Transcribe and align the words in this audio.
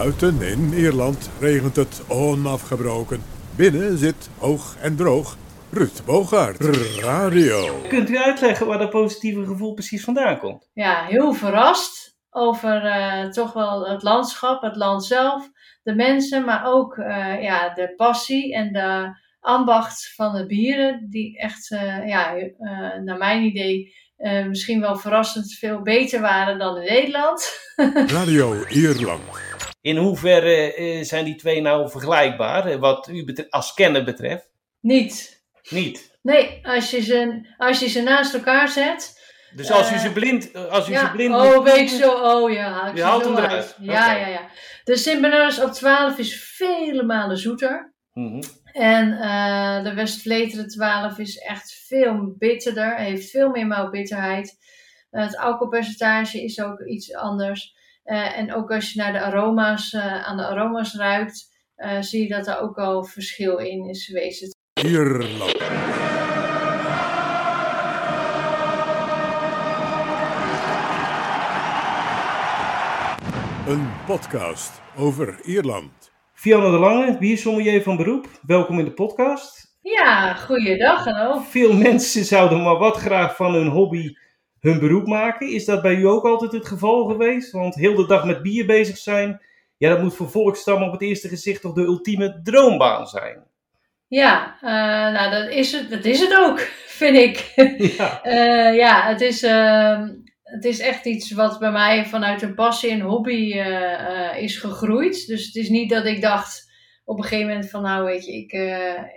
Buiten 0.00 0.42
in 0.42 0.72
Ierland 0.72 1.30
regent 1.40 1.76
het 1.76 2.02
onafgebroken. 2.08 3.22
Binnen 3.56 3.98
zit 3.98 4.30
hoog 4.38 4.76
en 4.82 4.96
droog 4.96 5.36
Ruud 5.70 6.04
Bogaert, 6.04 6.64
radio. 7.00 7.80
Kunt 7.88 8.10
u 8.10 8.18
uitleggen 8.18 8.66
waar 8.66 8.78
dat 8.78 8.90
positieve 8.90 9.44
gevoel 9.44 9.74
precies 9.74 10.04
vandaan 10.04 10.38
komt? 10.38 10.70
Ja, 10.72 11.04
heel 11.04 11.32
verrast 11.32 12.16
over 12.30 12.84
uh, 12.84 13.28
toch 13.28 13.52
wel 13.52 13.88
het 13.88 14.02
landschap, 14.02 14.62
het 14.62 14.76
land 14.76 15.04
zelf, 15.04 15.48
de 15.82 15.94
mensen, 15.94 16.44
maar 16.44 16.64
ook 16.64 16.96
uh, 16.96 17.42
ja, 17.42 17.74
de 17.74 17.92
passie 17.96 18.54
en 18.54 18.72
de 18.72 19.18
ambacht 19.40 20.12
van 20.14 20.34
de 20.34 20.46
bieren, 20.46 21.06
die 21.10 21.38
echt, 21.38 21.70
uh, 21.70 22.08
ja, 22.08 22.34
naar 23.04 23.18
mijn 23.18 23.42
idee, 23.42 23.94
misschien 24.48 24.80
wel 24.80 24.96
verrassend 24.96 25.52
veel 25.52 25.82
beter 25.82 26.20
waren 26.20 26.58
dan 26.58 26.76
in 26.76 26.92
Nederland. 26.92 27.50
Radio 28.16 28.64
Ierland. 28.68 29.49
In 29.80 29.96
hoeverre 29.96 30.98
zijn 31.04 31.24
die 31.24 31.34
twee 31.34 31.60
nou 31.60 31.90
vergelijkbaar, 31.90 32.78
wat 32.78 33.08
u 33.08 33.34
als 33.50 33.74
kenner 33.74 34.04
betreft? 34.04 34.50
Niet. 34.80 35.44
Niet? 35.68 36.18
Nee, 36.22 36.66
als 36.66 36.90
je 36.90 37.00
ze, 37.00 37.48
als 37.56 37.80
je 37.80 37.88
ze 37.88 38.02
naast 38.02 38.34
elkaar 38.34 38.68
zet. 38.68 39.18
Dus 39.54 39.70
als 39.70 39.92
u 39.92 39.98
ze 39.98 40.12
blind. 40.12 40.54
Als 40.54 40.88
u 40.88 40.92
ja, 40.92 41.06
ze 41.06 41.12
blind 41.12 41.34
oh, 41.34 41.64
weet 41.64 41.90
zo. 41.90 42.12
Oh 42.12 42.52
ja. 42.52 42.92
Je 42.94 43.02
haalt 43.02 43.24
hem 43.24 43.36
eruit. 43.36 43.76
Ja, 43.80 44.16
ja, 44.16 44.26
ja. 44.26 44.50
De 44.84 44.96
Sint 44.96 45.20
Bernardus 45.20 45.60
op 45.62 45.72
12 45.72 46.18
is 46.18 46.54
vele 46.56 47.02
malen 47.02 47.38
zoeter. 47.38 47.94
Mm 48.12 48.40
En 48.72 49.08
uh, 49.08 49.82
de 49.82 49.94
Westvleteren 49.94 50.68
12 50.68 51.18
is 51.18 51.38
echt 51.38 51.84
veel 51.86 52.34
bitterder. 52.38 52.96
Heeft 52.96 53.30
veel 53.30 53.50
meer 53.50 53.66
moutbitterheid. 53.66 54.58
Uh, 55.10 55.22
het 55.22 55.36
alcoholpercentage 55.36 56.42
is 56.44 56.62
ook 56.62 56.80
iets 56.80 57.14
anders. 57.14 57.76
Uh, 58.04 58.38
en 58.38 58.54
ook 58.54 58.70
als 58.70 58.92
je 58.92 59.00
naar 59.00 59.12
de 59.12 59.20
aroma's, 59.20 59.94
aan 59.94 60.36
de 60.36 60.46
aroma's 60.46 60.94
ruikt, 60.94 61.48
zie 62.00 62.22
je 62.22 62.28
dat 62.28 62.46
er 62.46 62.60
ook 62.60 62.78
al 62.78 63.04
verschil 63.04 63.56
in 63.58 63.88
is 63.88 64.04
geweest. 64.04 64.56
Ierland. 64.84 65.58
Een 73.66 73.90
podcast 74.06 74.82
over 74.96 75.40
Ierland. 75.44 76.12
Fiona 76.34 76.70
de 76.70 76.78
Lange, 76.78 77.18
biersommelier 77.18 77.82
van 77.82 77.96
beroep. 77.96 78.28
Welkom 78.46 78.78
in 78.78 78.84
de 78.84 78.92
podcast. 78.92 79.78
Ja, 79.82 80.34
goeiedag 80.34 81.04
hallo. 81.04 81.40
Veel 81.40 81.72
mensen 81.76 82.24
zouden 82.24 82.62
maar 82.62 82.78
wat 82.78 82.96
graag 82.96 83.36
van 83.36 83.54
hun 83.54 83.68
hobby 83.68 84.14
hun 84.60 84.78
beroep 84.78 85.06
maken. 85.06 85.52
Is 85.52 85.64
dat 85.64 85.82
bij 85.82 85.94
u 85.94 86.06
ook 86.06 86.24
altijd 86.24 86.52
het 86.52 86.66
geval 86.66 87.04
geweest? 87.04 87.52
Want 87.52 87.74
heel 87.74 87.94
de 87.94 88.06
dag 88.06 88.24
met 88.24 88.42
bier 88.42 88.66
bezig 88.66 88.96
zijn, 88.96 89.40
ja, 89.76 89.88
dat 89.88 90.02
moet 90.02 90.14
voor 90.14 90.30
volkstammen 90.30 90.86
op 90.86 90.92
het 90.92 91.02
eerste 91.02 91.28
gezicht 91.28 91.60
toch 91.60 91.74
de 91.74 91.82
ultieme 91.82 92.40
droombaan 92.42 93.06
zijn. 93.06 93.48
Ja, 94.08 94.56
uh, 94.62 94.70
nou 95.20 95.30
dat 95.30 95.50
is, 95.50 95.72
het, 95.72 95.90
dat 95.90 96.04
is 96.04 96.20
het 96.20 96.36
ook, 96.36 96.58
vind 97.00 97.16
ik. 97.16 97.52
Ja, 97.96 98.26
uh, 98.26 98.76
ja 98.84 99.06
het, 99.06 99.20
is, 99.20 99.42
uh, 99.42 100.00
het 100.42 100.64
is 100.64 100.78
echt 100.78 101.04
iets 101.04 101.32
wat 101.32 101.58
bij 101.58 101.70
mij 101.70 102.06
vanuit 102.06 102.42
een 102.42 102.54
passie 102.54 102.90
en 102.90 103.00
hobby 103.00 103.52
eh, 103.52 104.42
is 104.42 104.56
gegroeid. 104.56 105.26
Dus 105.26 105.46
het 105.46 105.54
is 105.54 105.68
niet 105.68 105.90
dat 105.90 106.04
ik 106.04 106.20
dacht 106.20 106.69
op 107.10 107.16
een 107.16 107.24
gegeven 107.24 107.48
moment 107.48 107.70
van 107.70 107.82
nou 107.82 108.04
weet 108.04 108.26
je, 108.26 108.32
ik, 108.32 108.52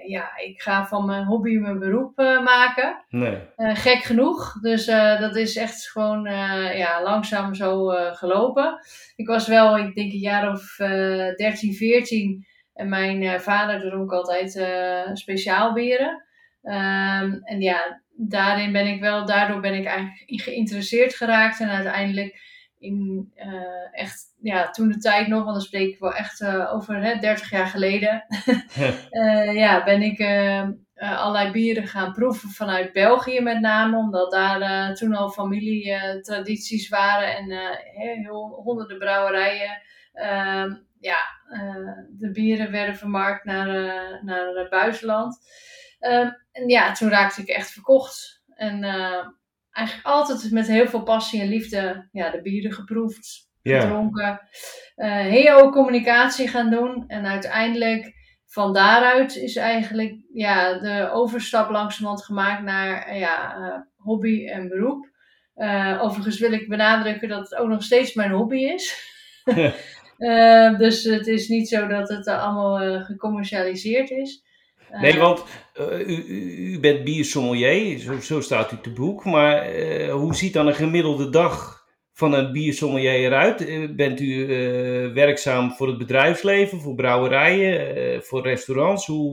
ja, 0.07 0.37
ik 0.37 0.61
ga 0.61 0.85
van 0.85 1.05
mijn 1.05 1.25
hobby 1.25 1.57
mijn 1.57 1.79
beroep 1.79 2.15
maken. 2.43 3.05
Nee. 3.09 3.37
gek 3.57 4.03
genoeg. 4.03 4.53
Dus 4.61 4.85
dat 5.19 5.35
is 5.35 5.55
echt 5.55 5.89
gewoon 5.91 6.23
ja, 6.75 7.03
langzaam 7.03 7.53
zo 7.53 7.87
gelopen. 8.11 8.79
Ik 9.15 9.27
was 9.27 9.47
wel, 9.47 9.77
ik 9.77 9.95
denk 9.95 10.11
een 10.11 10.19
jaar 10.19 10.51
of 10.51 10.75
13, 10.77 11.73
14 11.73 12.45
en 12.73 12.89
mijn 12.89 13.41
vader 13.41 13.79
dronk 13.79 14.11
altijd 14.11 14.51
speciaal 15.13 15.73
bieren. 15.73 16.23
Um, 16.63 17.41
en 17.43 17.61
ja, 17.61 18.01
daarin 18.15 18.71
ben 18.71 18.87
ik 18.87 19.01
wel, 19.01 19.25
daardoor 19.25 19.59
ben 19.59 19.73
ik 19.73 19.85
eigenlijk 19.85 20.41
geïnteresseerd 20.41 21.15
geraakt. 21.15 21.59
En 21.59 21.69
uiteindelijk 21.69 22.39
in 22.83 23.31
uh, 23.35 23.99
echt, 23.99 24.33
ja, 24.41 24.69
toen 24.69 24.87
de 24.87 24.97
tijd 24.97 25.27
nog, 25.27 25.43
want 25.43 25.55
dan 25.55 25.65
spreek 25.65 25.93
ik 25.93 25.99
wel 25.99 26.13
echt 26.13 26.45
over 26.45 27.03
hè, 27.03 27.19
30 27.19 27.49
jaar 27.49 27.67
geleden. 27.67 28.25
ja, 29.61 29.83
ben 29.83 30.01
ik 30.01 30.21
allerlei 30.95 31.51
bieren 31.51 31.87
gaan 31.87 32.13
proeven 32.13 32.49
vanuit 32.49 32.93
België 32.93 33.41
met 33.41 33.59
name. 33.59 33.97
Omdat 33.97 34.31
daar 34.31 34.95
toen 34.95 35.15
al 35.15 35.29
familietradities 35.29 36.89
waren 36.89 37.35
en 37.35 37.77
heel, 37.83 38.61
honderden 38.63 38.97
brouwerijen. 38.97 39.81
Ehm, 40.13 40.73
ja, 40.99 41.17
de 42.09 42.31
bieren 42.31 42.71
werden 42.71 42.95
vermarkt 42.95 43.45
naar, 43.45 43.67
naar 44.23 44.47
het 44.47 44.69
buitenland. 44.69 45.39
Uh, 46.03 46.29
en 46.51 46.67
ja, 46.67 46.91
toen 46.91 47.09
raakte 47.09 47.41
ik 47.41 47.47
echt 47.47 47.71
verkocht. 47.71 48.41
En 48.55 48.83
eh, 48.83 49.27
eigenlijk 49.73 50.07
altijd 50.07 50.51
met 50.51 50.67
heel 50.67 50.87
veel 50.87 51.03
passie 51.03 51.41
en 51.41 51.47
liefde 51.47 52.07
ja, 52.11 52.29
de 52.31 52.41
bieren 52.41 52.73
geproefd, 52.73 53.49
Ja. 53.61 53.81
gedronken. 53.81 54.39
heel 55.29 55.71
communicatie 55.71 56.47
gaan 56.47 56.69
doen. 56.69 57.03
En 57.07 57.25
uiteindelijk 57.25 58.13
van 58.45 58.73
daaruit 58.73 59.35
is 59.35 59.55
eigenlijk 59.55 60.15
ja, 60.33 60.79
de 60.79 61.09
overstap 61.11 61.69
langzamerhand 61.69 62.25
gemaakt 62.25 62.63
naar 62.63 63.17
ja, 63.17 63.87
hobby 63.95 64.47
en 64.47 64.67
beroep. 64.67 65.09
overigens 65.99 66.39
wil 66.39 66.51
ik 66.51 66.69
benadrukken 66.69 67.27
dat 67.27 67.49
het 67.49 67.59
ook 67.59 67.67
nog 67.69 67.83
steeds 67.83 68.13
mijn 68.13 68.31
hobby 68.31 68.57
is. 68.57 69.11
Uh, 70.17 70.77
dus 70.83 71.03
het 71.03 71.27
is 71.27 71.47
niet 71.47 71.67
zo 71.67 71.87
dat 71.87 72.09
het 72.09 72.27
allemaal 72.27 72.83
uh, 72.83 73.03
gecommercialiseerd 73.03 74.09
is. 74.09 74.43
Nee, 75.01 75.19
want 75.19 75.43
u, 76.05 76.23
u, 76.73 76.79
bent 76.79 77.03
biersommelier, 77.03 77.99
zo, 77.99 78.19
zo, 78.19 78.41
staat 78.41 78.71
u 78.71 78.77
te 78.81 78.89
boek. 78.89 79.25
Maar 79.25 79.69
hoe 80.09 80.35
ziet 80.35 80.53
dan 80.53 80.67
een 80.67 80.75
gemiddelde 80.75 81.29
dag 81.29 81.85
van 82.13 82.33
een 82.33 82.51
biersommelier 82.51 83.13
eruit? 83.13 83.95
bent 83.95 84.19
u 84.19 84.47
werkzaam 85.13 85.71
voor 85.71 85.87
het 85.87 85.97
bedrijfsleven, 85.97 86.81
voor 86.81 86.95
brouwerijen, 86.95 88.23
voor 88.23 88.41
restaurants? 88.41 89.05
Hoe, 89.05 89.31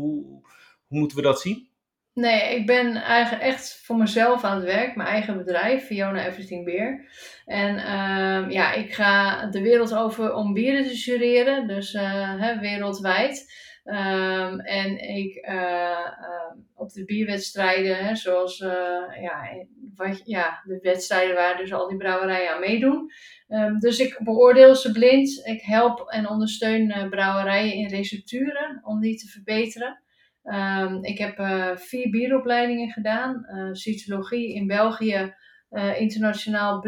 hoe 0.87 0.99
moeten 0.99 1.17
we 1.17 1.23
dat 1.23 1.41
zien? 1.41 1.71
Nee, 2.15 2.55
ik 2.55 2.67
ben 2.67 2.97
eigenlijk 2.97 3.45
echt 3.45 3.81
voor 3.83 3.97
mezelf 3.97 4.45
aan 4.45 4.57
het 4.57 4.65
werk. 4.65 4.97
Mijn 4.97 5.09
eigen 5.09 5.37
bedrijf, 5.37 5.85
Fiona 5.85 6.27
Everything 6.27 6.65
Beer. 6.65 7.09
En 7.45 7.77
uh, 7.77 8.51
ja, 8.51 8.73
ik 8.73 8.95
ga 8.95 9.47
de 9.47 9.61
wereld 9.61 9.95
over 9.95 10.35
om 10.35 10.53
bieren 10.53 10.85
te 10.87 10.95
jureren. 10.95 11.69
Dus 11.69 11.93
hè, 11.93 12.59
wereldwijd. 12.59 13.53
Um, 13.85 14.61
en 14.61 14.99
ik 14.99 15.47
uh, 15.51 16.11
op 16.75 16.93
de 16.93 17.05
bierwedstrijden, 17.05 17.97
hè, 17.97 18.15
zoals 18.15 18.59
ja, 19.21 19.67
wat, 19.95 20.21
ja, 20.25 20.61
de 20.65 20.79
wedstrijden 20.83 21.35
waar 21.35 21.57
dus 21.57 21.73
al 21.73 21.89
die 21.89 21.97
brouwerijen 21.97 22.53
aan 22.55 22.61
meedoen. 22.61 23.11
Um, 23.49 23.79
dus 23.79 23.99
ik 23.99 24.19
beoordeel 24.23 24.75
ze 24.75 24.93
blind. 24.93 25.47
Ik 25.47 25.63
help 25.63 26.09
en 26.09 26.29
ondersteun 26.29 27.09
brouwerijen 27.11 27.73
in 27.73 27.89
recepturen 27.89 28.81
om 28.85 29.01
die 29.01 29.17
te 29.17 29.29
verbeteren. 29.29 30.03
Ik 31.01 31.19
heb 31.19 31.35
vier 31.79 32.11
bieropleidingen 32.11 32.91
gedaan. 32.91 33.47
Uh, 33.55 33.69
cytologie 33.73 34.55
in 34.55 34.67
België, 34.67 35.35
uh, 35.71 36.01
internationaal 36.01 36.81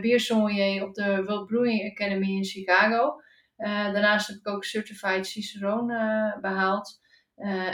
biersommelier 0.00 0.84
op 0.84 0.94
de 0.94 1.24
World 1.24 1.46
Brewing 1.46 1.90
Academy 1.90 2.36
in 2.36 2.44
Chicago. 2.44 3.20
Daarnaast 3.62 4.26
heb 4.26 4.36
ik 4.36 4.48
ook 4.48 4.64
Certified 4.64 5.26
Cicerone 5.26 6.38
behaald. 6.40 7.00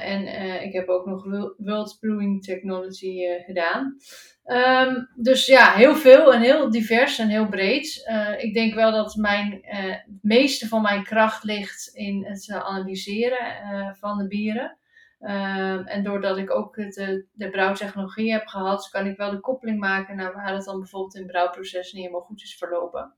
en 0.01 0.27
ik 0.63 0.73
heb 0.73 0.89
ook 0.89 1.07
nog 1.07 1.25
World 1.57 1.97
Brewing 2.01 2.43
Technology 2.43 3.19
gedaan. 3.47 3.97
Um, 4.45 5.09
dus 5.15 5.47
ja, 5.47 5.73
heel 5.73 5.95
veel 5.97 6.35
en 6.35 6.41
heel 6.41 6.71
divers 6.71 7.19
en 7.19 7.29
heel 7.29 7.49
breed. 7.49 8.09
ik 8.39 8.55
denk 8.55 8.75
wel 8.75 8.93
dat 8.93 9.15
mijn, 9.15 9.59
het 9.63 10.07
meeste 10.23 10.69
van 10.69 10.83
mijn 10.83 11.05
kracht 11.05 11.45
ligt 11.45 11.91
in 11.95 12.25
het 12.25 12.51
analyseren 12.51 13.57
van 13.97 14.19
de 14.19 14.27
bieren. 14.27 14.79
Um, 15.21 15.87
en 15.87 16.03
doordat 16.03 16.39
ik 16.39 16.55
ook 16.55 16.75
de, 16.75 17.27
de 17.33 17.51
brouwtechnologie 17.51 18.33
heb 18.33 18.47
gehad, 18.47 18.89
kan 18.89 19.07
ik 19.07 19.17
wel 19.17 19.31
de 19.31 19.41
koppeling 19.41 19.79
maken 19.79 20.17
naar 20.17 20.33
waar 20.33 20.55
het 20.55 20.65
dan 20.65 20.79
bijvoorbeeld 20.79 21.15
in 21.15 21.23
het 21.23 21.31
brouwproces 21.31 21.93
niet 21.93 22.03
helemaal 22.03 22.27
goed 22.27 22.43
is 22.43 22.57
verlopen. 22.57 23.15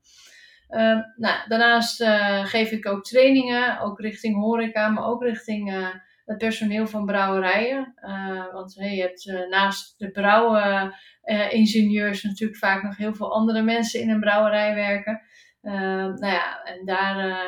Um, 0.71 1.13
nou, 1.15 1.47
daarnaast 1.47 2.01
uh, 2.01 2.45
geef 2.45 2.71
ik 2.71 2.87
ook 2.87 3.03
trainingen, 3.03 3.79
ook 3.79 3.99
richting 3.99 4.35
horeca, 4.35 4.89
maar 4.89 5.05
ook 5.05 5.23
richting 5.23 5.73
uh, 5.73 5.87
het 6.25 6.37
personeel 6.37 6.87
van 6.87 7.05
brouwerijen. 7.05 7.93
Uh, 8.01 8.53
want 8.53 8.73
je 8.73 9.01
hebt 9.01 9.47
naast 9.49 9.99
de 9.99 10.11
brouwingenieurs 10.11 12.23
natuurlijk 12.23 12.59
vaak 12.59 12.83
nog 12.83 12.97
heel 12.97 13.15
veel 13.15 13.33
andere 13.33 13.61
mensen 13.61 14.01
in 14.01 14.09
een 14.09 14.19
brouwerij 14.19 14.75
werken. 14.75 15.21
Ehm, 15.61 16.13
nou 16.13 16.33
ja, 16.33 16.63
en 16.63 16.85
daar, 16.85 17.39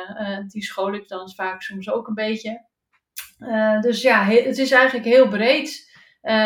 die 0.48 0.62
school 0.62 0.94
ik 0.94 1.08
dan 1.08 1.30
vaak 1.30 1.62
soms 1.62 1.90
ook 1.90 2.08
een 2.08 2.14
beetje. 2.14 2.64
Dus 3.80 4.02
ja, 4.02 4.24
het 4.24 4.58
is 4.58 4.70
eigenlijk 4.70 5.06
heel 5.06 5.28
breed. 5.28 5.92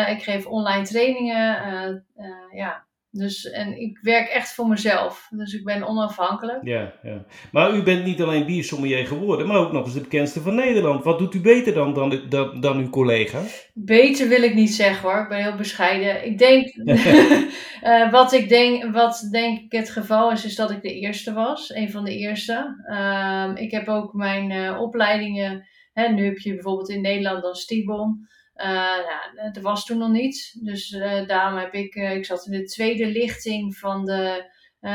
Ik 0.07 0.23
geef 0.23 0.45
online 0.45 0.83
trainingen. 0.83 2.05
Ja, 2.51 2.87
Dus, 3.11 3.49
en 3.49 3.81
ik 3.81 3.99
werk 4.01 4.27
echt 4.27 4.53
voor 4.53 4.67
mezelf. 4.67 5.27
Dus 5.29 5.53
ik 5.53 5.63
ben 5.63 5.87
onafhankelijk. 5.87 6.63
Ja, 6.63 6.93
ja. 7.03 7.25
Maar 7.51 7.75
u 7.75 7.83
bent 7.83 8.05
niet 8.05 8.21
alleen 8.21 8.45
biersommelier 8.45 9.07
geworden, 9.07 9.47
maar 9.47 9.57
ook 9.57 9.71
nog 9.71 9.85
eens 9.85 9.93
de 9.93 10.01
bekendste 10.01 10.41
van 10.41 10.55
Nederland. 10.55 11.03
Wat 11.03 11.19
doet 11.19 11.33
u 11.33 11.41
beter 11.41 11.73
dan, 11.73 11.93
dan, 11.93 12.21
dan, 12.29 12.61
dan 12.61 12.77
uw 12.77 12.89
collega? 12.89 13.41
Beter 13.73 14.27
wil 14.27 14.43
ik 14.43 14.53
niet 14.53 14.73
zeggen 14.73 15.09
hoor. 15.09 15.21
Ik 15.21 15.29
ben 15.29 15.43
heel 15.43 15.55
bescheiden. 15.55 16.25
Ik 16.25 16.37
denk, 16.37 16.75
uh, 16.75 18.11
wat 18.17 18.33
ik 18.33 18.49
denk, 18.49 18.93
wat 18.93 19.27
denk 19.31 19.59
ik 19.59 19.71
het 19.71 19.89
geval 19.89 20.31
is, 20.31 20.45
is 20.45 20.55
dat 20.55 20.71
ik 20.71 20.81
de 20.81 20.93
eerste 20.93 21.33
was. 21.33 21.73
Een 21.73 21.91
van 21.91 22.03
de 22.03 22.17
eerste. 22.17 22.83
Uh, 22.89 23.51
ik 23.55 23.71
heb 23.71 23.87
ook 23.87 24.13
mijn 24.13 24.51
uh, 24.51 24.81
opleidingen. 24.81 25.67
Hè, 25.93 26.07
nu 26.07 26.25
heb 26.25 26.37
je 26.37 26.53
bijvoorbeeld 26.53 26.89
in 26.89 27.01
Nederland 27.01 27.43
dan 27.43 27.55
Stibon. 27.55 28.27
Nou, 28.63 29.51
dat 29.51 29.63
was 29.63 29.85
toen 29.85 29.97
nog 29.97 30.09
niet. 30.09 30.57
Dus 30.63 30.91
uh, 30.91 31.27
daarom 31.27 31.59
heb 31.59 31.73
ik, 31.73 31.95
uh, 31.95 32.15
ik 32.15 32.25
zat 32.25 32.45
in 32.45 32.51
de 32.51 32.63
tweede 32.63 33.05
lichting 33.05 33.77
van 33.77 34.05
de, 34.05 34.51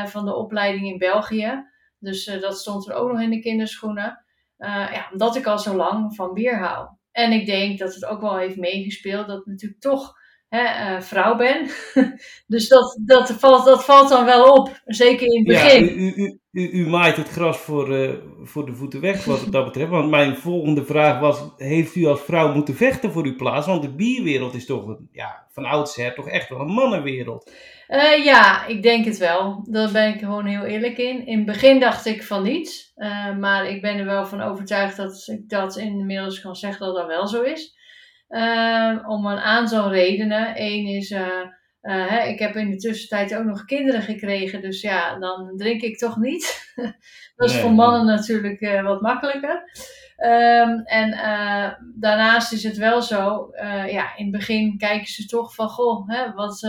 van 0.06 0.24
de 0.24 0.34
opleiding 0.34 0.86
in 0.86 0.98
België. 0.98 1.64
Dus 1.98 2.24
dat 2.24 2.58
stond 2.58 2.88
er 2.88 2.94
ook 2.94 3.10
nog 3.10 3.20
in 3.20 3.30
de 3.30 3.40
kinderschoenen. 3.40 4.24
ja, 4.56 5.08
omdat 5.12 5.36
ik 5.36 5.46
al 5.46 5.58
zo 5.58 5.76
lang 5.76 6.14
van 6.14 6.32
bier 6.32 6.58
hou. 6.58 6.88
En 7.12 7.32
ik 7.32 7.46
denk 7.46 7.78
dat 7.78 7.94
het 7.94 8.04
ook 8.04 8.20
wel 8.20 8.36
heeft 8.36 8.56
meegespeeld 8.56 9.26
dat 9.26 9.46
natuurlijk 9.46 9.80
toch 9.80 10.14
hè, 10.54 11.02
vrouw 11.02 11.36
ben. 11.36 11.70
dus 12.46 12.68
dat, 12.68 12.98
dat, 13.00 13.32
valt, 13.32 13.64
dat 13.64 13.84
valt 13.84 14.08
dan 14.08 14.24
wel 14.24 14.52
op, 14.52 14.80
zeker 14.84 15.26
in 15.26 15.36
het 15.36 15.46
begin. 15.46 15.84
Ja, 15.84 15.92
u, 15.92 16.12
u, 16.16 16.38
u, 16.52 16.70
u 16.70 16.88
maait 16.88 17.16
het 17.16 17.28
gras 17.28 17.58
voor, 17.58 17.98
uh, 17.98 18.10
voor 18.42 18.66
de 18.66 18.72
voeten 18.72 19.00
weg 19.00 19.24
wat 19.24 19.46
dat 19.50 19.64
betreft. 19.64 19.90
Want 19.90 20.10
mijn 20.10 20.36
volgende 20.36 20.84
vraag 20.84 21.20
was, 21.20 21.42
heeft 21.56 21.94
u 21.94 22.06
als 22.06 22.20
vrouw 22.20 22.54
moeten 22.54 22.74
vechten 22.74 23.12
voor 23.12 23.24
uw 23.24 23.36
plaats? 23.36 23.66
Want 23.66 23.82
de 23.82 23.94
bierwereld 23.94 24.54
is 24.54 24.66
toch, 24.66 24.96
ja, 25.12 25.46
van 25.48 25.64
oudsher 25.64 26.14
toch 26.14 26.28
echt 26.28 26.48
wel 26.48 26.60
een 26.60 26.72
mannenwereld. 26.72 27.50
Uh, 27.88 28.24
ja, 28.24 28.66
ik 28.66 28.82
denk 28.82 29.04
het 29.04 29.18
wel. 29.18 29.66
Daar 29.70 29.92
ben 29.92 30.14
ik 30.14 30.18
gewoon 30.18 30.46
heel 30.46 30.64
eerlijk 30.64 30.98
in. 30.98 31.26
In 31.26 31.36
het 31.36 31.46
begin 31.46 31.80
dacht 31.80 32.06
ik 32.06 32.22
van 32.22 32.42
niet. 32.42 32.92
Uh, 32.96 33.36
maar 33.36 33.68
ik 33.68 33.80
ben 33.80 33.98
er 33.98 34.04
wel 34.04 34.26
van 34.26 34.40
overtuigd 34.40 34.96
dat 34.96 35.28
ik 35.28 35.48
dat 35.48 35.76
inmiddels 35.76 36.40
kan 36.40 36.56
zeggen 36.56 36.86
dat 36.86 36.96
dat 36.96 37.06
wel 37.06 37.26
zo 37.26 37.42
is. 37.42 37.73
Om 39.06 39.26
een 39.26 39.38
aantal 39.38 39.92
redenen. 39.92 40.52
Eén 40.54 40.86
is... 40.86 41.10
Uh, 41.10 42.08
hè, 42.08 42.22
ik 42.22 42.38
heb 42.38 42.56
in 42.56 42.70
de 42.70 42.76
tussentijd 42.76 43.36
ook 43.36 43.44
nog 43.44 43.64
kinderen 43.64 44.02
gekregen, 44.02 44.62
dus 44.62 44.80
ja, 44.80 45.18
dan 45.18 45.52
drink 45.56 45.80
ik 45.80 45.98
toch 45.98 46.16
niet. 46.16 46.72
dat 47.36 47.48
is 47.48 47.52
nee, 47.52 47.62
voor 47.62 47.72
mannen 47.72 48.06
nee. 48.06 48.16
natuurlijk 48.16 48.60
uh, 48.60 48.82
wat 48.82 49.00
makkelijker. 49.00 49.62
Um, 50.16 50.80
en 50.84 51.08
uh, 51.08 51.72
daarnaast 52.00 52.52
is 52.52 52.62
het 52.62 52.76
wel 52.76 53.02
zo, 53.02 53.50
ja, 53.86 54.16
in 54.16 54.24
het 54.24 54.30
begin 54.30 54.78
kijken 54.78 55.06
ze 55.06 55.26
toch 55.26 55.54
van, 55.54 55.68
goh, 55.68 56.08
hè, 56.08 56.32
wat, 56.32 56.60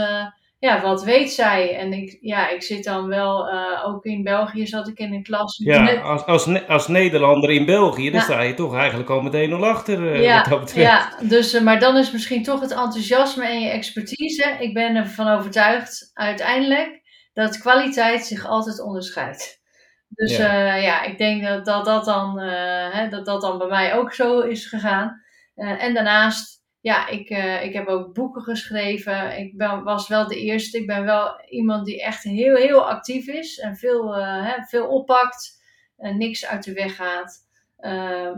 ja, 0.66 0.82
wat 0.82 1.04
weet 1.04 1.32
zij? 1.32 1.78
En 1.78 1.94
ik, 1.94 2.18
ja, 2.22 2.50
ik 2.50 2.64
zit 2.64 2.84
dan 2.84 3.08
wel, 3.08 3.50
ook 3.84 4.06
in 4.06 4.24
België 4.24 4.68
zat 4.68 4.88
ik 4.88 5.00
in 5.00 5.14
een 5.14 5.24
klas. 5.24 5.58
Ja, 5.64 5.96
als, 5.96 6.26
als, 6.26 6.68
als 6.68 6.88
Nederlander 6.88 7.50
in 7.50 7.66
België, 7.66 8.12
dan 8.12 8.20
ja. 8.20 8.26
sta 8.26 8.42
je 8.42 8.54
toch 8.54 8.76
eigenlijk 8.76 9.10
al 9.10 9.22
meteen 9.22 9.54
al 9.54 9.66
achter. 9.66 10.22
ja, 10.22 10.36
wat 10.36 10.50
dat 10.50 10.60
betreft. 10.60 10.88
ja 10.88 11.28
dus, 11.28 11.60
maar 11.60 11.80
dan 11.80 11.98
is 11.98 12.12
misschien 12.12 12.44
toch 12.44 12.60
het 12.60 12.72
enthousiasme 12.72 13.46
en 13.46 13.62
je 13.62 13.70
expertise. 13.70 14.56
Ik 14.60 14.74
ben 14.74 14.96
ervan 14.96 15.28
overtuigd 15.28 16.12
uiteindelijk 16.14 17.02
dat 17.34 17.58
kwaliteit 17.58 18.26
zich 18.26 18.46
altijd 18.46 18.82
onderscheidt. 18.82 19.64
Dus 20.08 20.38
ja, 20.38 20.76
ja 20.76 21.04
ik 21.04 21.18
denk 21.18 21.44
dat 21.44 21.66
dat, 21.66 21.86
dat, 21.86 22.06
dan, 22.06 22.40
hè, 22.40 23.10
dat 23.10 23.26
dat 23.26 23.42
dan 23.42 23.58
bij 23.58 23.68
mij 23.68 23.96
ook 23.96 24.14
zo 24.14 24.40
is 24.40 24.66
gegaan. 24.66 25.24
En 25.56 25.94
daarnaast 25.94 26.64
ja, 26.86 27.08
ik, 27.08 27.30
uh, 27.30 27.64
ik 27.64 27.74
heb 27.74 27.88
ook 27.88 28.14
boeken 28.14 28.42
geschreven. 28.42 29.38
Ik 29.38 29.58
ben, 29.58 29.84
was 29.84 30.08
wel 30.08 30.28
de 30.28 30.40
eerste. 30.40 30.78
Ik 30.78 30.88
ben 30.88 31.06
wel 31.06 31.42
iemand 31.50 31.86
die 31.86 32.02
echt 32.02 32.24
heel, 32.24 32.56
heel 32.56 32.90
actief 32.90 33.28
is 33.28 33.60
en 33.60 33.76
veel, 33.76 34.16
hè, 34.16 34.64
veel 34.64 34.88
oppakt 34.88 35.64
en 35.98 36.18
niks 36.18 36.46
uit 36.46 36.64
de 36.64 36.74
weg 36.74 36.96
gaat. 36.96 37.48
Uh, 37.80 38.36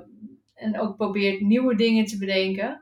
en 0.53 0.79
ook 0.79 0.95
probeert 0.95 1.41
nieuwe 1.41 1.75
dingen 1.75 2.05
te 2.05 2.17
bedenken. 2.17 2.81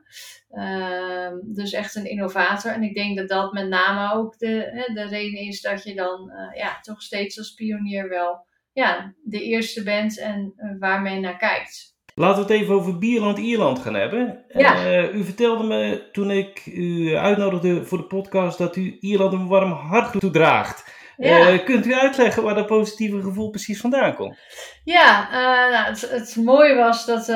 dus 1.44 1.72
echt 1.72 1.94
een 1.94 2.10
innovator. 2.10 2.72
En 2.72 2.82
ik 2.82 2.94
denk 2.94 3.16
dat 3.16 3.28
dat 3.28 3.52
met 3.52 3.68
name 3.68 4.14
ook 4.14 4.38
de, 4.38 4.90
de 4.94 5.06
reden 5.06 5.40
is 5.40 5.60
dat 5.60 5.82
je 5.82 5.94
dan 5.94 6.32
ja, 6.54 6.80
toch 6.80 7.02
steeds 7.02 7.38
als 7.38 7.54
pionier 7.54 8.08
wel 8.08 8.46
ja, 8.72 9.14
de 9.22 9.42
eerste 9.42 9.82
bent 9.82 10.18
en 10.18 10.54
waar 10.78 11.02
men 11.02 11.20
naar 11.20 11.36
kijkt. 11.36 11.95
Laten 12.18 12.46
we 12.46 12.52
het 12.52 12.62
even 12.62 12.74
over 12.74 12.98
Bierland-Ierland 12.98 13.78
gaan 13.78 13.94
hebben. 13.94 14.44
Ja. 14.48 14.86
Uh, 14.86 15.14
u 15.14 15.24
vertelde 15.24 15.64
me 15.64 16.08
toen 16.12 16.30
ik 16.30 16.66
u 16.66 17.14
uitnodigde 17.16 17.84
voor 17.84 17.98
de 17.98 18.04
podcast 18.04 18.58
dat 18.58 18.76
u 18.76 18.96
Ierland 19.00 19.32
een 19.32 19.48
warm 19.48 19.72
hart 19.72 20.20
toedraagt. 20.20 20.94
Ja. 21.16 21.52
Uh, 21.52 21.64
kunt 21.64 21.86
u 21.86 21.94
uitleggen 21.94 22.42
waar 22.42 22.54
dat 22.54 22.66
positieve 22.66 23.22
gevoel 23.22 23.50
precies 23.50 23.80
vandaan 23.80 24.14
komt? 24.14 24.38
Ja, 24.84 25.28
uh, 25.28 25.72
nou, 25.72 25.86
het, 25.86 26.10
het, 26.10 26.36
mooie 26.36 26.74
was 26.74 27.06
dat 27.06 27.28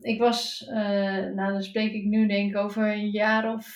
ik 0.00 0.18
was, 0.18 0.64
nou 1.34 1.52
dan 1.52 1.62
spreek 1.62 1.92
ik 1.92 2.04
nu 2.04 2.26
denk 2.26 2.50
ik 2.50 2.56
over 2.56 2.92
een 2.92 3.10
jaar 3.10 3.52
of 3.52 3.66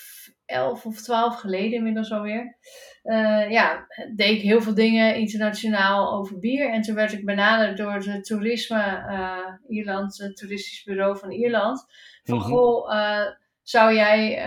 elf 0.46 0.84
of 0.84 1.02
twaalf 1.02 1.36
geleden 1.36 1.72
inmiddels 1.72 2.12
alweer. 2.12 2.56
Uh, 3.08 3.50
ja, 3.50 3.86
deed 4.14 4.36
ik 4.36 4.42
heel 4.42 4.62
veel 4.62 4.74
dingen 4.74 5.14
internationaal 5.14 6.12
over 6.12 6.38
bier. 6.38 6.70
En 6.70 6.82
toen 6.82 6.94
werd 6.94 7.12
ik 7.12 7.24
benaderd 7.24 7.76
door 7.76 7.92
het 7.92 8.24
toerisme 8.24 9.04
uh, 9.10 9.76
Ierland, 9.76 10.18
het 10.18 10.36
toeristisch 10.36 10.82
bureau 10.84 11.18
van 11.18 11.30
Ierland. 11.30 11.86
Van 12.24 12.36
mm 12.36 12.42
-hmm. 12.42 12.52
goh, 12.52 12.94
uh, 12.94 13.26
zou 13.62 13.94
jij 13.94 14.46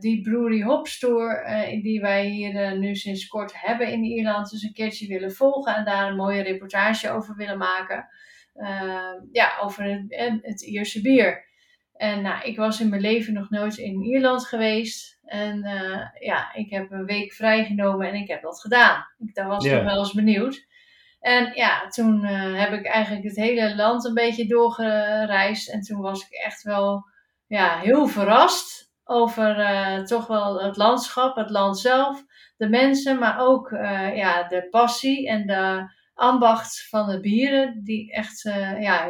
die 0.00 0.20
Brewery 0.20 0.62
Hops 0.62 0.98
Tour, 0.98 1.44
die 1.82 2.00
wij 2.00 2.26
hier 2.26 2.78
nu 2.78 2.94
sinds 2.94 3.26
kort 3.26 3.52
hebben 3.60 3.92
in 3.92 4.04
Ierland, 4.04 4.50
dus 4.50 4.62
een 4.62 4.72
keertje 4.72 5.06
willen 5.06 5.32
volgen 5.32 5.74
en 5.74 5.84
daar 5.84 6.08
een 6.08 6.16
mooie 6.16 6.42
reportage 6.42 7.10
over 7.10 7.36
willen 7.36 7.58
maken? 7.58 8.08
ja, 9.32 9.58
over 9.62 9.84
het, 9.84 10.40
het 10.42 10.62
Ierse 10.62 11.00
bier. 11.00 11.44
En 11.96 12.22
nou, 12.22 12.44
ik 12.44 12.56
was 12.56 12.80
in 12.80 12.88
mijn 12.88 13.02
leven 13.02 13.32
nog 13.32 13.50
nooit 13.50 13.76
in 13.76 14.02
Ierland 14.02 14.46
geweest. 14.46 15.13
En 15.24 15.64
uh, 15.64 16.00
ja, 16.18 16.54
ik 16.54 16.70
heb 16.70 16.90
een 16.90 17.04
week 17.04 17.32
vrijgenomen 17.32 18.08
en 18.08 18.14
ik 18.14 18.28
heb 18.28 18.42
dat 18.42 18.60
gedaan. 18.60 19.06
Ik 19.18 19.34
daar 19.34 19.48
was 19.48 19.64
yeah. 19.64 19.76
nog 19.76 19.92
wel 19.92 19.98
eens 19.98 20.12
benieuwd. 20.12 20.66
En 21.20 21.50
ja, 21.54 21.88
toen 21.88 22.24
uh, 22.24 22.60
heb 22.60 22.72
ik 22.72 22.86
eigenlijk 22.86 23.24
het 23.24 23.36
hele 23.36 23.74
land 23.76 24.04
een 24.04 24.14
beetje 24.14 24.46
doorgereisd. 24.46 25.68
En 25.68 25.80
toen 25.80 26.00
was 26.00 26.26
ik 26.26 26.32
echt 26.32 26.62
wel 26.62 27.06
ja, 27.46 27.78
heel 27.78 28.06
verrast 28.06 28.92
over 29.04 29.58
uh, 29.58 30.02
toch 30.02 30.26
wel 30.26 30.62
het 30.62 30.76
landschap, 30.76 31.36
het 31.36 31.50
land 31.50 31.78
zelf, 31.78 32.24
de 32.56 32.68
mensen, 32.68 33.18
maar 33.18 33.38
ook 33.38 33.70
ja, 34.14 34.48
de 34.48 34.66
passie 34.70 35.28
en 35.28 35.46
de 35.46 35.92
ambacht 36.14 36.88
van 36.88 37.08
de 37.08 37.20
bieren. 37.20 37.80
Die 37.84 38.12
echt, 38.12 38.42
ja, 38.80 39.08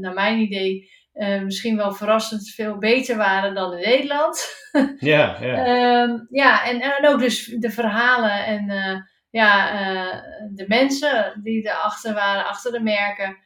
naar 0.00 0.14
mijn 0.14 0.38
idee, 0.38 0.90
uh, 1.16 1.42
misschien 1.42 1.76
wel 1.76 1.92
verrassend 1.92 2.48
veel 2.48 2.78
beter 2.78 3.16
waren 3.16 3.54
dan 3.54 3.72
in 3.72 3.88
Nederland. 3.88 4.46
ja, 4.98 5.36
ja. 5.40 6.02
Um, 6.02 6.26
ja 6.30 6.64
en, 6.64 6.80
en 6.80 7.08
ook 7.08 7.20
dus 7.20 7.44
de 7.44 7.70
verhalen 7.70 8.44
en 8.44 8.70
uh, 8.70 9.00
ja, 9.30 9.72
uh, 9.72 10.22
de 10.54 10.64
mensen 10.68 11.40
die 11.42 11.68
erachter 11.68 12.14
waren, 12.14 12.46
achter 12.46 12.72
de 12.72 12.80
merken. 12.80 13.36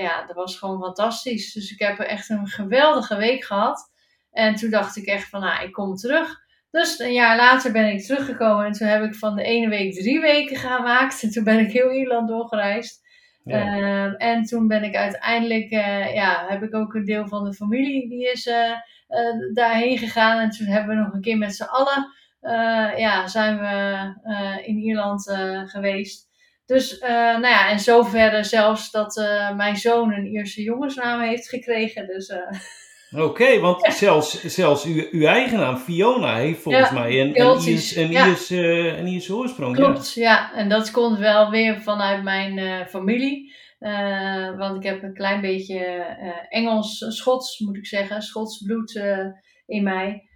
ja, 0.00 0.26
dat 0.26 0.36
was 0.36 0.58
gewoon 0.58 0.80
fantastisch. 0.80 1.52
Dus 1.52 1.70
ik 1.70 1.78
heb 1.78 1.98
echt 1.98 2.28
een 2.28 2.46
geweldige 2.46 3.16
week 3.16 3.44
gehad. 3.44 3.90
En 4.30 4.54
toen 4.54 4.70
dacht 4.70 4.96
ik 4.96 5.06
echt 5.06 5.28
van, 5.28 5.40
nou, 5.40 5.64
ik 5.64 5.72
kom 5.72 5.94
terug. 5.94 6.46
Dus 6.70 6.98
een 6.98 7.12
jaar 7.12 7.36
later 7.36 7.72
ben 7.72 7.92
ik 7.92 8.04
teruggekomen 8.04 8.66
en 8.66 8.72
toen 8.72 8.88
heb 8.88 9.02
ik 9.02 9.14
van 9.14 9.36
de 9.36 9.42
ene 9.42 9.68
week 9.68 9.94
drie 9.94 10.20
weken 10.20 10.56
gemaakt. 10.56 11.22
En 11.22 11.30
toen 11.30 11.44
ben 11.44 11.58
ik 11.58 11.72
heel 11.72 11.92
Ierland 11.92 12.28
doorgereisd. 12.28 13.06
Uh, 13.48 14.22
en 14.22 14.44
toen 14.44 14.68
ben 14.68 14.82
ik 14.82 14.96
uiteindelijk, 14.96 15.70
uh, 15.72 16.14
ja, 16.14 16.44
heb 16.48 16.62
ik 16.62 16.74
ook 16.74 16.94
een 16.94 17.04
deel 17.04 17.26
van 17.26 17.44
de 17.44 17.54
familie 17.54 18.08
die 18.08 18.30
is 18.30 18.46
uh, 18.46 18.72
daarheen 19.54 19.98
gegaan. 19.98 20.38
En 20.38 20.50
toen 20.50 20.66
hebben 20.66 20.96
we 20.96 21.02
nog 21.02 21.12
een 21.12 21.20
keer 21.20 21.38
met 21.38 21.54
z'n 21.54 21.62
allen, 21.62 22.12
ja, 22.98 23.26
zijn 23.26 23.58
we 23.58 24.62
in 24.64 24.78
Ierland 24.78 25.30
geweest. 25.64 26.26
Dus, 26.66 27.00
nou 27.00 27.48
ja, 27.48 27.70
en 27.70 27.78
zover 27.78 28.44
zelfs 28.44 28.90
dat 28.90 29.16
mijn 29.56 29.76
zoon 29.76 30.12
een 30.12 30.26
Ierse 30.26 30.62
jongensnaam 30.62 31.20
heeft 31.20 31.48
gekregen. 31.48 32.06
Dus, 32.06 32.32
Oké, 33.10 33.22
okay, 33.22 33.60
want 33.60 33.86
ja. 33.86 33.90
zelfs, 33.90 34.44
zelfs 34.44 34.84
uw, 34.84 35.04
uw 35.10 35.26
eigen 35.26 35.58
naam, 35.58 35.76
Fiona, 35.76 36.36
heeft 36.36 36.62
volgens 36.62 36.88
ja, 36.88 36.94
mij 36.94 37.20
een, 37.20 37.40
een, 37.40 37.60
Iers, 37.60 37.96
een, 37.96 38.10
ja. 38.10 38.34
Uh, 38.50 38.98
een 38.98 39.32
oorsprong. 39.32 39.76
Klopt, 39.76 40.12
ja. 40.12 40.54
En 40.54 40.68
dat 40.68 40.90
komt 40.90 41.18
wel 41.18 41.50
weer 41.50 41.80
vanuit 41.80 42.22
mijn 42.22 42.58
uh, 42.58 42.86
familie. 42.86 43.54
Uh, 43.80 44.56
want 44.56 44.76
ik 44.76 44.82
heb 44.82 45.02
een 45.02 45.14
klein 45.14 45.40
beetje 45.40 45.78
Engels, 46.48 47.04
Schots 47.08 47.58
moet 47.58 47.76
ik 47.76 47.86
zeggen, 47.86 48.22
Schots 48.22 48.62
bloed 48.62 49.02
in 49.66 49.82
mij. 49.82 50.28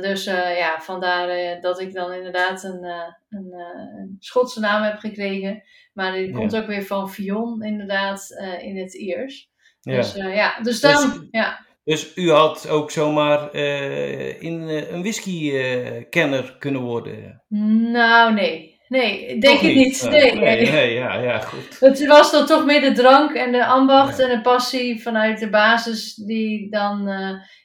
dus 0.00 0.24
ja, 0.58 0.80
vandaar 0.80 1.60
dat 1.60 1.80
ik 1.80 1.92
dan 1.92 2.12
inderdaad 2.12 2.64
een, 2.64 2.84
een, 3.28 3.52
een, 3.96 4.16
Schotse 4.18 4.60
naam 4.60 4.82
heb 4.82 4.98
gekregen. 4.98 5.62
Maar 5.92 6.12
die 6.12 6.32
komt 6.32 6.56
ook 6.56 6.66
weer 6.66 6.82
van 6.82 7.10
Fion, 7.10 7.62
inderdaad, 7.62 8.30
in 8.60 8.78
het 8.78 8.94
Iers. 8.94 9.48
Dus 9.80 10.14
ja, 10.14 10.60
dus 10.60 10.80
dan, 10.80 11.10
dus, 11.10 11.28
ja. 11.30 11.68
Dus 11.84 12.16
u 12.16 12.30
had 12.30 12.68
ook 12.68 12.90
zomaar 12.90 13.54
in, 13.54 14.60
een 14.90 15.00
whisky-kenner 15.00 16.56
kunnen 16.58 16.80
worden? 16.80 17.44
Nou, 17.92 18.32
nee. 18.32 18.78
Nee, 18.88 19.38
denk 19.38 19.60
ik 19.60 19.74
niet. 19.74 20.06
Nee, 20.10 20.34
nee, 20.34 20.70
nee. 20.70 20.94
ja, 20.94 21.14
ja, 21.14 21.38
goed. 21.38 21.80
Het 21.80 22.06
was 22.06 22.30
dan 22.30 22.46
toch 22.46 22.64
meer 22.64 22.80
de 22.80 22.92
drank 22.92 23.32
en 23.32 23.52
de 23.52 23.66
ambacht 23.66 24.18
en 24.18 24.28
de 24.28 24.40
passie 24.40 25.02
vanuit 25.02 25.38
de 25.38 25.50
basis 25.50 26.14
die 26.14 26.70
dan 26.70 27.08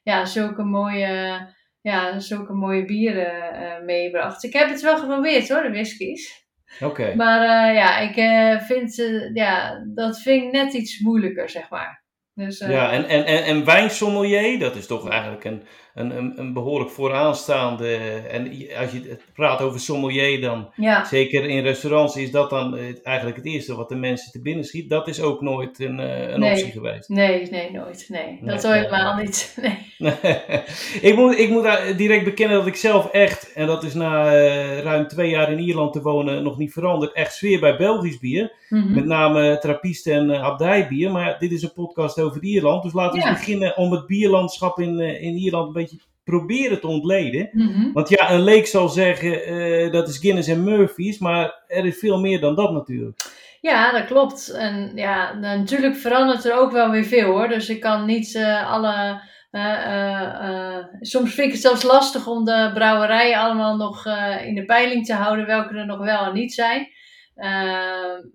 ja, 0.03 0.25
zulke 0.25 0.63
mooie 0.63 1.53
ja, 1.81 2.19
zulke 2.19 2.53
mooie 2.53 2.85
bieren 2.85 3.85
meebracht. 3.85 4.43
Ik 4.43 4.53
heb 4.53 4.69
het 4.69 4.81
wel 4.81 4.97
geprobeerd 4.97 5.49
hoor, 5.49 5.61
de 5.61 5.69
whiskies. 5.69 6.45
Oké. 6.79 7.15
Maar 7.15 7.73
ja, 7.73 7.97
ik 7.97 8.13
vind, 8.61 8.95
ja, 9.33 9.83
dat 9.93 10.21
vind 10.21 10.43
ik 10.43 10.51
net 10.51 10.73
iets 10.73 10.99
moeilijker, 10.99 11.49
zeg 11.49 11.69
maar. 11.69 12.04
Dus, 12.35 12.59
ja, 12.59 12.91
en, 12.91 13.07
en, 13.07 13.25
en, 13.25 13.43
en 13.43 13.65
wijnsommelier, 13.65 14.59
dat 14.59 14.75
is 14.75 14.87
toch 14.87 15.09
eigenlijk 15.09 15.43
een, 15.43 15.63
een, 15.93 16.39
een, 16.39 16.53
behoorlijk 16.53 16.91
vooraanstaande. 16.91 17.97
En 18.29 18.51
als 18.79 18.91
je 18.91 19.17
praat 19.33 19.61
over 19.61 19.79
sommelier, 19.79 20.41
dan 20.41 20.69
zeker 21.09 21.45
in 21.45 21.63
restaurants 21.63 22.15
is 22.15 22.31
dat 22.31 22.49
dan 22.49 22.77
eigenlijk 23.03 23.37
het 23.37 23.45
eerste 23.45 23.75
wat 23.75 23.89
de 23.89 23.95
mensen 23.95 24.31
te 24.31 24.41
binnen 24.41 24.65
schiet. 24.65 24.89
Dat 24.89 25.07
is 25.07 25.21
ook 25.21 25.41
nooit 25.41 25.79
een, 25.79 25.99
eh, 25.99 26.29
een 26.29 26.43
optie 26.43 26.71
geweest. 26.71 27.09
Nee, 27.09 27.49
nee, 27.49 27.71
nooit. 27.71 28.05
Nee, 28.09 28.39
dat 28.41 28.63
nee, 28.63 28.73
helemaal 28.73 29.15
niet. 29.15 29.53
Nee. 29.97 30.13
ik, 31.09 31.15
moet, 31.15 31.39
ik 31.39 31.49
moet 31.49 31.97
direct 31.97 32.23
bekennen 32.23 32.57
dat 32.57 32.67
ik 32.67 32.75
zelf 32.75 33.11
echt, 33.11 33.53
en 33.53 33.67
dat 33.67 33.83
is 33.83 33.93
na 33.93 34.25
uh, 34.25 34.79
ruim 34.79 35.07
twee 35.07 35.29
jaar 35.29 35.51
in 35.51 35.59
Ierland 35.59 35.93
te 35.93 36.01
wonen 36.01 36.43
nog 36.43 36.57
niet 36.57 36.73
veranderd, 36.73 37.13
echt 37.13 37.33
sfeer 37.33 37.59
bij 37.59 37.77
Belgisch 37.77 38.19
bier. 38.19 38.51
Mm 38.69 38.93
Met 38.93 39.05
name 39.05 39.57
Trappist 39.57 40.07
en 40.07 40.29
uh, 40.29 40.43
abdijbier. 40.43 41.11
Maar 41.11 41.39
dit 41.39 41.51
is 41.51 41.63
een 41.63 41.73
podcast 41.73 42.19
over 42.19 42.24
Ierland, 42.39 42.83
dus 42.83 42.93
laten 42.93 43.21
we 43.21 43.29
beginnen 43.29 43.77
om 43.77 43.91
het 43.91 44.05
bierlandschap 44.05 44.79
in, 44.79 44.99
in 44.99 45.35
Ierland 45.35 45.67
een 45.67 45.73
beetje 45.73 45.99
proberen 46.23 46.79
te 46.79 46.87
ontleden. 46.87 47.49
Mhm. 47.51 47.91
Want 47.93 48.09
ja, 48.09 48.31
een 48.31 48.43
leek 48.43 48.67
zal 48.67 48.89
zeggen 48.89 49.53
uh, 49.53 49.91
dat 49.91 50.07
is 50.07 50.17
Guinness 50.17 50.47
en 50.47 50.63
Murphy's, 50.63 51.17
maar 51.17 51.63
er 51.67 51.85
is 51.85 51.99
veel 51.99 52.19
meer 52.19 52.39
dan 52.39 52.55
dat 52.55 52.71
natuurlijk. 52.71 53.21
Ja, 53.61 53.91
dat 53.91 54.05
klopt. 54.05 54.49
En 54.49 54.91
ja, 54.95 55.33
natuurlijk 55.33 55.95
verandert 55.95 56.45
er 56.45 56.57
ook 56.57 56.71
wel 56.71 56.89
weer 56.89 57.03
veel 57.03 57.25
hoor. 57.25 57.47
Dus 57.47 57.69
ik 57.69 57.79
kan 57.79 58.05
niet 58.05 58.33
uh, 58.33 58.71
alle. 58.71 59.21
Uh, 59.51 60.77
soms 61.01 61.33
vind 61.33 61.47
ik 61.47 61.53
het 61.53 61.61
zelfs 61.61 61.83
lastig 61.83 62.27
om 62.27 62.45
de 62.45 62.71
brouwerijen 62.73 63.39
allemaal 63.39 63.75
nog 63.75 64.05
in 64.45 64.55
de 64.55 64.65
peiling 64.65 65.05
te 65.05 65.13
houden, 65.13 65.45
welke 65.45 65.75
er 65.75 65.85
nog 65.85 65.99
wel 65.99 66.25
en 66.25 66.33
niet 66.33 66.53
zijn. 66.53 66.87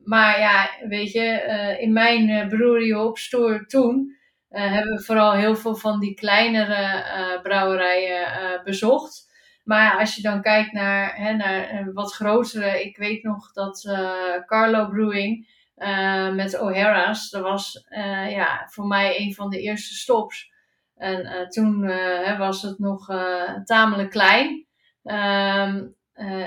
Maar 0.04 0.38
ja, 0.38 0.71
weet 0.88 1.12
je, 1.12 1.76
in 1.80 1.92
mijn 1.92 2.49
brewery 2.49 2.92
op 2.92 3.19
store 3.19 3.66
toen 3.66 4.19
uh, 4.50 4.73
hebben 4.73 4.97
we 4.97 5.02
vooral 5.02 5.33
heel 5.33 5.57
veel 5.57 5.76
van 5.76 6.00
die 6.00 6.14
kleinere 6.14 7.04
uh, 7.04 7.42
brouwerijen 7.42 8.23
uh, 8.23 8.62
bezocht. 8.62 9.28
Maar 9.64 9.99
als 9.99 10.14
je 10.14 10.23
dan 10.23 10.42
kijkt 10.42 10.73
naar, 10.73 11.16
hè, 11.16 11.33
naar 11.33 11.92
wat 11.92 12.12
grotere, 12.12 12.85
ik 12.85 12.97
weet 12.97 13.23
nog 13.23 13.52
dat 13.52 13.80
Carlo 14.47 14.88
Brewing 14.88 15.49
met 16.35 16.61
O'Hara's, 16.61 17.30
dat 17.30 17.42
was 17.42 17.87
ja, 18.28 18.66
voor 18.71 18.87
mij 18.87 19.21
een 19.21 19.35
van 19.35 19.50
de 19.50 19.61
eerste 19.61 19.95
stops. 19.95 20.52
En 20.97 21.49
toen 21.49 21.87
was 22.38 22.62
het 22.62 22.78
nog 22.78 23.07
tamelijk 23.64 24.11
klein. 24.11 24.66
Um, 25.02 25.95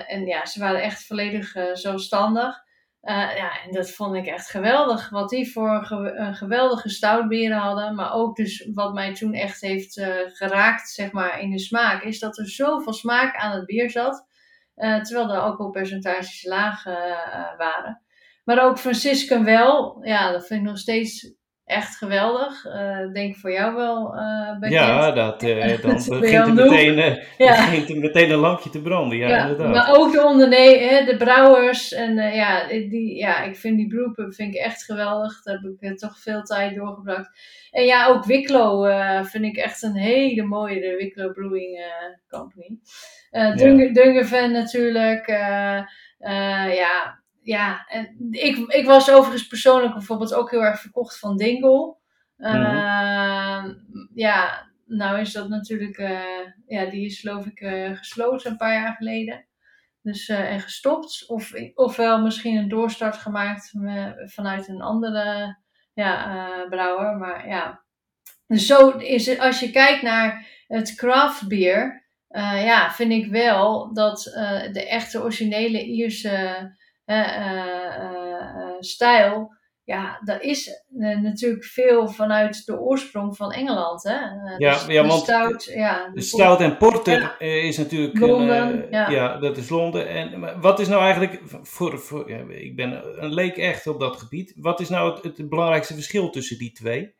en 0.07 0.25
ja, 0.25 0.45
ze 0.45 0.59
waren 0.59 0.81
echt 0.81 1.05
volledig 1.05 1.55
zelfstandig. 1.73 2.61
Uh, 3.01 3.35
ja, 3.35 3.61
en 3.65 3.71
dat 3.71 3.91
vond 3.91 4.15
ik 4.15 4.25
echt 4.25 4.49
geweldig. 4.49 5.09
Wat 5.09 5.29
die 5.29 5.51
voor 5.51 5.87
een 5.89 6.35
geweldige 6.35 6.89
stoutberen 6.89 7.57
hadden. 7.57 7.95
Maar 7.95 8.13
ook 8.13 8.35
dus 8.35 8.69
wat 8.73 8.93
mij 8.93 9.13
toen 9.13 9.33
echt 9.33 9.61
heeft 9.61 10.01
geraakt, 10.25 10.89
zeg 10.89 11.11
maar, 11.11 11.39
in 11.39 11.51
de 11.51 11.59
smaak. 11.59 12.03
Is 12.03 12.19
dat 12.19 12.37
er 12.37 12.49
zoveel 12.49 12.93
smaak 12.93 13.35
aan 13.35 13.51
het 13.51 13.65
bier 13.65 13.89
zat. 13.89 14.27
Terwijl 14.75 15.27
de 15.27 15.37
alcoholpercentages 15.37 16.43
laag 16.43 16.83
waren. 17.57 18.01
Maar 18.43 18.63
ook 18.63 18.79
Franciscan 18.79 19.43
wel. 19.43 20.05
Ja, 20.05 20.31
dat 20.31 20.47
vind 20.47 20.61
ik 20.61 20.67
nog 20.67 20.77
steeds 20.77 21.33
echt 21.73 21.97
geweldig. 21.97 22.65
Uh, 22.65 23.13
denk 23.13 23.35
voor 23.35 23.51
jou 23.51 23.75
wel 23.75 24.15
uh, 24.15 24.53
bekend. 24.59 24.73
Ja, 24.73 25.11
dat, 25.11 25.43
uh, 25.43 25.81
dan 25.81 26.19
begint 26.19 26.47
er, 26.47 26.53
meteen, 26.53 26.95
ja. 27.37 27.69
begint 27.69 27.99
meteen 27.99 28.31
een 28.31 28.37
lampje 28.37 28.69
te 28.69 28.81
branden. 28.81 29.17
Ja, 29.17 29.27
ja 29.27 29.41
inderdaad. 29.41 29.73
Maar 29.73 29.97
ook 29.97 30.11
de 30.11 30.23
ondernemers, 30.23 31.05
de 31.05 31.17
brouwers. 31.17 31.93
En 31.93 32.15
ja, 32.15 32.67
die, 32.67 33.15
ja, 33.15 33.41
ik 33.43 33.55
vind 33.55 33.77
die 33.77 33.87
beroepen 33.87 34.33
vind 34.33 34.55
ik 34.55 34.61
echt 34.61 34.83
geweldig. 34.83 35.43
Daar 35.43 35.59
heb 35.61 35.91
ik 35.91 35.97
toch 35.97 36.19
veel 36.19 36.41
tijd 36.41 36.75
doorgebracht. 36.75 37.29
En 37.71 37.85
ja, 37.85 38.07
ook 38.07 38.25
Wicklow 38.25 38.85
vind 39.25 39.43
ik 39.43 39.57
echt 39.57 39.83
een 39.83 39.95
hele 39.95 40.43
mooie, 40.43 40.79
de 40.81 40.95
Wicklow 40.97 41.33
Brewing 41.33 41.85
Company. 42.29 42.79
Uh, 43.31 43.41
ja. 43.41 43.49
natuurlijk. 43.49 45.27
ja, 46.75 47.22
ja, 47.43 47.85
en 47.87 48.27
ik, 48.31 48.57
ik 48.57 48.85
was 48.85 49.11
overigens 49.11 49.47
persoonlijk 49.47 49.93
bijvoorbeeld 49.93 50.33
ook 50.33 50.51
heel 50.51 50.63
erg 50.63 50.79
verkocht 50.79 51.19
van 51.19 51.37
Dingle. 51.37 51.95
Uh, 52.37 53.65
Ja, 54.13 54.71
nou 54.85 55.19
is 55.19 55.31
dat 55.31 55.49
natuurlijk, 55.49 55.97
uh, 55.97 56.19
ja, 56.67 56.85
die 56.85 57.05
is 57.05 57.19
geloof 57.19 57.45
ik 57.45 57.59
uh, 57.61 57.97
gesloten 57.97 58.51
een 58.51 58.57
paar 58.57 58.73
jaar 58.73 58.95
geleden. 58.95 59.47
Dus, 60.01 60.29
uh, 60.29 60.51
en 60.51 60.59
gestopt. 60.59 61.23
Of, 61.27 61.51
ofwel 61.73 62.21
misschien 62.21 62.57
een 62.57 62.69
doorstart 62.69 63.17
gemaakt 63.17 63.73
vanuit 64.25 64.67
een 64.67 64.81
andere 64.81 65.57
ja, 65.93 66.65
brouwer. 66.69 67.17
Maar 67.17 67.47
ja, 67.47 67.83
dus 68.47 68.65
zo 68.65 68.89
is 68.89 69.25
het, 69.25 69.39
als 69.39 69.59
je 69.59 69.71
kijkt 69.71 70.01
naar 70.01 70.47
het 70.67 70.95
craft 70.95 71.47
beer, 71.47 72.07
ja, 72.37 72.91
vind 72.91 73.11
ik 73.11 73.31
wel 73.31 73.93
dat 73.93 74.23
de 74.71 74.87
echte 74.89 75.21
originele 75.21 75.85
Ierse 75.85 76.75
stijl, 78.79 79.55
ja, 79.83 80.19
dat 80.23 80.41
is 80.41 80.83
natuurlijk 81.21 81.63
veel 81.63 82.07
vanuit 82.07 82.65
de 82.65 82.79
oorsprong 82.79 83.35
van 83.35 83.51
Engeland. 83.51 84.03
Hè? 84.03 84.15
ja, 84.57 84.73
dus 84.73 84.85
ja, 84.85 85.07
want 85.07 85.21
stout, 85.21 85.63
ja, 85.63 86.09
de 86.13 86.21
stout 86.21 86.59
en 86.59 86.77
porter 86.77 87.41
is 87.41 87.77
natuurlijk. 87.77 88.19
Londen, 88.19 88.87
ja. 88.91 89.09
ja. 89.09 89.37
dat 89.37 89.57
is 89.57 89.69
Londen. 89.69 90.07
En 90.07 90.61
wat 90.61 90.79
is 90.79 90.87
nou 90.87 91.01
eigenlijk, 91.01 91.41
voor, 91.61 91.99
voor, 91.99 92.29
ja, 92.29 92.37
ik 92.49 92.75
ben 92.75 93.23
een 93.23 93.33
leek 93.33 93.57
echt 93.57 93.87
op 93.87 93.99
dat 93.99 94.17
gebied. 94.17 94.53
Wat 94.55 94.79
is 94.79 94.89
nou 94.89 95.13
het, 95.13 95.37
het 95.37 95.49
belangrijkste 95.49 95.93
verschil 95.93 96.29
tussen 96.29 96.57
die 96.57 96.71
twee? 96.71 97.15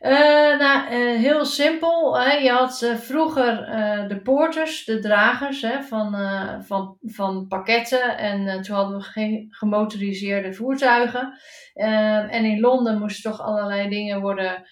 Uh, 0.00 0.58
nou, 0.58 0.92
uh, 0.92 1.18
heel 1.18 1.44
simpel. 1.44 2.20
Hè. 2.20 2.32
Je 2.32 2.50
had 2.50 2.82
uh, 2.82 2.94
vroeger 2.94 3.66
de 4.08 4.20
poorters, 4.22 4.84
de 4.84 4.98
dragers 4.98 5.62
hè, 5.62 5.82
van, 5.82 6.16
van, 6.64 6.96
van 7.02 7.46
pakketten. 7.48 8.18
En 8.18 8.62
toen 8.62 8.76
hadden 8.76 8.96
we 8.96 9.02
geen 9.02 9.46
gemotoriseerde 9.50 10.52
voertuigen. 10.52 11.38
en 11.74 12.44
in 12.44 12.60
Londen 12.60 12.98
moesten 12.98 13.30
toch 13.30 13.40
allerlei 13.40 13.88
dingen 13.88 14.20
worden 14.20 14.64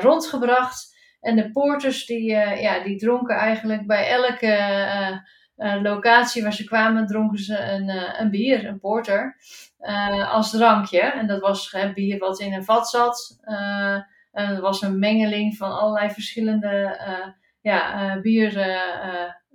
rondgebracht. 0.00 0.96
En 1.20 1.36
de 1.36 1.50
poorters 1.50 2.06
die, 2.06 2.30
ja, 2.60 2.82
die 2.82 2.96
dronken 2.96 3.36
eigenlijk 3.36 3.86
bij 3.86 4.08
elke 4.08 5.22
locatie 5.82 6.42
waar 6.42 6.52
ze 6.52 6.64
kwamen, 6.64 7.06
dronken 7.06 7.38
ze 7.38 7.58
een, 7.58 8.20
een 8.20 8.30
bier, 8.30 8.66
een 8.66 8.80
porter, 8.80 9.36
als 10.30 10.50
drankje. 10.50 11.00
En 11.00 11.26
dat 11.26 11.40
was 11.40 11.76
bier 11.94 12.18
wat 12.18 12.40
in 12.40 12.52
een 12.52 12.64
vat 12.64 12.88
zat. 12.88 13.40
Uh, 14.38 14.50
er 14.50 14.60
was 14.60 14.82
een 14.82 14.98
mengeling 14.98 15.56
van 15.56 15.78
allerlei 15.78 16.10
verschillende 16.10 16.98
uh, 17.08 17.26
ja, 17.60 18.14
uh, 18.14 18.22
bier, 18.22 18.80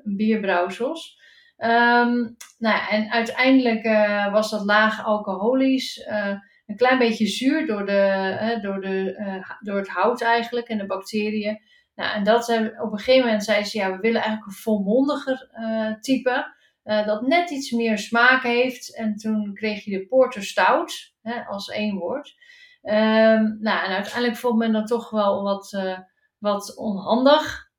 bierbrouwsels. 0.03 1.21
Um, 1.57 2.35
nou 2.57 2.89
en 2.89 3.11
uiteindelijk 3.11 3.83
was 4.31 4.51
dat 4.51 4.65
laag 4.65 5.05
alcoholisch. 5.05 6.07
een 6.65 6.75
klein 6.75 6.97
beetje 6.97 7.27
zuur 7.27 7.65
door, 7.65 7.85
de, 7.85 8.59
door, 8.61 8.81
de, 8.81 9.15
door 9.59 9.77
het 9.77 9.89
hout 9.89 10.21
eigenlijk 10.21 10.67
en 10.67 10.77
de 10.77 10.85
bacteriën. 10.85 11.59
Nou, 11.95 12.15
en 12.15 12.23
dat 12.23 12.49
op 12.81 12.91
een 12.91 12.97
gegeven 12.97 13.25
moment 13.25 13.43
zei 13.43 13.63
ze, 13.63 13.77
ja, 13.77 13.91
we 13.91 13.97
willen 13.97 14.21
eigenlijk 14.21 14.45
een 14.45 14.61
volmondiger 14.61 15.49
type. 15.99 16.53
dat 16.83 17.21
net 17.21 17.49
iets 17.49 17.71
meer 17.71 17.97
smaak 17.97 18.43
heeft. 18.43 18.95
En 18.95 19.15
toen 19.15 19.53
kreeg 19.53 19.83
je 19.83 19.91
de 19.91 20.07
porter 20.07 20.43
stout, 20.43 21.13
hè, 21.21 21.43
als 21.43 21.69
één 21.69 21.97
woord. 21.97 22.35
Um, 22.83 23.57
nou, 23.59 23.85
en 23.85 23.91
uiteindelijk 23.91 24.35
vond 24.35 24.57
men 24.57 24.71
dat 24.71 24.87
toch 24.87 25.09
wel 25.09 25.43
wat, 25.43 25.73
uh, 25.75 25.97
wat 26.37 26.77
onhandig. 26.77 27.71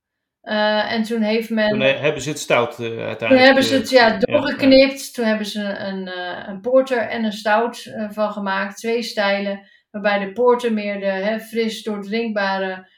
Uh, 0.43 0.93
en 0.93 1.03
toen 1.03 1.23
heeft 1.23 1.51
men. 1.51 1.69
Toen 1.71 1.81
hebben 1.81 2.23
ze 2.23 2.29
het 2.29 2.39
stout 2.39 2.79
uh, 2.79 2.87
uiteindelijk. 2.87 3.29
Toen 3.29 3.39
hebben 3.39 3.65
ze 3.65 3.75
het 3.75 3.91
ja, 3.91 4.19
doorgeknipt. 4.19 5.07
Ja. 5.07 5.13
Toen 5.13 5.25
hebben 5.25 5.47
ze 5.47 5.63
een, 5.63 6.11
een 6.49 6.61
porter 6.61 6.99
en 6.99 7.25
een 7.25 7.33
stout 7.33 7.95
van 8.11 8.33
gemaakt. 8.33 8.77
Twee 8.77 9.03
stijlen. 9.03 9.69
Waarbij 9.91 10.19
de 10.19 10.33
porter 10.33 10.73
meer 10.73 11.01
de 11.01 11.07
hè, 11.07 11.41
fris 11.41 11.83
doordrinkbare 11.83 12.89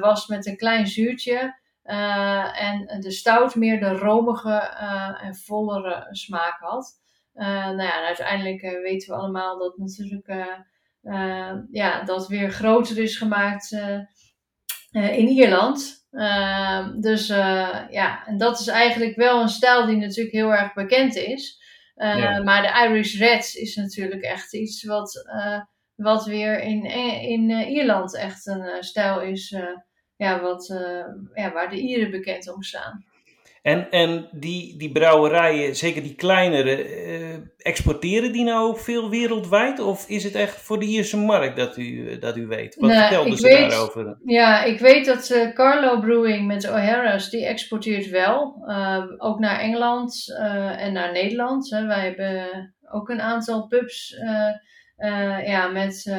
was 0.00 0.26
met 0.26 0.46
een 0.46 0.56
klein 0.56 0.86
zuurtje. 0.86 1.58
en 2.52 3.00
de 3.00 3.10
stout 3.10 3.54
meer 3.54 3.80
de 3.80 3.92
romige 3.92 4.58
en 5.22 5.36
vollere 5.36 6.06
smaak 6.10 6.58
had. 6.58 7.00
nou 7.34 7.82
ja, 7.82 7.98
en 7.98 8.06
uiteindelijk 8.06 8.60
weten 8.60 9.08
we 9.08 9.20
allemaal 9.20 9.58
dat 9.58 9.76
natuurlijk 9.76 10.28
uh, 11.06 11.52
ja, 11.70 12.02
dat 12.02 12.28
weer 12.28 12.50
groter 12.50 12.98
is 12.98 13.16
gemaakt. 13.16 13.72
Uh, 13.72 14.00
in 15.18 15.28
Ierland. 15.28 16.06
Ehm, 16.10 17.00
dus 17.00 17.26
ja, 17.90 18.26
en 18.26 18.38
dat 18.38 18.60
is 18.60 18.66
eigenlijk 18.66 19.16
wel 19.16 19.40
een 19.40 19.48
stijl 19.48 19.86
die 19.86 19.96
natuurlijk 19.96 20.34
heel 20.34 20.54
erg 20.54 20.74
bekend 20.74 21.16
is. 21.16 21.60
Maar 22.44 22.62
de 22.62 22.88
Irish 22.88 23.18
Reds 23.18 23.54
is 23.54 23.76
natuurlijk 23.76 24.22
echt 24.22 24.54
iets 24.54 24.84
wat, 24.84 25.26
wat 25.94 26.24
weer 26.26 26.60
in, 26.60 26.84
in 27.20 27.50
Ierland 27.50 28.16
echt 28.16 28.46
een 28.46 28.84
stijl 28.84 29.20
is 29.20 29.56
ja, 30.16 30.40
wat, 30.40 30.66
ja, 31.34 31.52
waar 31.52 31.70
de 31.70 31.80
Ieren 31.80 32.10
bekend 32.10 32.54
om 32.54 32.62
staan. 32.62 33.04
En, 33.66 33.90
en 33.90 34.28
die, 34.32 34.78
die 34.78 34.92
brouwerijen, 34.92 35.76
zeker 35.76 36.02
die 36.02 36.14
kleinere, 36.14 37.06
uh, 37.06 37.36
exporteren 37.58 38.32
die 38.32 38.44
nou 38.44 38.78
veel 38.78 39.10
wereldwijd? 39.10 39.80
Of 39.80 40.08
is 40.08 40.24
het 40.24 40.34
echt 40.34 40.60
voor 40.60 40.78
de 40.78 40.84
Ierse 40.84 41.16
markt 41.18 41.56
dat 41.56 41.76
u, 41.76 42.18
dat 42.18 42.36
u 42.36 42.46
weet? 42.46 42.74
Wat 42.74 42.90
nou, 42.90 43.00
vertelde 43.00 43.36
ze 43.36 43.42
weet, 43.42 43.70
daarover? 43.70 44.18
Ja, 44.24 44.64
ik 44.64 44.78
weet 44.78 45.06
dat 45.06 45.30
uh, 45.30 45.54
Carlo 45.54 46.00
Brewing 46.00 46.46
met 46.46 46.68
O'Hara's, 46.68 47.30
die 47.30 47.46
exporteert 47.46 48.08
wel. 48.08 48.64
Uh, 48.66 49.04
ook 49.18 49.38
naar 49.38 49.60
Engeland 49.60 50.36
en 50.78 50.92
naar 50.92 51.12
Nederland. 51.12 51.70
Hè. 51.70 51.86
Wij 51.86 52.04
hebben 52.04 52.74
ook 52.92 53.08
een 53.08 53.20
aantal 53.20 53.66
pubs 53.66 54.16
ja, 55.44 55.66
met, 55.66 56.16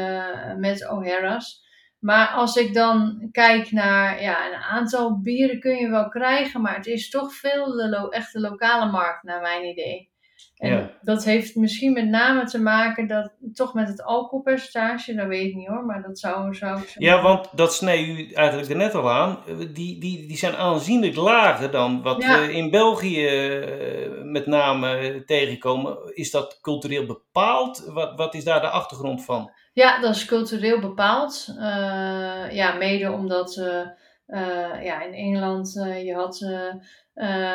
met 0.58 0.90
O'Hara's. 0.90 1.66
Maar 2.00 2.28
als 2.28 2.56
ik 2.56 2.74
dan 2.74 3.28
kijk 3.32 3.72
naar 3.72 4.22
ja, 4.22 4.48
een 4.48 4.62
aantal 4.62 5.22
bieren 5.22 5.60
kun 5.60 5.76
je 5.76 5.90
wel 5.90 6.10
krijgen, 6.10 6.62
maar 6.62 6.76
het 6.76 6.88
is 6.88 7.10
toch 7.10 7.34
veel 7.34 7.76
de 7.76 7.90
lo 7.90 8.10
echte 8.10 8.40
lokale 8.40 8.92
markt, 8.92 9.24
naar 9.24 9.42
mijn 9.42 9.66
idee. 9.66 10.10
En 10.58 10.72
ja. 10.72 10.92
dat 11.02 11.24
heeft 11.24 11.56
misschien 11.56 11.94
met 11.94 12.08
name 12.08 12.44
te 12.44 12.62
maken 12.62 13.08
dat, 13.08 13.32
toch 13.54 13.74
met 13.74 13.88
het 13.88 14.04
alcoholpercentage, 14.04 15.16
dat 15.16 15.28
weet 15.28 15.50
ik 15.50 15.56
niet 15.56 15.68
hoor, 15.68 15.86
maar 15.86 16.02
dat 16.02 16.20
zou, 16.20 16.56
zou 16.56 16.80
zo 16.80 16.86
Ja, 16.98 17.22
want 17.22 17.58
dat 17.58 17.74
snee 17.74 18.06
u 18.06 18.32
eigenlijk 18.32 18.70
er 18.70 18.76
net 18.76 18.96
al 18.96 19.12
aan. 19.12 19.40
Die, 19.74 20.00
die, 20.00 20.28
die 20.28 20.38
zijn 20.38 20.56
aanzienlijk 20.56 21.16
lager 21.16 21.72
dan 21.72 22.02
wat 22.02 22.18
we 22.18 22.54
in 22.54 22.70
België 22.70 23.28
eh, 23.28 24.24
met 24.24 24.46
name 24.46 25.24
tegenkomen. 25.26 26.16
Is 26.16 26.32
dat 26.32 26.60
cultureel 26.62 27.06
bepaald? 27.06 27.92
Wat, 27.94 28.16
wat 28.16 28.34
is 28.34 28.44
daar 28.44 28.62
de 28.62 28.70
achtergrond 28.70 29.26
van? 29.26 29.52
Ja, 29.78 30.00
dat 30.00 30.16
is 30.16 30.26
cultureel 30.26 30.80
bepaald. 30.80 31.48
Uh, 31.50 32.52
ja, 32.52 32.74
mede 32.78 33.12
omdat 33.12 33.58
uh, 33.58 33.88
uh, 34.28 34.84
ja, 34.84 35.02
in 35.02 35.14
Engeland 35.14 35.74
je 36.04 36.14
had, 36.14 36.40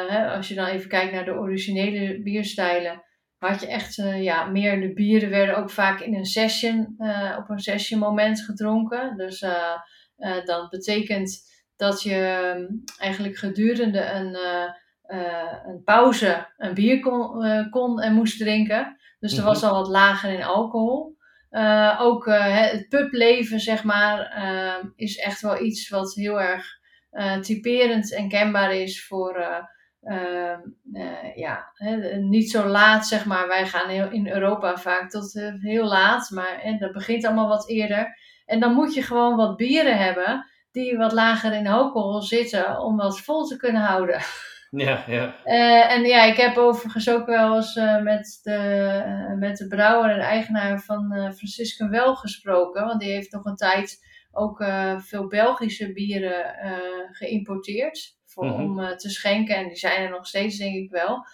hè, 0.08 0.30
als 0.30 0.48
je 0.48 0.54
dan 0.54 0.66
even 0.66 0.88
kijkt 0.88 1.12
naar 1.12 1.24
de 1.24 1.34
originele 1.34 2.22
bierstijlen, 2.22 3.02
had 3.38 3.60
je 3.60 3.66
echt 3.66 3.94
ja, 4.16 4.44
meer 4.44 4.80
de 4.80 4.92
bieren 4.92 5.30
werden 5.30 5.56
ook 5.56 5.70
vaak 5.70 6.00
in 6.00 6.14
een 6.14 6.24
session, 6.24 6.96
op 7.38 7.48
een 7.48 7.58
session 7.58 8.00
moment 8.00 8.40
gedronken. 8.40 9.16
Dus 9.16 9.40
dat 10.44 10.70
betekent 10.70 11.40
dat 11.76 12.02
je 12.02 12.52
um, 12.56 12.82
eigenlijk 12.98 13.36
gedurende 13.36 14.04
een, 14.10 14.36
een 15.68 15.82
pauze 15.84 16.46
een 16.56 16.74
bier 16.74 17.00
kon, 17.00 17.44
kon 17.70 18.00
en 18.00 18.14
moest 18.14 18.38
drinken. 18.38 18.96
Dus 19.18 19.32
mm 19.32 19.38
er 19.38 19.44
was 19.44 19.62
al 19.62 19.74
wat 19.74 19.88
lager 19.88 20.32
in 20.32 20.42
alcohol. 20.42 21.20
Uh, 21.52 21.98
ook 22.00 22.26
uh, 22.26 22.56
het 22.70 22.88
publeven, 22.88 23.60
zeg 23.60 23.84
maar, 23.84 24.36
uh, 24.38 24.90
is 24.96 25.16
echt 25.16 25.40
wel 25.40 25.62
iets 25.62 25.88
wat 25.88 26.14
heel 26.14 26.40
erg 26.40 26.80
typerend 27.40 28.14
en 28.14 28.28
kenbaar 28.28 28.74
is 28.74 29.06
voor, 29.06 29.44
ja, 31.34 31.72
niet 32.20 32.50
zo 32.50 32.66
laat, 32.66 33.06
zeg 33.06 33.24
maar. 33.24 33.48
Wij 33.48 33.66
gaan 33.66 33.88
heel, 33.88 34.10
in 34.10 34.28
Europa 34.28 34.76
vaak 34.76 35.10
tot 35.10 35.32
heel 35.60 35.84
laat, 35.84 36.30
maar 36.30 36.76
dat 36.78 36.92
begint 36.92 37.24
allemaal 37.24 37.48
wat 37.48 37.68
eerder. 37.68 38.16
En 38.46 38.60
dan 38.60 38.74
moet 38.74 38.94
je 38.94 39.02
gewoon 39.02 39.36
wat 39.36 39.56
bieren 39.56 39.98
hebben 39.98 40.46
die 40.70 40.96
wat 40.96 41.12
lager 41.12 41.52
in 41.52 41.66
alcohol 41.66 42.22
zitten 42.22 42.78
om 42.78 42.96
wat 42.96 43.20
vol 43.20 43.46
te 43.46 43.56
kunnen 43.56 43.82
houden. 43.82 44.20
Ja, 44.76 45.04
ja. 45.06 45.34
Uh, 45.44 45.92
en 45.92 46.04
ja, 46.04 46.24
ik 46.24 46.36
heb 46.36 46.56
overigens 46.56 47.10
ook 47.10 47.26
wel 47.26 47.56
eens 47.56 47.76
uh, 47.76 48.02
met, 48.02 48.40
de, 48.42 48.58
uh, 49.06 49.38
met 49.38 49.56
de 49.56 49.66
brouwer 49.66 50.10
en 50.10 50.20
eigenaar 50.20 50.80
van 50.80 51.32
Franciscan 51.34 51.90
Wel 51.90 52.14
gesproken. 52.16 52.84
Want 52.86 53.00
die 53.00 53.12
heeft 53.12 53.32
nog 53.32 53.44
een 53.44 53.56
tijd 53.56 53.98
ook 54.32 54.64
veel 54.98 55.26
Belgische 55.26 55.92
bieren 55.92 56.54
geïmporteerd. 57.10 58.16
Voor, 58.26 58.44
mm 58.44 58.52
-hmm. 58.52 58.78
Om 58.78 58.96
te 58.96 59.10
schenken. 59.10 59.56
En 59.56 59.68
die 59.68 59.76
zijn 59.76 60.02
er 60.02 60.10
nog 60.10 60.26
steeds, 60.26 60.58
denk 60.58 60.74
ik 60.74 60.90
wel. 60.90 61.26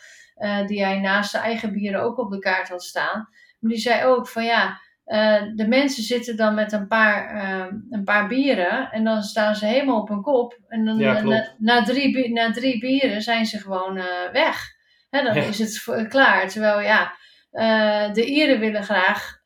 die 0.66 0.84
hij 0.84 1.00
naast 1.00 1.30
zijn 1.30 1.42
eigen 1.42 1.72
bieren 1.72 2.02
ook 2.02 2.18
op 2.18 2.30
de 2.30 2.38
kaart 2.38 2.68
had 2.68 2.82
staan. 2.82 3.28
Maar 3.58 3.70
die 3.70 3.80
zei 3.80 4.04
ook 4.04 4.28
van 4.28 4.44
ja. 4.44 4.80
Uh, 5.08 5.42
de 5.54 5.68
mensen 5.68 6.02
zitten 6.02 6.36
dan 6.36 6.54
met 6.54 6.72
een 6.72 6.86
paar, 6.86 7.34
uh, 7.34 7.66
een 7.90 8.04
paar 8.04 8.28
bieren 8.28 8.90
en 8.90 9.04
dan 9.04 9.22
staan 9.22 9.54
ze 9.54 9.66
helemaal 9.66 10.00
op 10.00 10.08
hun 10.08 10.22
kop. 10.22 10.58
En 10.68 10.84
dan 10.84 10.98
ja, 10.98 11.22
na, 11.22 11.54
na, 11.58 11.82
drie, 11.82 12.32
na 12.32 12.50
drie 12.50 12.78
bieren 12.78 13.22
zijn 13.22 13.46
ze 13.46 13.58
gewoon 13.58 13.96
uh, 13.96 14.04
weg. 14.32 14.76
Hè, 15.10 15.22
dan 15.22 15.34
ja. 15.34 15.42
is 15.42 15.58
het 15.58 16.08
klaar. 16.08 16.48
Terwijl 16.48 16.80
ja, 16.80 17.12
de 18.12 18.24
Ieren 18.24 18.60
willen 18.60 18.82
graag 18.82 19.36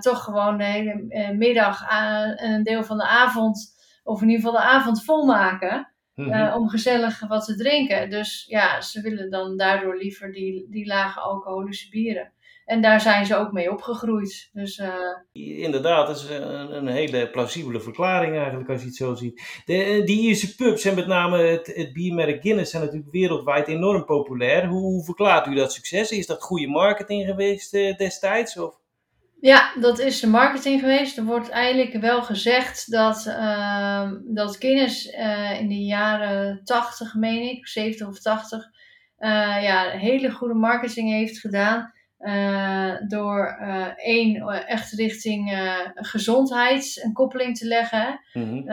toch 0.00 0.24
gewoon 0.24 0.58
de 0.58 0.64
hele 0.64 1.34
middag 1.36 1.88
en 1.90 2.44
een 2.44 2.62
deel 2.62 2.84
van 2.84 2.96
de 2.96 3.06
avond, 3.06 3.74
of 4.04 4.22
in 4.22 4.28
ieder 4.28 4.44
geval 4.44 4.60
de 4.60 4.66
avond 4.66 5.04
volmaken. 5.04 5.86
Mm 6.14 6.32
-hmm. 6.32 6.52
om 6.52 6.68
gezellig 6.68 7.26
wat 7.28 7.44
te 7.44 7.56
drinken. 7.56 8.10
Dus 8.10 8.44
ja, 8.48 8.80
ze 8.80 9.00
willen 9.00 9.30
dan 9.30 9.56
daardoor 9.56 9.96
liever 9.96 10.32
die, 10.32 10.66
die 10.70 10.86
lage 10.86 11.20
alcoholische 11.20 11.88
bieren. 11.88 12.32
En 12.64 12.82
daar 12.82 13.00
zijn 13.00 13.26
ze 13.26 13.36
ook 13.36 13.52
mee 13.52 13.70
opgegroeid. 13.70 14.50
Dus, 14.52 14.78
uh... 14.78 15.58
Inderdaad, 15.62 16.06
dat 16.06 16.16
is 16.16 16.28
een, 16.28 16.76
een, 16.76 16.86
hele 16.86 17.30
plausibele 17.30 17.80
verklaring 17.80 18.36
eigenlijk 18.36 18.70
als 18.70 18.80
je 18.80 18.86
het 18.86 18.96
zo 18.96 19.14
ziet. 19.14 19.62
De, 19.64 20.02
die 20.04 20.20
Ierse 20.20 20.54
pubs 20.54 20.84
en 20.84 20.94
met 20.94 21.06
name 21.06 21.38
het, 21.38 21.66
het 21.74 21.92
biermerk 21.92 22.42
Guinness 22.42 22.70
zijn 22.70 22.82
natuurlijk 22.82 23.12
wereldwijd 23.12 23.68
enorm 23.68 24.04
populair. 24.04 24.66
Hoe, 24.66 24.80
hoe, 24.80 25.04
verklaart 25.04 25.46
u 25.46 25.54
dat 25.54 25.72
succes? 25.72 26.10
Is 26.10 26.26
dat 26.26 26.42
goede 26.42 26.66
marketing 26.66 27.26
geweest 27.26 27.74
uh, 27.74 27.96
destijds? 27.96 28.58
Of? 28.58 28.80
Ja, 29.40 29.72
dat 29.80 29.98
is 29.98 30.20
de 30.20 30.28
marketing 30.28 30.80
geweest. 30.80 31.18
Er 31.18 31.24
wordt 31.24 31.48
eigenlijk 31.48 32.00
wel 32.00 32.22
gezegd 32.22 32.90
dat, 32.90 33.24
uh, 33.26 34.10
dat 34.24 34.56
Guinness 34.56 35.06
in 35.60 35.68
de 35.68 35.84
jaren 35.84 36.60
80, 36.64 37.14
meen 37.14 37.42
ik, 37.42 37.66
70 37.66 38.08
of 38.08 38.20
80, 38.20 38.64
ja, 39.62 39.90
hele 39.90 40.30
goede 40.30 40.54
marketing 40.54 41.10
heeft 41.10 41.38
gedaan. 41.38 41.92
Uh, 42.22 42.92
door 43.08 43.58
uh, 43.60 43.86
één 43.96 44.36
uh, 44.36 44.70
echt 44.70 44.92
richting 44.92 45.70
gezondheid 45.94 47.00
een 47.04 47.12
koppeling 47.12 47.56
te 47.56 47.66
leggen. 47.66 48.20
Mm 48.32 48.42
-hmm. 48.42 48.68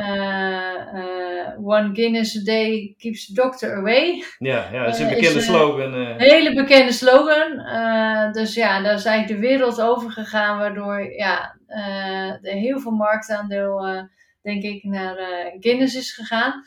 one 1.66 1.90
Guinness 1.94 2.38
a 2.38 2.44
day 2.44 2.96
keeps 2.98 3.26
the 3.26 3.34
doctor 3.34 3.76
away. 3.76 4.24
Ja, 4.38 4.70
ja 4.72 4.84
dat 4.84 4.94
is 4.94 5.00
een 5.00 5.08
bekende 5.08 5.40
is, 5.40 5.46
slogan. 5.46 5.94
Een 5.94 6.20
hele 6.20 6.54
bekende 6.54 6.92
slogan. 6.92 7.58
dus 8.32 8.54
ja, 8.54 8.82
daar 8.82 8.94
is 8.94 9.06
eigenlijk 9.06 9.42
de 9.42 9.48
wereld 9.48 9.82
over 9.82 10.12
gegaan, 10.12 10.58
waardoor 10.58 11.02
ja, 11.02 11.60
er 12.42 12.54
heel 12.54 12.80
veel 12.80 12.92
marktaandeel, 12.92 14.08
denk 14.42 14.64
ik, 14.64 14.84
naar 14.84 15.16
Guinness 15.60 15.96
is 15.96 16.14
gegaan. 16.14 16.66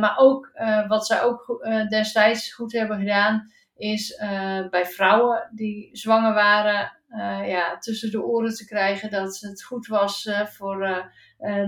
maar 0.00 0.14
ook 0.16 0.50
wat 0.88 1.06
zij 1.06 1.22
ook 1.22 1.68
destijds 1.88 2.54
goed 2.54 2.72
hebben 2.72 2.98
gedaan 2.98 3.56
is 3.78 4.20
uh, 4.22 4.68
bij 4.68 4.86
vrouwen 4.86 5.50
die 5.54 5.88
zwanger 5.92 6.34
waren, 6.34 6.92
uh, 7.10 7.48
ja, 7.48 7.78
tussen 7.78 8.10
de 8.10 8.22
oren 8.22 8.54
te 8.54 8.66
krijgen 8.66 9.10
dat 9.10 9.38
het 9.40 9.64
goed 9.64 9.86
was 9.86 10.24
uh, 10.24 10.46
voor 10.46 11.06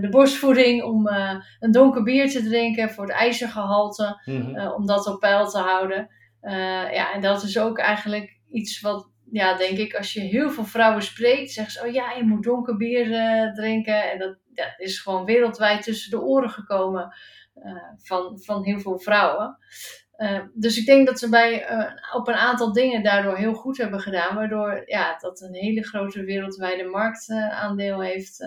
de 0.01 0.09
borstvoeding 0.11 0.83
om 0.83 1.09
een 1.61 1.70
donker 1.70 2.03
bier 2.03 2.31
te 2.31 2.42
drinken, 2.42 2.90
voor 2.90 3.05
het 3.05 3.12
ijzergehalte, 3.12 4.23
mm 4.25 4.40
-hmm. 4.40 4.73
om 4.73 4.87
dat 4.87 5.07
op 5.07 5.20
peil 5.20 5.49
te 5.49 5.59
houden. 5.59 6.09
ja, 6.92 7.12
en 7.12 7.20
dat 7.20 7.42
is 7.42 7.59
ook 7.59 7.79
eigenlijk 7.79 8.38
iets 8.51 8.81
wat, 8.81 9.11
ja, 9.31 9.57
denk 9.57 9.79
ik, 9.79 9.94
als 9.94 10.12
je 10.12 10.20
heel 10.20 10.51
veel 10.51 10.64
vrouwen 10.64 11.03
spreekt, 11.03 11.51
zeggen 11.51 11.73
ze, 11.73 11.87
oh 11.87 11.92
ja, 11.92 12.12
je 12.12 12.25
moet 12.25 12.42
donker 12.42 12.77
bier 12.77 13.07
drinken. 13.55 14.11
En 14.11 14.18
dat 14.18 14.38
ja, 14.55 14.75
is 14.77 14.99
gewoon 14.99 15.25
wereldwijd 15.25 15.83
tussen 15.83 16.11
de 16.11 16.20
oren 16.20 16.51
gekomen 16.51 17.14
van, 17.96 18.40
van 18.42 18.64
heel 18.64 18.81
veel 18.81 18.99
vrouwen. 18.99 19.59
Uh, 20.20 20.40
dus 20.54 20.76
ik 20.76 20.87
denk 20.87 21.06
dat 21.06 21.18
ze 21.18 21.28
bij, 21.28 21.70
uh, 21.70 21.85
op 22.14 22.28
een 22.28 22.35
aantal 22.35 22.72
dingen 22.72 23.02
daardoor 23.02 23.37
heel 23.37 23.52
goed 23.52 23.76
hebben 23.76 24.00
gedaan, 24.00 24.35
waardoor 24.35 24.83
ja, 24.87 25.16
dat 25.18 25.40
een 25.40 25.54
hele 25.54 25.83
grote 25.83 26.24
wereldwijde 26.24 26.85
marktaandeel 26.85 28.02
heeft, 28.02 28.38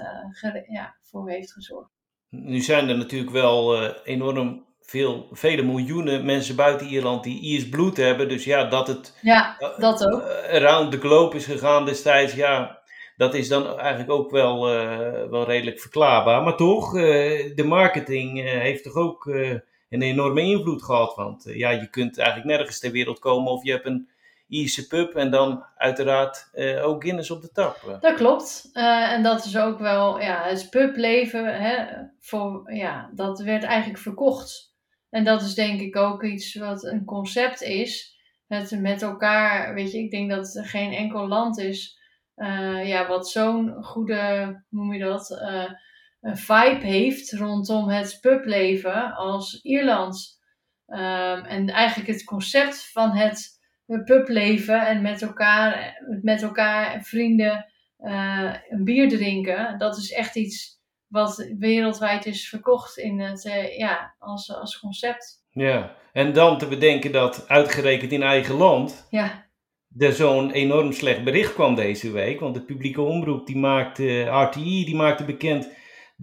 ja, 0.68 0.96
voor 1.02 1.30
heeft 1.30 1.54
gezorgd. 1.54 1.90
Nu 2.30 2.60
zijn 2.60 2.90
er 2.90 2.98
natuurlijk 2.98 3.32
wel 3.32 3.86
enorm 4.04 4.66
veel, 4.82 5.28
vele 5.32 5.62
miljoenen 5.62 6.26
mensen 6.26 6.56
buiten 6.56 6.88
Ierland 6.88 7.24
die 7.24 7.42
Iers 7.42 7.70
bloed 7.70 7.98
hebben. 7.98 8.30
Dus 8.30 8.44
ja, 8.44 8.64
dat 8.64 8.88
het 8.88 9.18
ja, 9.22 9.56
dat 9.78 10.06
ook. 10.06 10.22
around 10.52 10.92
the 10.92 11.00
globe 11.00 11.36
is 11.36 11.46
gegaan 11.46 11.86
destijds, 11.86 12.34
ja, 12.34 12.82
dat 13.16 13.34
is 13.34 13.48
dan 13.48 13.80
eigenlijk 13.80 14.12
ook 14.12 14.32
wel, 14.32 14.66
wel 15.30 15.46
redelijk 15.46 15.80
verklaarbaar. 15.80 16.44
Maar 16.44 16.56
toch, 16.56 16.92
de 16.92 17.64
marketing 17.66 18.42
heeft 18.42 18.84
toch 18.84 18.96
ook 18.96 19.32
een 19.94 20.02
enorme 20.02 20.42
invloed 20.42 20.84
gehad. 20.84 21.16
Want 21.16 21.48
uh, 21.48 21.58
ja, 21.58 21.70
je 21.70 21.90
kunt 21.90 22.18
eigenlijk 22.18 22.48
nergens 22.48 22.80
ter 22.80 22.92
wereld 22.92 23.20
komen 23.20 23.52
of 23.52 23.64
je 23.64 23.72
hebt 23.72 23.86
een 23.86 24.10
Ierse 24.48 24.88
pub 24.88 25.16
en 25.16 25.32
dan 25.32 25.66
uiteraard 25.78 26.50
uh, 26.54 26.88
ook 26.88 27.04
Guinness 27.04 27.32
op 27.32 27.42
de 27.42 27.52
tap. 27.52 27.98
Dat 28.02 28.16
klopt. 28.16 28.70
En 28.74 29.24
dat 29.24 29.46
is 29.46 29.58
ook 29.58 29.80
wel, 29.80 30.20
ja, 30.20 30.44
het 30.44 30.70
publeven, 30.70 31.62
hè, 31.62 31.86
voor, 32.20 32.74
ja, 32.74 33.12
dat 33.16 33.40
werd 33.40 33.64
eigenlijk 33.64 34.00
verkocht. 34.00 34.76
En 35.10 35.24
dat 35.24 35.42
is 35.42 35.54
denk 35.54 35.80
ik 35.80 35.96
ook 35.96 36.24
iets 36.24 36.56
wat 36.56 36.84
een 36.84 37.06
concept 37.06 37.62
is. 37.62 38.18
Het 38.48 38.80
met 38.80 39.02
elkaar, 39.02 39.74
weet 39.74 39.92
je, 39.92 39.98
ik 39.98 40.12
denk 40.12 40.30
dat 40.30 40.56
er 40.56 40.66
geen 40.66 40.92
enkel 40.92 41.28
land 41.28 41.60
is 41.60 42.02
uh, 42.36 42.88
ja, 42.88 43.08
wat 43.08 43.30
zo'n 43.30 43.84
goede, 43.84 44.46
hoe 44.70 44.80
noem 44.80 44.94
je 44.94 45.00
dat, 45.00 45.30
vibe 46.24 46.86
heeft 46.86 47.32
rondom 47.32 47.90
het 47.90 48.18
publeven 48.22 49.16
als 49.16 49.60
Ierland. 49.62 50.42
Um, 50.88 51.46
en 51.46 51.70
eigenlijk 51.70 52.10
het 52.10 52.24
concept 52.24 52.92
van 52.92 53.12
het 53.12 53.62
publeven 54.06 54.88
en 54.88 55.02
met 55.02 55.22
elkaar, 55.22 55.98
met 56.22 56.42
elkaar 56.42 57.04
vrienden 57.04 57.66
uh, 58.00 58.54
een 58.70 58.84
bier 58.84 59.10
drinken, 59.10 59.78
dat 59.78 59.98
is 59.98 60.12
echt 60.12 60.36
iets 60.36 60.82
wat 61.08 61.50
wereldwijd 61.60 62.26
is 62.26 62.50
verkocht 62.50 62.98
in 62.98 63.20
het, 63.20 63.46
uh, 63.46 63.78
ja, 63.78 64.16
als, 64.20 64.54
als 64.54 64.80
concept. 64.80 65.44
Ja, 65.50 65.96
en 66.14 66.34
dan 66.34 66.58
te 66.58 66.68
bedenken 66.68 67.12
dat 67.12 67.48
uitgerekend 67.48 68.12
in 68.12 68.24
eigen 68.24 68.56
land 68.56 69.08
ja. 69.10 69.46
er 69.98 70.14
zo'n 70.14 70.52
enorm 70.52 70.92
slecht 70.92 71.24
bericht 71.24 71.54
kwam 71.54 71.76
deze 71.76 72.12
week. 72.12 72.40
Want 72.40 72.56
de 72.56 72.62
publieke 72.62 73.02
omroep, 73.02 73.48
die 73.48 73.58
maakte, 73.58 74.22
RTI, 74.22 74.86
die 74.86 74.96
maakte 74.96 75.26
bekend 75.26 75.70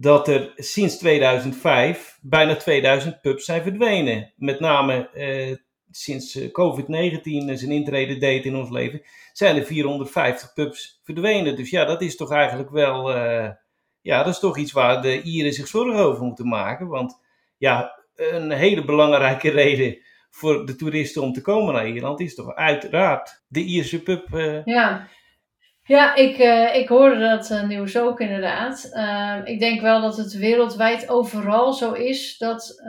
dat 0.01 0.27
er 0.27 0.51
sinds 0.55 0.97
2005 0.97 2.17
bijna 2.21 2.55
2000 2.55 3.21
pubs 3.21 3.45
zijn 3.45 3.61
verdwenen. 3.61 4.33
Met 4.35 4.59
name 4.59 5.09
eh, 5.09 5.55
sinds 5.91 6.35
eh, 6.35 6.47
COVID-19 6.47 7.53
zijn 7.53 7.71
intrede 7.71 8.17
deed 8.17 8.45
in 8.45 8.55
ons 8.55 8.69
leven, 8.69 9.01
zijn 9.33 9.55
er 9.55 9.65
450 9.65 10.53
pubs 10.53 10.99
verdwenen. 11.03 11.55
Dus 11.55 11.69
ja, 11.69 11.85
dat 11.85 12.01
is 12.01 12.15
toch 12.15 12.31
eigenlijk 12.31 12.69
wel, 12.69 13.15
uh, 13.15 13.49
ja, 14.01 14.23
dat 14.23 14.33
is 14.33 14.39
toch 14.39 14.57
iets 14.57 14.71
waar 14.71 15.01
de 15.01 15.21
Ieren 15.21 15.53
zich 15.53 15.67
zorgen 15.67 15.99
over 15.99 16.23
moeten 16.23 16.47
maken. 16.47 16.87
Want 16.87 17.19
ja, 17.57 18.03
een 18.15 18.51
hele 18.51 18.85
belangrijke 18.85 19.49
reden 19.61 19.97
voor 20.29 20.65
de 20.65 20.75
toeristen 20.75 21.21
om 21.21 21.33
te 21.33 21.41
komen 21.41 21.73
naar 21.73 21.87
Ierland 21.87 22.19
is 22.19 22.35
toch 22.35 22.55
uiteraard 22.55 23.43
de 23.47 23.63
Ierse 23.63 24.01
pub. 24.01 24.33
Uh, 24.33 24.65
ja. 24.65 25.07
Ja, 25.91 26.15
ik, 26.15 26.37
uh, 26.37 26.75
ik 26.75 26.87
hoorde 26.87 27.19
dat 27.19 27.49
uh, 27.49 27.67
nieuws 27.67 27.97
ook 27.97 28.19
inderdaad. 28.19 28.89
Uh, 28.93 29.37
ik 29.43 29.59
denk 29.59 29.81
wel 29.81 30.01
dat 30.01 30.17
het 30.17 30.33
wereldwijd 30.33 31.09
overal 31.09 31.73
zo 31.73 31.91
is 31.91 32.37
dat, 32.37 32.83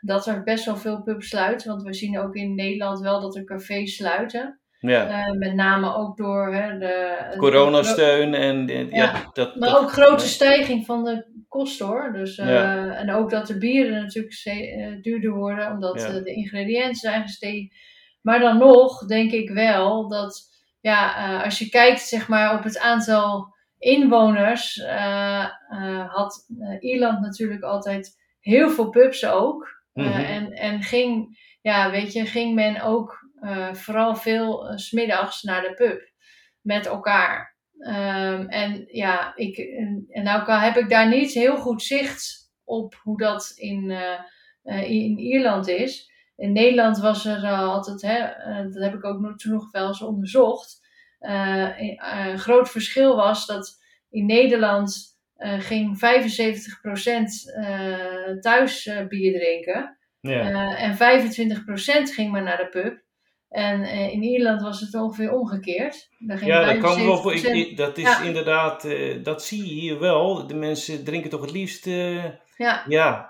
dat 0.00 0.26
er 0.26 0.42
best 0.42 0.64
wel 0.64 0.76
veel 0.76 1.02
pubs 1.02 1.28
sluiten. 1.28 1.70
Want 1.70 1.82
we 1.82 1.94
zien 1.94 2.18
ook 2.18 2.34
in 2.34 2.54
Nederland 2.54 3.00
wel 3.00 3.20
dat 3.20 3.36
er 3.36 3.44
cafés 3.44 3.96
sluiten. 3.96 4.60
Ja. 4.78 5.32
met 5.38 5.54
name 5.54 5.94
ook 5.94 6.16
door 6.16 6.54
hè, 6.54 6.78
de... 6.78 7.16
Coronasteun 7.36 8.34
en... 8.34 8.66
ja, 8.66 8.86
ja, 8.90 9.30
dat, 9.32 9.56
maar 9.56 9.78
ook 9.78 9.90
grote 9.90 10.26
stijging 10.26 10.86
van 10.86 11.04
de 11.04 11.26
kosten 11.48 11.86
hoor. 11.86 12.12
Dus, 12.12 12.36
ja. 12.36 12.94
En 12.94 13.12
ook 13.12 13.30
dat 13.30 13.46
de 13.46 13.58
bieren 13.58 14.02
natuurlijk 14.02 15.02
duurder 15.02 15.32
worden 15.32 15.72
omdat 15.72 15.98
de 16.24 16.32
ingrediënten 16.34 16.94
zijn 16.94 17.22
gestegen. 17.22 17.68
Maar 18.22 18.40
dan 18.40 18.58
nog 18.58 19.06
denk 19.06 19.32
ik 19.32 19.50
wel 19.50 20.08
dat 20.08 20.49
ja, 20.80 21.28
uh, 21.28 21.44
als 21.44 21.58
je 21.58 21.68
kijkt 21.68 22.00
zeg 22.00 22.28
maar, 22.28 22.54
op 22.58 22.64
het 22.64 22.78
aantal 22.78 23.54
inwoners, 23.78 24.76
uh, 24.76 25.48
uh, 25.70 26.14
had 26.14 26.46
Ierland 26.80 27.20
natuurlijk 27.20 27.62
altijd 27.62 28.18
heel 28.40 28.70
veel 28.70 28.90
pubs 28.90 29.26
ook. 29.26 29.78
Mm 29.92 30.04
-hmm. 30.04 30.24
en, 30.24 30.52
en 30.52 30.82
ging, 30.82 31.38
ja, 31.62 31.90
weet 31.90 32.12
je, 32.12 32.26
ging 32.26 32.54
men 32.54 32.80
ook 32.80 33.28
vooral 33.72 34.16
veel 34.16 34.72
smiddags 34.78 35.42
naar 35.42 35.62
de 35.62 35.74
pub 35.74 36.12
met 36.60 36.86
elkaar. 36.86 37.56
Um, 37.78 38.48
en 38.48 38.86
ja, 38.86 39.36
ik, 39.36 39.58
en 40.08 40.22
nou 40.22 40.52
heb 40.52 40.76
ik 40.76 40.88
daar 40.88 41.08
niet 41.08 41.32
heel 41.32 41.56
goed 41.56 41.82
zicht 41.82 42.50
op 42.64 42.94
hoe 43.02 43.18
dat 43.18 43.52
in, 43.56 43.90
in 44.64 45.18
Ierland 45.18 45.68
is 45.68 46.09
in 46.40 46.52
Nederland 46.52 46.98
was 46.98 47.26
er 47.26 47.42
uh, 47.42 47.68
altijd, 47.68 48.02
hè, 48.02 48.18
uh, 48.18 48.72
dat 48.72 48.82
heb 48.82 48.94
ik 48.94 49.04
ook 49.04 49.20
nog, 49.20 49.36
toen 49.36 49.52
nog 49.52 49.70
wel 49.70 49.86
eens 49.86 50.02
onderzocht. 50.02 50.80
Uh, 51.20 51.80
een 52.30 52.38
groot 52.38 52.70
verschil 52.70 53.16
was 53.16 53.46
dat 53.46 53.78
in 54.10 54.26
Nederland 54.26 55.18
ging 55.38 55.96
75% 55.96 56.00
thuis 58.40 58.90
bier 59.08 59.38
drinken. 59.38 59.98
Ja. 60.20 60.76
en 60.76 60.94
25% 60.94 60.98
ging 62.14 62.30
maar 62.30 62.42
naar 62.42 62.56
de 62.56 62.68
pub. 62.68 63.02
En 63.48 63.84
in 63.84 64.22
Ierland 64.22 64.62
was 64.62 64.80
het 64.80 64.94
ongeveer 64.94 65.32
omgekeerd. 65.32 66.08
Ging 66.26 66.44
ja, 66.44 66.64
dat 66.64 66.78
kan 66.78 67.04
wel. 67.04 67.32
Ik, 67.32 67.42
ik, 67.42 67.76
dat 67.76 67.98
is 67.98 68.04
ja. 68.04 68.22
inderdaad, 68.22 68.88
dat 69.22 69.44
zie 69.44 69.66
je 69.66 69.80
hier 69.80 69.98
wel. 69.98 70.46
De 70.46 70.54
mensen 70.54 71.04
drinken 71.04 71.30
toch 71.30 71.40
het 71.40 71.52
liefst. 71.52 71.84
ja. 72.56 72.84
ja 72.88 73.29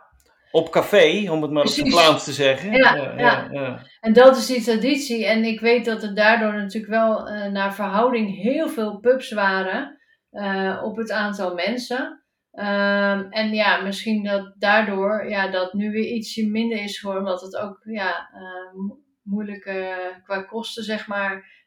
op 0.51 0.71
café, 0.71 1.31
om 1.31 1.43
het 1.43 1.51
maar 1.51 1.63
Precies. 1.63 1.83
op 1.83 1.89
zijn 1.89 2.03
Vlaams 2.03 2.25
te 2.25 2.33
zeggen. 2.33 2.73
Ja, 2.73 2.95
ja, 2.95 3.13
ja, 3.17 3.49
ja, 3.53 3.83
en 4.01 4.13
dat 4.13 4.37
is 4.37 4.47
die 4.47 4.63
traditie. 4.63 5.27
En 5.27 5.45
ik 5.45 5.61
weet 5.61 5.85
dat 5.85 6.03
er 6.03 6.15
daardoor 6.15 6.53
natuurlijk 6.53 6.93
wel 6.93 7.29
uh, 7.29 7.47
naar 7.47 7.75
verhouding 7.75 8.43
heel 8.43 8.69
veel 8.69 8.99
pubs 8.99 9.33
waren 9.33 9.99
uh, 10.33 10.81
op 10.85 10.97
het 10.97 11.11
aantal 11.11 11.55
mensen. 11.55 12.25
Um, 12.53 13.31
en 13.31 13.53
ja, 13.53 13.83
misschien 13.83 14.25
dat 14.25 14.55
daardoor 14.59 15.29
ja, 15.29 15.51
dat 15.51 15.73
nu 15.73 15.91
weer 15.91 16.13
ietsje 16.13 16.47
minder 16.47 16.83
is 16.83 16.99
geworden, 16.99 17.25
omdat 17.25 17.41
het 17.41 17.57
ook 17.57 17.81
ja, 17.85 18.31
uh, 18.35 18.81
moeilijk 19.23 19.63
qua 20.25 20.43
kosten 20.43 20.85
zeg 20.85 21.07
maar 21.07 21.59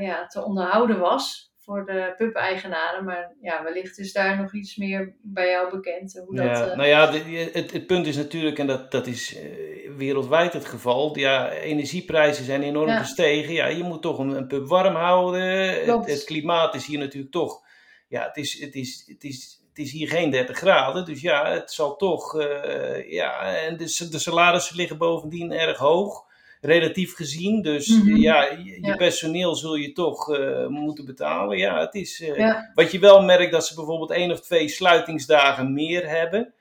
ja, 0.00 0.26
te 0.26 0.44
onderhouden 0.44 0.98
was 0.98 1.53
voor 1.64 1.86
de 1.86 2.14
pub-eigenaren. 2.16 3.04
Maar 3.04 3.32
ja, 3.40 3.62
wellicht 3.62 3.98
is 3.98 4.12
daar 4.12 4.36
nog 4.36 4.54
iets 4.54 4.76
meer 4.76 5.14
bij 5.22 5.50
jou 5.50 5.70
bekend. 5.70 6.22
Hoe 6.26 6.36
dat, 6.36 6.44
ja, 6.44 6.70
uh... 6.70 6.76
Nou 6.76 6.88
ja, 6.88 7.10
de, 7.10 7.50
het, 7.52 7.72
het 7.72 7.86
punt 7.86 8.06
is 8.06 8.16
natuurlijk, 8.16 8.58
en 8.58 8.66
dat, 8.66 8.90
dat 8.90 9.06
is 9.06 9.36
uh, 9.36 9.96
wereldwijd 9.96 10.52
het 10.52 10.64
geval, 10.64 11.18
ja, 11.18 11.50
energieprijzen 11.50 12.44
zijn 12.44 12.62
enorm 12.62 12.88
ja. 12.88 12.98
gestegen. 12.98 13.52
Ja, 13.52 13.66
je 13.66 13.82
moet 13.82 14.02
toch 14.02 14.18
een, 14.18 14.30
een 14.30 14.46
pub 14.46 14.68
warm 14.68 14.94
houden. 14.94 15.42
Het, 15.86 16.06
het, 16.06 16.24
klimaat 16.24 16.74
is 16.74 16.86
hier 16.86 16.98
natuurlijk 16.98 17.32
toch, 17.32 17.62
ja, 18.08 18.26
het 18.26 18.36
is, 18.36 18.60
het 18.60 18.74
is, 18.74 19.04
het 19.06 19.24
is, 19.24 19.64
het 19.68 19.78
is 19.78 19.92
hier 19.92 20.08
geen 20.08 20.30
30 20.30 20.56
graden. 20.56 21.04
Dus 21.04 21.20
ja, 21.20 21.50
het 21.50 21.72
zal 21.72 21.96
toch, 21.96 22.40
uh, 22.40 23.10
ja, 23.10 23.56
en 23.56 23.76
de, 23.76 24.08
de 24.10 24.18
salarissen 24.18 24.76
liggen 24.76 24.98
bovendien 24.98 25.52
erg 25.52 25.78
hoog 25.78 26.32
relatief 26.64 27.14
gezien. 27.14 27.62
Dus 27.62 27.88
mm 27.88 28.00
-hmm. 28.00 28.16
ja, 28.16 28.42
je, 28.42 28.78
ja. 28.80 28.96
personeel 28.96 29.54
zul 29.54 29.74
je 29.74 29.92
toch 29.92 30.38
uh, 30.38 30.66
moeten 30.66 31.04
betalen. 31.04 31.58
Ja, 31.58 31.80
het 31.80 31.94
is. 31.94 32.20
Uh, 32.20 32.36
ja. 32.36 32.70
Wat 32.74 32.92
je 32.92 32.98
wel 32.98 33.22
merkt 33.22 33.52
dat 33.52 33.66
ze 33.66 33.74
bijvoorbeeld 33.74 34.10
één 34.10 34.30
of 34.30 34.40
twee 34.40 34.68
sluitingsdagen 34.68 35.72
meer 35.72 36.08
hebben. 36.08 36.54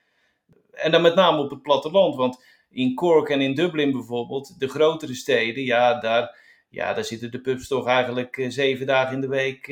En 0.71 0.91
dan 0.91 1.01
met 1.01 1.15
name 1.15 1.41
op 1.41 1.49
het 1.49 1.61
platteland. 1.61 2.15
Want 2.15 2.43
in 2.69 2.95
Cork 2.95 3.29
en 3.29 3.41
in 3.41 3.53
Dublin 3.53 3.91
bijvoorbeeld, 3.91 4.59
de 4.59 4.67
grotere 4.67 5.13
steden, 5.13 5.63
ja, 5.63 5.99
daar, 5.99 6.37
ja, 6.69 6.93
daar 6.93 7.03
zitten 7.03 7.31
de 7.31 7.41
pubs 7.41 7.67
toch 7.67 7.87
eigenlijk 7.87 8.37
uh, 8.37 8.49
zeven 8.49 8.85
dagen 8.85 9.13
in 9.13 9.21
de 9.21 9.27
week, 9.27 9.67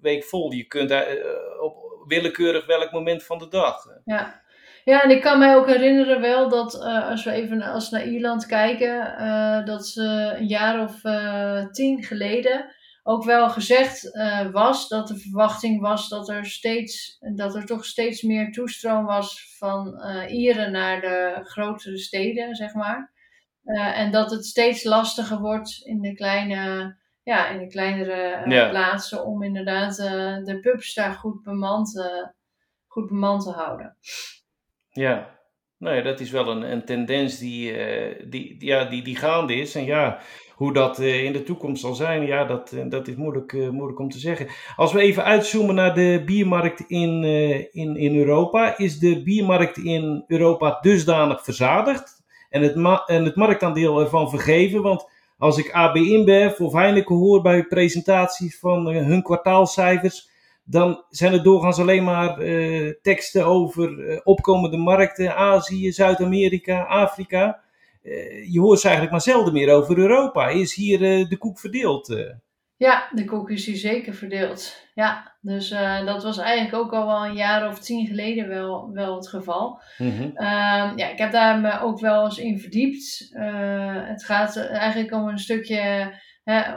week 0.00 0.24
vol. 0.24 0.52
Je 0.52 0.64
kunt 0.64 0.88
daar 0.88 1.06
op 1.60 2.04
willekeurig 2.06 2.66
welk 2.66 2.92
moment 2.92 3.22
van 3.22 3.38
de 3.38 3.48
dag. 3.48 3.86
Ja. 4.04 4.46
Ja, 4.88 5.02
en 5.02 5.10
ik 5.10 5.20
kan 5.20 5.38
mij 5.38 5.56
ook 5.56 5.66
herinneren 5.66 6.20
wel 6.20 6.48
dat 6.48 6.74
uh, 6.74 7.08
als 7.08 7.24
we 7.24 7.30
even 7.30 7.62
als 7.62 7.90
naar 7.90 8.06
Ierland 8.06 8.46
kijken, 8.46 9.14
uh, 9.20 9.64
dat 9.64 9.86
ze 9.86 10.34
een 10.38 10.46
jaar 10.46 10.82
of 10.82 11.04
uh, 11.04 11.66
tien 11.66 12.02
geleden 12.02 12.74
ook 13.02 13.24
wel 13.24 13.50
gezegd 13.50 14.10
was 14.52 14.88
dat 14.88 15.08
de 15.08 15.18
verwachting 15.18 15.80
was 15.80 16.08
dat 16.08 16.28
er 16.28 16.46
steeds, 16.46 17.18
dat 17.34 17.54
er 17.54 17.66
toch 17.66 17.84
steeds 17.84 18.22
meer 18.22 18.52
toestroom 18.52 19.04
was 19.04 19.56
van 19.58 20.02
Ieren 20.28 20.72
naar 20.72 21.00
de 21.00 21.40
grotere 21.42 21.98
steden, 21.98 22.54
zeg 22.54 22.74
maar. 22.74 23.12
en 23.94 24.10
dat 24.10 24.30
het 24.30 24.46
steeds 24.46 24.84
lastiger 24.84 25.38
wordt 25.38 25.80
in 25.84 26.00
de 26.00 26.14
kleine, 26.14 26.96
ja, 27.22 27.48
in 27.48 27.58
de 27.58 27.66
kleinere 27.66 28.50
Ja. 28.50 28.68
plaatsen 28.68 29.24
om 29.24 29.42
inderdaad 29.42 29.96
de 30.44 30.58
pubs 30.60 30.94
daar 30.94 31.12
goed 31.12 31.42
bemand, 31.42 32.10
goed 32.86 33.08
bemand 33.08 33.42
te 33.42 33.50
houden. 33.50 33.96
Ja, 34.98 35.38
nee, 35.76 36.02
dat 36.02 36.20
is 36.20 36.30
wel 36.30 36.48
een, 36.48 36.72
een 36.72 36.84
tendens 36.84 37.38
die, 37.38 37.72
uh, 37.72 38.30
die, 38.30 38.56
ja, 38.58 38.84
die, 38.84 39.02
die 39.02 39.16
gaande 39.16 39.54
is. 39.54 39.74
En 39.74 39.84
ja, 39.84 40.20
hoe 40.54 40.72
dat 40.72 41.00
uh, 41.00 41.24
in 41.24 41.32
de 41.32 41.42
toekomst 41.42 41.80
zal 41.80 41.94
zijn, 41.94 42.26
ja, 42.26 42.44
dat, 42.44 42.72
uh, 42.72 42.84
dat 42.88 43.08
is 43.08 43.14
moeilijk, 43.14 43.52
moeilijk 43.52 43.98
om 43.98 44.10
te 44.10 44.18
zeggen. 44.18 44.46
Als 44.76 44.92
we 44.92 45.00
even 45.00 45.24
uitzoomen 45.24 45.74
naar 45.74 45.94
de 45.94 46.22
biermarkt 46.24 46.80
in, 46.80 47.24
in, 47.72 47.96
in 47.96 48.16
Europa, 48.16 48.78
is 48.78 48.98
de 48.98 49.22
biermarkt 49.22 49.76
in 49.76 50.24
Europa 50.26 50.78
dusdanig 50.80 51.44
verzadigd 51.44 52.24
en 52.50 52.62
het, 52.62 52.74
en 53.06 53.24
het 53.24 53.36
marktaandeel 53.36 54.00
ervan 54.00 54.30
vergeven? 54.30 54.82
Want 54.82 55.10
als 55.38 55.58
ik 55.58 55.70
AB 55.72 55.96
InBev 55.96 56.60
of 56.60 56.72
Heineken 56.72 57.16
hoor 57.16 57.42
bij 57.42 57.64
presentaties 57.64 58.58
van 58.58 58.86
hun 58.86 59.22
kwartaalcijfers, 59.22 60.30
dan 60.70 61.04
zijn 61.10 61.32
er 61.32 61.42
doorgaans 61.42 61.78
alleen 61.78 62.04
maar 62.04 62.42
uh, 62.42 62.92
teksten 63.02 63.46
over 63.46 63.98
uh, 63.98 64.20
opkomende 64.24 64.76
markten, 64.76 65.36
Azië, 65.36 65.92
Zuid-Amerika, 65.92 66.82
Afrika. 66.82 67.60
je 68.50 68.60
hoort 68.60 68.78
ze 68.78 68.86
eigenlijk 68.86 69.12
maar 69.12 69.34
zelden 69.34 69.52
meer 69.52 69.74
over 69.74 69.98
Europa. 69.98 70.48
Is 70.48 70.74
hier 70.74 70.98
de 71.28 71.36
koek 71.38 71.58
verdeeld? 71.58 72.16
Ja, 72.76 73.08
de 73.12 73.24
koek 73.24 73.50
is 73.50 73.66
hier 73.66 73.76
zeker 73.76 74.14
verdeeld. 74.14 74.86
Ja, 74.94 75.36
dus 75.40 75.68
dat 76.04 76.22
was 76.22 76.38
eigenlijk 76.38 76.84
ook 76.84 76.92
al 76.92 77.06
wel 77.06 77.24
een 77.24 77.34
jaar 77.34 77.68
of 77.68 77.78
tien 77.78 78.06
geleden 78.06 78.48
wel, 78.48 78.90
wel 78.92 79.14
het 79.14 79.28
geval. 79.28 79.80
Mhm. 79.98 80.22
Ehm, 80.22 80.98
ja, 80.98 81.08
ik 81.08 81.18
heb 81.18 81.32
daar 81.32 81.60
me 81.60 81.80
ook 81.80 82.00
wel 82.00 82.24
eens 82.24 82.38
in 82.38 82.58
verdiept. 82.58 83.30
het 84.08 84.24
gaat 84.24 84.56
eigenlijk 84.56 85.12
om 85.12 85.28
een 85.28 85.38
stukje 85.38 86.12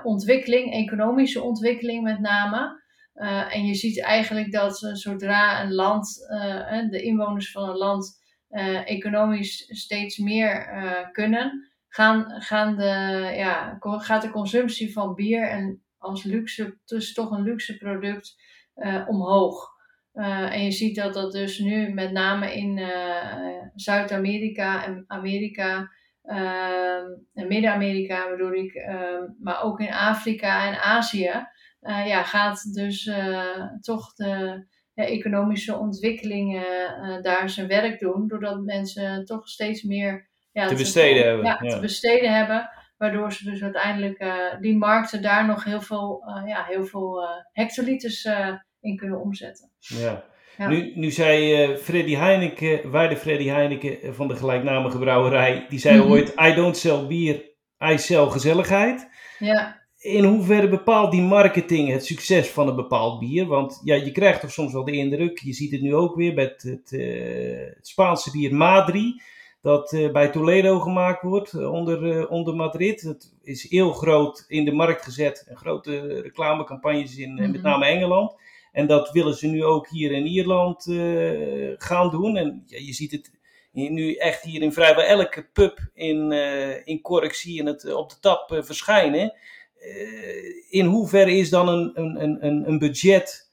ontwikkeling, 0.03 0.73
economische 0.73 1.41
ontwikkeling 1.41 2.03
met 2.03 2.19
name. 2.19 2.80
Uh, 3.15 3.55
en 3.55 3.65
je 3.65 3.73
ziet 3.73 4.01
eigenlijk 4.01 4.51
dat 4.51 4.81
uh, 4.81 4.93
zodra 4.93 5.63
een 5.63 5.73
land, 5.73 6.27
uh, 6.29 6.89
de 6.89 7.01
inwoners 7.01 7.51
van 7.51 7.69
een 7.69 7.77
land 7.77 8.19
economisch 8.85 9.65
steeds 9.67 10.17
meer 10.17 10.69
kunnen, 11.11 11.71
gaan, 11.87 12.41
gaan 12.41 12.75
de, 12.75 12.83
ja, 13.35 13.77
gaat 13.79 14.21
de 14.21 14.29
consumptie 14.29 14.93
van 14.93 15.15
bier 15.15 15.49
en 15.49 15.83
als 15.97 16.23
luxe, 16.23 16.77
dus 16.85 17.13
toch 17.13 17.31
een 17.31 17.43
luxe 17.43 17.77
product, 17.77 18.35
omhoog. 19.07 19.69
en 20.13 20.63
je 20.63 20.71
ziet 20.71 20.95
dat 20.95 21.13
dat 21.13 21.31
dus 21.31 21.59
nu 21.59 21.93
met 21.93 22.11
name 22.11 22.53
in 22.53 22.79
Zuid-Amerika 23.75 24.85
en 24.85 25.03
Amerika 25.07 25.91
en 27.33 27.47
Midden-Amerika 27.47 28.29
bedoel 28.29 28.53
ik, 28.53 28.85
maar 29.39 29.63
ook 29.63 29.79
in 29.79 29.93
Afrika 29.93 30.67
en 30.67 30.81
Azië, 30.81 31.47
uh, 31.81 32.07
ja, 32.07 32.23
gaat 32.23 32.73
dus 32.73 33.05
uh, 33.05 33.63
toch 33.81 34.13
de 34.13 34.63
ja, 34.93 35.03
economische 35.03 35.77
ontwikkelingen 35.77 36.63
uh, 36.63 37.21
daar 37.21 37.49
zijn 37.49 37.67
werk 37.67 37.99
doen. 37.99 38.27
Doordat 38.27 38.61
mensen 38.61 39.25
toch 39.25 39.47
steeds 39.47 39.83
meer 39.83 40.29
ja, 40.51 40.67
te, 40.67 40.75
besteden 40.75 41.25
hebben. 41.25 41.45
Ja, 41.45 41.57
te 41.57 41.79
besteden 41.79 42.33
hebben. 42.33 42.69
Waardoor 42.97 43.33
ze 43.33 43.43
dus 43.43 43.63
uiteindelijk 43.63 44.25
die 44.59 44.77
markten 44.77 45.21
daar 45.21 45.45
nog 45.45 45.63
heel 45.63 45.81
veel, 45.81 46.23
ja, 46.45 46.65
heel 46.67 46.85
veel 46.85 47.23
hectoliters 47.51 48.27
in 48.79 48.97
kunnen 48.97 49.21
omzetten. 49.21 49.71
Ja. 49.79 50.23
Ja. 50.57 50.67
Nu, 50.67 50.91
nu 50.95 51.11
zei 51.11 51.77
Freddy 51.77 52.15
Heineken, 52.15 52.91
waarde 52.91 53.17
Freddy 53.17 53.47
Heineken 53.47 54.15
van 54.15 54.27
de 54.27 54.35
gelijknamige 54.35 54.97
brouwerij, 54.97 55.65
die 55.69 55.79
zei 55.79 55.95
mm 55.95 56.01
-hmm. 56.01 56.11
ooit: 56.11 56.33
I 56.41 56.53
don't 56.53 56.77
sell 56.77 57.07
bier, 57.07 57.43
I 57.83 57.97
sell 57.97 58.25
gezelligheid. 58.25 59.09
Ja 59.39 59.80
in 60.01 60.23
hoeverre 60.23 60.69
bepaalt 60.69 61.11
die 61.11 61.21
marketing 61.21 61.89
het 61.89 62.05
succes 62.05 62.49
van 62.49 62.67
een 62.67 62.75
bepaald 62.75 63.19
bier? 63.19 63.45
Want 63.45 63.81
ja, 63.83 63.95
je 63.95 64.11
krijgt 64.11 64.41
toch 64.41 64.51
soms 64.51 64.73
wel 64.73 64.83
de 64.83 64.91
indruk, 64.91 65.39
je 65.39 65.53
ziet 65.53 65.71
het 65.71 65.81
nu 65.81 65.95
ook 65.95 66.15
weer 66.15 66.33
met 66.33 66.61
het, 66.61 66.91
uh, 66.91 67.75
het 67.75 67.87
Spaanse 67.87 68.31
bier 68.31 68.55
Madri, 68.55 69.21
dat 69.61 69.91
uh, 69.91 70.11
bij 70.11 70.29
Toledo 70.29 70.79
gemaakt 70.79 71.21
wordt 71.21 71.53
uh, 71.53 71.71
onder, 71.71 72.27
onder 72.29 72.55
Madrid. 72.55 73.03
Dat 73.03 73.33
is 73.43 73.69
heel 73.69 73.91
groot 73.91 74.45
in 74.47 74.65
de 74.65 74.71
markt 74.71 75.03
gezet, 75.03 75.45
en 75.47 75.57
grote 75.57 76.21
reclamecampagnes 76.21 77.17
in 77.17 77.33
met 77.51 77.61
name 77.61 77.85
Engeland. 77.85 78.35
En 78.71 78.87
dat 78.87 79.11
willen 79.11 79.35
ze 79.35 79.47
nu 79.47 79.63
ook 79.63 79.89
hier 79.89 80.11
in 80.11 80.25
Ierland 80.25 80.83
gaan 81.77 82.09
doen. 82.09 82.37
En 82.37 82.63
ja, 82.65 82.77
je 82.77 82.93
ziet 82.93 83.11
het 83.11 83.31
nu 83.71 84.13
echt 84.13 84.43
hier 84.43 84.61
in 84.61 84.73
vrijwel 84.73 85.05
elke 85.05 85.47
pub 85.53 85.79
in, 85.93 86.31
in 86.83 87.01
Cork 87.01 87.33
zie 87.33 87.55
je 87.55 87.63
het 87.63 87.93
op 87.93 88.09
de 88.09 88.19
tap 88.19 88.59
verschijnen. 88.63 89.33
Eh, 89.81 90.79
in 90.79 90.85
hoeverre 90.85 91.37
is 91.37 91.49
dan 91.49 91.67
een, 91.67 91.91
een, 91.93 92.45
een, 92.45 92.67
een 92.67 92.79
budget 92.79 93.49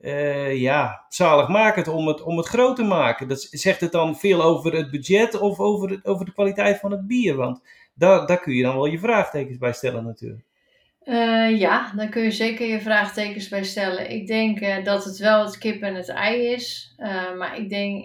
uh, 0.00 0.60
ja, 0.60 1.04
zaligmakend 1.08 1.88
om 1.88 2.06
het, 2.06 2.22
om 2.22 2.36
het 2.36 2.46
groot 2.46 2.76
te 2.76 2.82
maken? 2.82 3.28
Dat, 3.28 3.48
zegt 3.50 3.80
het 3.80 3.92
dan 3.92 4.16
veel 4.16 4.42
over 4.42 4.72
het 4.72 4.90
budget 4.90 5.38
of 5.38 5.58
over, 5.58 5.90
het, 5.90 6.04
over 6.04 6.24
de 6.24 6.32
kwaliteit 6.32 6.78
van 6.78 6.90
het 6.90 7.06
bier? 7.06 7.36
Want 7.36 7.60
daar, 7.94 8.26
daar 8.26 8.40
kun 8.40 8.54
je 8.54 8.62
dan 8.62 8.74
wel 8.74 8.86
je 8.86 8.98
vraagtekens 8.98 9.58
bij 9.58 9.72
stellen 9.72 10.04
natuurlijk. 10.04 10.44
Uh, 11.04 11.58
ja, 11.58 11.92
daar 11.96 12.08
kun 12.08 12.22
je 12.22 12.30
zeker 12.30 12.66
je 12.66 12.80
vraagtekens 12.80 13.48
bij 13.48 13.64
stellen. 13.64 14.10
Ik 14.10 14.26
denk 14.26 14.84
dat 14.84 15.04
het 15.04 15.18
wel 15.18 15.44
het 15.44 15.58
kip 15.58 15.82
en 15.82 15.94
het 15.94 16.08
ei 16.08 16.46
is. 16.46 16.94
Maar 17.36 17.58
ik 17.58 17.68
denk, 17.68 18.04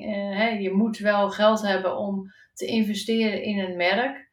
je 0.62 0.72
moet 0.74 0.98
wel 0.98 1.30
geld 1.30 1.62
hebben 1.62 1.98
om 1.98 2.32
te 2.54 2.66
investeren 2.66 3.44
in 3.44 3.60
een 3.60 3.76
merk. 3.76 4.25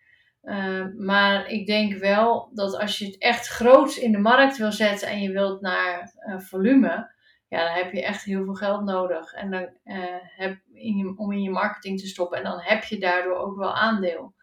Uh, 0.42 0.86
maar 0.96 1.48
ik 1.48 1.66
denk 1.66 1.94
wel 1.94 2.50
dat 2.54 2.78
als 2.78 2.98
je 2.98 3.06
het 3.06 3.18
echt 3.18 3.48
groot 3.48 3.96
in 3.96 4.12
de 4.12 4.18
markt 4.18 4.56
wil 4.56 4.72
zetten 4.72 5.08
en 5.08 5.22
je 5.22 5.32
wilt 5.32 5.60
naar 5.60 6.12
uh, 6.28 6.38
volume, 6.38 7.10
ja, 7.48 7.64
dan 7.66 7.74
heb 7.84 7.92
je 7.92 8.04
echt 8.04 8.24
heel 8.24 8.44
veel 8.44 8.54
geld 8.54 8.84
nodig. 8.84 9.32
En 9.32 9.50
dan, 9.50 9.68
uh, 9.84 10.16
heb 10.36 10.58
je, 10.72 11.14
om 11.16 11.32
in 11.32 11.42
je 11.42 11.50
marketing 11.50 12.00
te 12.00 12.06
stoppen. 12.06 12.38
En 12.38 12.44
dan 12.44 12.60
heb 12.60 12.84
je 12.84 12.98
daardoor 12.98 13.36
ook 13.36 13.56
wel 13.56 13.74
aandeel. 13.74 14.34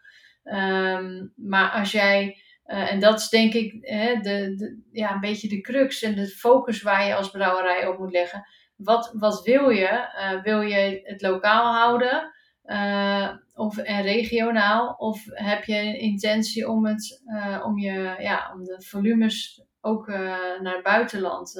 Um, 0.44 1.32
maar 1.36 1.70
als 1.70 1.92
jij, 1.92 2.42
en 2.64 3.00
dat 3.00 3.20
is 3.20 3.28
denk 3.28 3.52
ik 3.52 3.72
de, 3.82 4.18
de, 4.56 4.82
ja, 4.92 5.14
een 5.14 5.20
beetje 5.20 5.48
de 5.48 5.60
crux 5.60 6.02
en 6.02 6.14
de 6.14 6.26
focus 6.26 6.82
waar 6.82 7.06
je 7.06 7.14
als 7.14 7.30
brouwerij 7.30 7.86
op 7.86 7.98
moet 7.98 8.12
leggen. 8.12 8.46
Wat, 8.76 9.10
wat 9.12 9.42
wil 9.42 9.68
je? 9.68 10.08
wil 10.42 10.60
je 10.60 11.00
het 11.04 11.22
lokaal 11.22 11.74
houden? 11.74 12.32
Uh, 12.70 13.30
of, 13.54 13.76
en 13.78 14.02
regionaal? 14.02 14.94
Of 14.98 15.24
heb 15.26 15.64
je 15.64 15.76
een 15.76 15.98
intentie 15.98 16.68
om, 16.68 16.86
het, 16.86 17.22
uh, 17.26 17.62
om, 17.64 17.78
je, 17.78 18.16
ja, 18.18 18.52
om 18.54 18.64
de 18.64 18.82
volumes 18.82 19.64
ook 19.80 20.08
uh, 20.08 20.16
naar 20.60 20.74
het 20.74 20.82
buitenland 20.82 21.52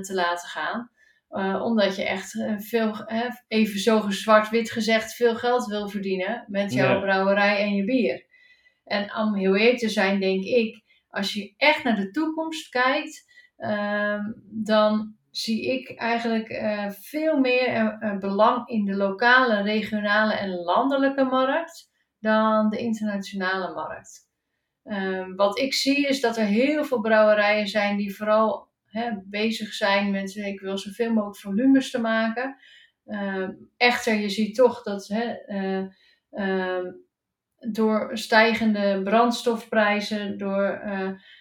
te 0.00 0.14
laten 0.14 0.48
gaan? 0.48 0.90
omdat 1.62 1.96
je 1.96 2.04
echt 2.04 2.44
veel, 2.56 3.08
even 3.48 3.80
zo 3.80 4.10
zwart-wit 4.10 4.70
gezegd, 4.70 5.14
veel 5.14 5.36
geld 5.36 5.66
wil 5.66 5.88
verdienen 5.88 6.44
met 6.46 6.72
jouw 6.72 6.94
ja. 6.94 7.00
brouwerij 7.00 7.62
en 7.62 7.74
je 7.74 7.84
bier. 7.84 8.26
En 8.84 9.16
om 9.16 9.34
heel 9.34 9.56
eerlijk 9.56 9.78
te 9.78 9.88
zijn, 9.88 10.20
denk 10.20 10.44
ik, 10.44 10.82
als 11.08 11.32
je 11.32 11.54
echt 11.56 11.84
naar 11.84 11.96
de 11.96 12.10
toekomst 12.10 12.68
kijkt, 12.68 13.24
ehm, 13.56 14.22
dan 14.44 15.17
zie 15.38 15.72
ik 15.72 15.90
eigenlijk 15.90 16.48
uh, 16.50 16.90
veel 16.90 17.38
meer 17.38 17.98
uh, 18.00 18.18
belang 18.18 18.68
in 18.68 18.84
de 18.84 18.94
lokale, 18.94 19.62
regionale 19.62 20.34
en 20.34 20.50
landelijke 20.50 21.24
markt 21.24 21.90
dan 22.20 22.70
de 22.70 22.78
internationale 22.78 23.74
markt. 23.74 24.26
Uh, 24.84 25.26
wat 25.36 25.58
ik 25.58 25.74
zie 25.74 26.06
is 26.06 26.20
dat 26.20 26.36
er 26.36 26.44
heel 26.44 26.84
veel 26.84 27.00
brouwerijen 27.00 27.66
zijn 27.66 27.96
die 27.96 28.16
vooral 28.16 28.66
bezig 29.24 29.72
zijn 29.72 30.10
met 30.10 30.36
ik 30.36 30.60
wil 30.60 30.78
zoveel 30.78 31.12
mogelijk 31.12 31.38
volumes 31.38 31.90
te 31.90 32.00
maken. 32.00 32.56
Ehm, 33.06 33.50
echter, 33.76 34.14
je 34.14 34.28
ziet 34.28 34.54
toch 34.54 34.82
dat 34.82 35.08
eh, 35.08 35.84
ehm, 36.30 36.84
door 37.70 38.10
stijgende 38.18 39.00
brandstofprijzen, 39.04 40.38
door, 40.38 40.80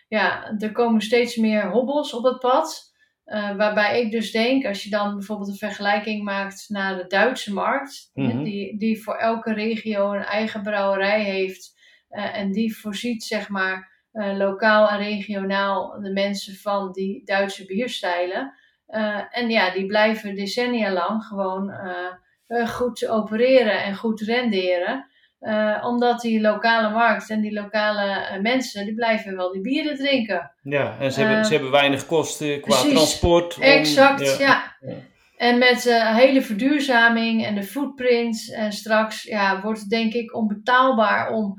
ja, 0.08 0.58
er 0.58 0.72
komen 0.72 1.02
steeds 1.02 1.36
meer 1.36 1.70
hobbels 1.70 2.14
op 2.14 2.24
het 2.24 2.40
pad. 2.40 2.87
Uh, 3.28 3.56
waarbij 3.56 4.02
ik 4.02 4.12
dus 4.12 4.32
denk, 4.32 4.66
als 4.66 4.84
je 4.84 4.90
dan 4.90 5.16
bijvoorbeeld 5.16 5.50
een 5.50 5.56
vergelijking 5.56 6.24
maakt 6.24 6.66
naar 6.70 6.98
de 6.98 7.08
Duitse 7.08 7.54
markt, 7.54 8.12
mm-hmm. 8.14 8.44
die, 8.44 8.78
die 8.78 9.04
voor 9.04 9.16
elke 9.16 9.54
regio 9.54 10.14
een 10.14 10.24
eigen 10.24 10.64
brouwerij 10.64 11.24
heeft 11.24 11.76
uh, 12.10 12.38
en 12.38 12.52
die 12.52 12.78
voorziet, 12.78 13.24
zeg 13.24 13.50
maar, 13.50 13.92
uh, 14.14 14.38
lokaal 14.38 14.90
en 14.90 14.98
regionaal 14.98 16.00
de 16.02 16.12
mensen 16.12 16.56
van 16.56 16.92
die 16.92 17.22
Duitse 17.26 17.66
bierstijlen. 17.66 18.54
en 19.32 19.50
ja, 19.50 19.72
die 19.72 19.86
blijven 19.86 20.36
decennia 20.36 20.92
lang 20.92 21.24
gewoon 21.24 21.72
goed 22.68 23.08
opereren 23.08 23.84
en 23.84 23.96
goed 23.96 24.22
renderen. 24.22 25.07
Uh, 25.42 25.84
omdat 25.86 26.22
die 26.22 26.42
lokale 26.42 26.90
markt 26.90 27.30
en 27.30 27.42
die 27.42 27.54
lokale 27.54 28.30
uh, 28.34 28.42
mensen, 28.42 28.86
die 28.86 28.94
blijven 28.94 29.36
wel 29.36 29.52
die 29.52 29.62
bieren 29.62 29.96
drinken. 29.96 30.52
Ja, 30.62 30.98
en 31.00 31.12
ze, 31.12 31.20
hebben, 31.20 31.38
uh, 31.38 31.46
ze 31.46 31.54
hebben 31.54 31.72
weinig 31.72 32.06
kosten 32.06 32.62
qua 32.62 32.76
precies, 32.76 32.94
transport. 32.94 33.56
Om, 33.56 33.62
exact, 33.64 34.38
ja. 34.38 34.46
ja. 34.48 34.76
ja. 34.82 34.96
En 35.38 35.58
met 35.58 35.82
de 35.82 36.14
hele 36.14 36.42
verduurzaming 36.42 37.46
en 37.46 37.56
de 37.56 37.64
footprint 37.64 38.54
en 38.54 38.72
straks 38.72 39.24
ja, 39.24 39.62
wordt 39.62 39.80
het 39.80 39.90
denk 39.90 40.14
ik 40.14 40.36
onbetaalbaar 40.36 41.32
om 41.32 41.56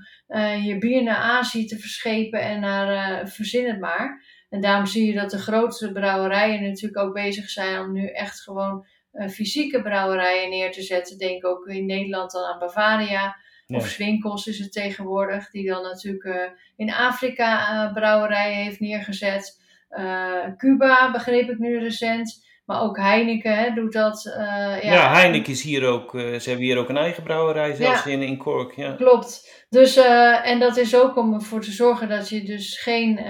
je 0.65 0.77
bier 0.79 1.03
naar 1.03 1.17
Azië 1.17 1.67
te 1.67 1.79
verschepen 1.79 2.41
en 2.41 2.61
naar 2.61 3.29
verzin 3.29 3.67
het 3.67 3.81
maar. 3.81 4.25
En 4.49 4.61
daarom 4.61 4.87
zie 4.87 5.07
je 5.07 5.21
dat 5.21 5.31
de 5.31 5.39
grotere 5.39 5.93
brouwerijen 5.93 6.63
natuurlijk 6.63 6.99
ook 6.99 7.15
bezig 7.15 7.51
zijn 7.51 7.81
om 7.81 7.93
nu 7.93 8.07
echt 8.07 8.43
gewoon 8.43 8.87
fysieke 9.31 9.83
brouwerijen 9.83 10.51
neer 10.51 10.73
te 10.73 10.83
zetten. 10.83 11.19
Denk 11.19 11.47
ook 11.47 11.67
in 11.67 11.87
Nederland 11.87 12.31
dan 12.31 12.45
aan 12.45 12.59
Bavaria. 12.59 13.37
Of 13.77 13.89
Swinkels 13.89 14.47
is 14.47 14.59
het 14.59 14.73
tegenwoordig, 14.73 15.51
die 15.51 15.67
dan 15.67 15.83
natuurlijk 15.83 16.25
uh, 16.25 16.35
in 16.77 16.93
Afrika 16.93 17.73
uh, 17.73 17.93
brouwerijen 17.93 18.65
heeft 18.65 18.81
neergezet. 18.81 19.61
Uh, 19.91 20.45
Cuba 20.57 21.11
begreep 21.11 21.51
ik 21.51 21.59
nu 21.59 21.79
recent. 21.79 22.47
Maar 22.65 22.83
ook 22.83 22.97
Heineken 22.97 23.57
hè, 23.57 23.75
doet 23.75 23.93
dat. 23.93 24.23
ja. 24.37 24.93
ja, 24.93 25.13
Heineken 25.13 25.53
is 25.53 25.63
hier 25.63 25.87
ook. 25.87 26.11
ze 26.11 26.43
hebben 26.45 26.65
hier 26.65 26.79
ook 26.79 26.89
een 26.89 26.97
eigen 26.97 27.23
brouwerij, 27.23 27.75
zelfs 27.75 28.05
ja, 28.05 28.11
in, 28.11 28.23
in 28.23 28.37
Cork. 28.37 28.73
Ja. 28.77 28.93
Klopt. 28.93 29.65
Dus, 29.69 29.97
en 30.43 30.59
dat 30.59 30.77
is 30.77 30.97
ook 30.97 31.17
om 31.17 31.35
ervoor 31.35 31.61
te 31.61 31.73
zorgen 31.73 32.09
dat 32.09 32.29
je 32.29 32.43
dus 32.43 32.81
geen 32.81 33.21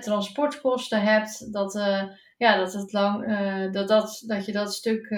transportkosten 0.00 1.02
hebt. 1.02 1.52
Dat 1.52 1.80
ja, 2.36 2.56
dat, 2.56 2.72
het 2.72 2.92
lang, 2.92 3.24
dat, 3.72 3.88
dat, 3.88 4.22
dat 4.26 4.46
je 4.46 4.52
dat 4.52 4.74
stuk 4.74 5.08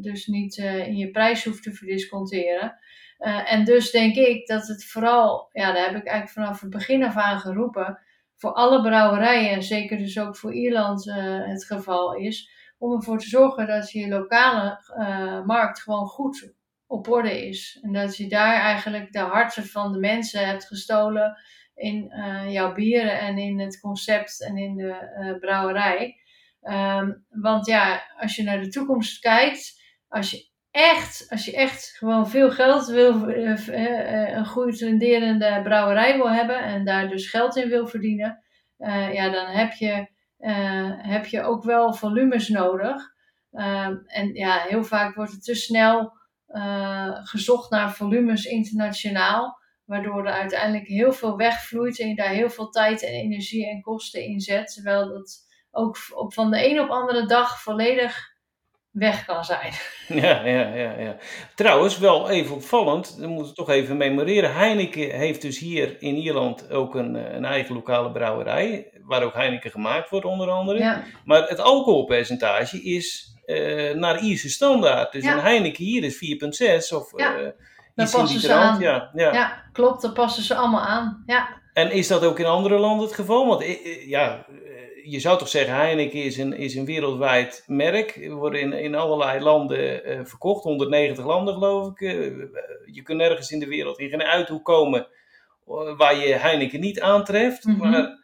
dus 0.00 0.26
niet 0.26 0.56
in 0.56 0.96
je 0.96 1.10
prijs 1.10 1.44
hoeft 1.44 1.62
te 1.62 1.72
verdisconteren. 1.72 2.78
En 3.24 3.64
dus 3.64 3.90
denk 3.90 4.14
ik 4.14 4.46
dat 4.46 4.66
het 4.66 4.84
vooral, 4.84 5.48
ja, 5.52 5.72
daar 5.72 5.84
heb 5.84 5.96
ik 5.96 6.06
eigenlijk 6.06 6.30
vanaf 6.30 6.60
het 6.60 6.70
begin 6.70 7.04
af 7.04 7.16
aan 7.16 7.40
geroepen, 7.40 7.98
voor 8.36 8.52
alle 8.52 8.82
brouwerijen, 8.82 9.50
en 9.50 9.62
zeker 9.62 9.98
dus 9.98 10.18
ook 10.18 10.36
voor 10.36 10.54
Ierland 10.54 11.04
het 11.44 11.64
geval 11.64 12.14
is, 12.14 12.50
om 12.78 12.92
ervoor 12.92 13.18
te 13.18 13.28
zorgen 13.28 13.66
dat 13.66 13.90
je 13.90 14.08
lokale 14.08 14.82
markt 15.46 15.82
gewoon 15.82 16.06
goed 16.06 16.54
op 16.86 17.08
orde 17.08 17.48
is. 17.48 17.78
En 17.82 17.92
dat 17.92 18.16
je 18.16 18.28
daar 18.28 18.54
eigenlijk 18.54 19.12
de 19.12 19.18
harten 19.18 19.66
van 19.66 19.92
de 19.92 19.98
mensen 19.98 20.46
hebt 20.46 20.66
gestolen 20.66 21.38
in 21.74 22.12
jouw 22.48 22.72
bieren 22.74 23.18
en 23.18 23.38
in 23.38 23.60
het 23.60 23.80
concept 23.80 24.42
en 24.42 24.56
in 24.56 24.76
de 24.76 25.36
brouwerij. 25.40 26.16
Um, 26.62 27.26
want 27.28 27.66
ja, 27.66 28.02
als 28.16 28.36
je 28.36 28.42
naar 28.42 28.60
de 28.60 28.68
toekomst 28.68 29.20
kijkt, 29.20 29.82
als 30.08 30.30
je 30.30 30.50
echt, 30.72 31.26
als 31.28 31.44
je 31.44 31.56
echt 31.56 31.96
gewoon 31.96 32.28
veel 32.28 32.50
geld 32.50 32.86
wil, 32.86 33.28
uh, 33.28 34.34
een 34.34 34.46
goed 34.46 34.78
renderende 34.78 35.60
brouwerij 35.62 36.16
wil 36.16 36.30
hebben 36.30 36.62
en 36.62 36.84
daar 36.84 37.08
dus 37.08 37.30
geld 37.30 37.56
in 37.56 37.68
wil 37.68 37.86
verdienen, 37.86 38.42
ja, 39.12 39.30
dan 39.30 39.46
heb 39.46 39.72
je, 39.72 40.08
heb 41.02 41.26
je 41.26 41.42
ook 41.42 41.64
wel 41.64 41.94
volumes 41.94 42.48
nodig. 42.48 43.10
Um, 43.52 44.02
en 44.06 44.34
ja, 44.34 44.58
heel 44.58 44.84
vaak 44.84 45.14
wordt 45.14 45.32
het 45.32 45.44
te 45.44 45.54
snel 45.54 46.12
gezocht 47.22 47.70
naar 47.70 47.94
volumes 47.94 48.44
internationaal. 48.44 49.60
Waardoor 49.84 50.26
er 50.26 50.32
uiteindelijk 50.32 50.86
heel 50.86 51.12
veel 51.12 51.36
wegvloeit 51.36 52.00
en 52.00 52.08
je 52.08 52.14
daar 52.14 52.28
heel 52.28 52.50
veel 52.50 52.68
tijd 52.68 53.02
en 53.02 53.12
energie 53.12 53.68
en 53.68 53.80
kosten 53.80 54.22
in 54.24 54.40
zet. 54.40 54.72
Terwijl 54.74 55.08
dat 55.08 55.38
ook 55.70 55.96
op 56.14 56.34
van 56.34 56.50
de 56.50 56.70
een 56.70 56.80
op 56.80 56.88
andere 56.88 57.26
dag 57.26 57.62
volledig 57.62 58.31
weg 58.92 59.24
kan 59.24 59.44
zijn. 59.44 59.72
Ja, 60.08 60.44
ja, 60.44 60.74
ja, 60.74 60.98
ja. 60.98 61.16
Trouwens, 61.54 61.98
wel 61.98 62.30
even 62.30 62.54
opvallend, 62.54 63.16
we 63.18 63.26
moeten 63.26 63.54
toch 63.54 63.68
even 63.68 63.96
memoreren. 63.96 64.54
Heineken 64.54 65.10
heeft 65.10 65.42
dus 65.42 65.58
hier 65.58 65.96
in 65.98 66.16
Ierland 66.16 66.70
ook 66.70 66.94
een, 66.94 67.16
eh, 67.16 67.34
een 67.34 67.44
eigen 67.44 67.74
lokale 67.74 68.10
brouwerij, 68.10 68.92
waar 69.02 69.22
ook 69.22 69.34
Heineken 69.34 69.70
gemaakt 69.70 70.10
wordt 70.10 70.26
onder 70.26 70.50
andere. 70.50 70.78
Ja. 70.78 71.02
Maar 71.24 71.48
het 71.48 71.60
alcoholpercentage 71.60 72.82
is 72.82 73.36
uh, 73.46 73.94
naar 73.94 74.20
Ierse 74.20 74.48
standaard. 74.48 75.12
Dus 75.12 75.24
een 75.24 75.40
Heineken 75.40 75.84
hier 75.84 76.04
is 76.04 76.14
4,6 76.14 76.96
of... 76.96 77.12
Ja. 77.16 77.38
Uh, 77.38 77.48
dan 77.94 78.10
passen 78.10 78.40
ze 78.40 78.52
aan. 78.52 78.80
Ja, 78.80 79.10
ja. 79.14 79.32
ja, 79.32 79.62
klopt, 79.72 80.02
dan 80.02 80.12
passen 80.12 80.42
ze 80.42 80.54
allemaal 80.54 80.80
aan. 80.80 81.22
Ja. 81.26 81.60
En 81.72 81.90
is 81.90 82.08
dat 82.08 82.24
ook 82.24 82.38
in 82.38 82.46
andere 82.46 82.78
landen 82.78 83.06
het 83.06 83.14
geval? 83.14 83.46
Want 83.46 83.62
eh, 83.62 83.70
eh, 83.70 84.08
ja, 84.08 84.46
eh, 84.48 84.54
je 85.04 85.20
zou 85.20 85.38
toch 85.38 85.48
zeggen, 85.48 85.74
Heineken 85.74 86.22
is 86.22 86.38
een, 86.38 86.52
is 86.52 86.74
een 86.74 86.84
wereldwijd 86.84 87.64
merk. 87.66 88.28
Wordt 88.30 88.56
in, 88.56 88.72
in 88.72 88.94
allerlei 88.94 89.40
landen 89.40 90.10
uh, 90.10 90.20
verkocht, 90.24 90.64
190 90.64 91.24
landen 91.24 91.54
geloof 91.54 91.88
ik. 91.88 92.00
je 92.92 93.02
kunt 93.02 93.18
nergens 93.18 93.50
in 93.50 93.58
de 93.58 93.66
wereld 93.66 93.98
in 93.98 94.08
geen 94.08 94.22
uithoek 94.22 94.64
komen 94.64 95.06
waar 95.96 96.16
je 96.16 96.34
Heineken 96.34 96.80
niet 96.80 97.00
aantreft. 97.00 97.64
Mm 97.64 97.76
Maar 97.76 98.18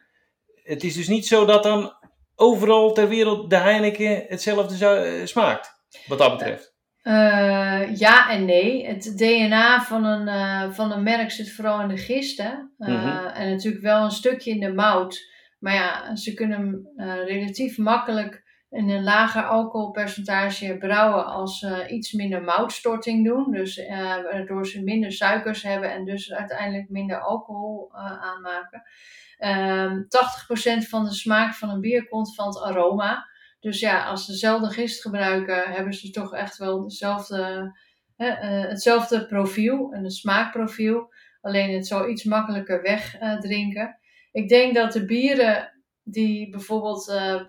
het 0.63 0.83
is 0.83 0.95
dus 0.95 1.07
niet 1.07 1.27
zo 1.27 1.45
dat 1.45 1.63
dan 1.63 1.93
overal 2.35 2.93
ter 2.93 3.07
wereld 3.07 3.49
de 3.49 3.57
Heineken 3.57 4.25
hetzelfde 4.27 5.25
smaakt, 5.25 5.71
wat 6.07 6.17
dat 6.17 6.37
betreft. 6.37 6.77
Uh, 7.03 7.95
ja 7.95 8.29
en 8.29 8.45
nee. 8.45 8.87
Het 8.87 9.17
DNA 9.17 9.81
van 9.81 10.05
een, 10.05 10.27
uh, 10.27 10.73
van 10.73 10.91
een 10.91 11.03
merk 11.03 11.31
zit 11.31 11.51
vooral 11.51 11.81
in 11.81 11.87
de 11.87 11.97
gisten. 11.97 12.73
Uh, 12.77 12.87
mm-hmm. 12.87 13.25
En 13.25 13.49
natuurlijk 13.49 13.83
wel 13.83 14.03
een 14.03 14.11
stukje 14.11 14.51
in 14.51 14.59
de 14.59 14.73
mout. 14.73 15.28
Maar 15.59 15.73
ja, 15.73 16.15
ze 16.15 16.33
kunnen 16.33 16.89
relatief 17.25 17.77
makkelijk 17.77 18.47
in 18.69 18.89
een 18.89 19.03
lager 19.03 19.43
alcoholpercentage 19.43 20.77
brouwen 20.77 21.25
als 21.25 21.59
ze 21.59 21.87
iets 21.87 22.13
minder 22.13 22.41
moutstorting 22.41 23.25
doen. 23.25 23.51
Dus 23.51 23.87
waardoor 24.23 24.67
ze 24.67 24.83
minder 24.83 25.11
suikers 25.11 25.63
hebben 25.63 25.91
en 25.91 26.05
dus 26.05 26.33
uiteindelijk 26.33 26.89
minder 26.89 27.19
alcohol 27.19 27.89
aanmaken. 27.93 28.83
80% 30.83 30.87
van 30.87 31.05
de 31.05 31.13
smaak 31.13 31.53
van 31.53 31.69
een 31.69 31.81
bier 31.81 32.07
komt 32.07 32.35
van 32.35 32.47
het 32.47 32.61
aroma. 32.61 33.27
Dus 33.59 33.79
ja, 33.79 34.05
als 34.05 34.25
ze 34.25 34.31
dezelfde 34.31 34.69
gist 34.69 35.01
gebruiken, 35.01 35.71
hebben 35.71 35.93
ze 35.93 36.09
toch 36.09 36.33
echt 36.33 36.57
wel 36.57 36.83
dezelfde, 36.83 37.71
hetzelfde 38.15 39.25
profiel, 39.25 39.93
een 39.93 40.11
smaakprofiel. 40.11 41.13
Alleen 41.41 41.73
het 41.73 41.87
zal 41.87 42.09
iets 42.09 42.23
makkelijker 42.23 42.81
wegdrinken. 42.81 43.99
Uh, 44.31 44.43
ik 44.43 44.49
denk 44.49 44.75
dat 44.75 44.91
de 44.91 45.05
bieren 45.05 45.83
die 46.03 46.49
bijvoorbeeld 46.49 47.07
uh, 47.07 47.41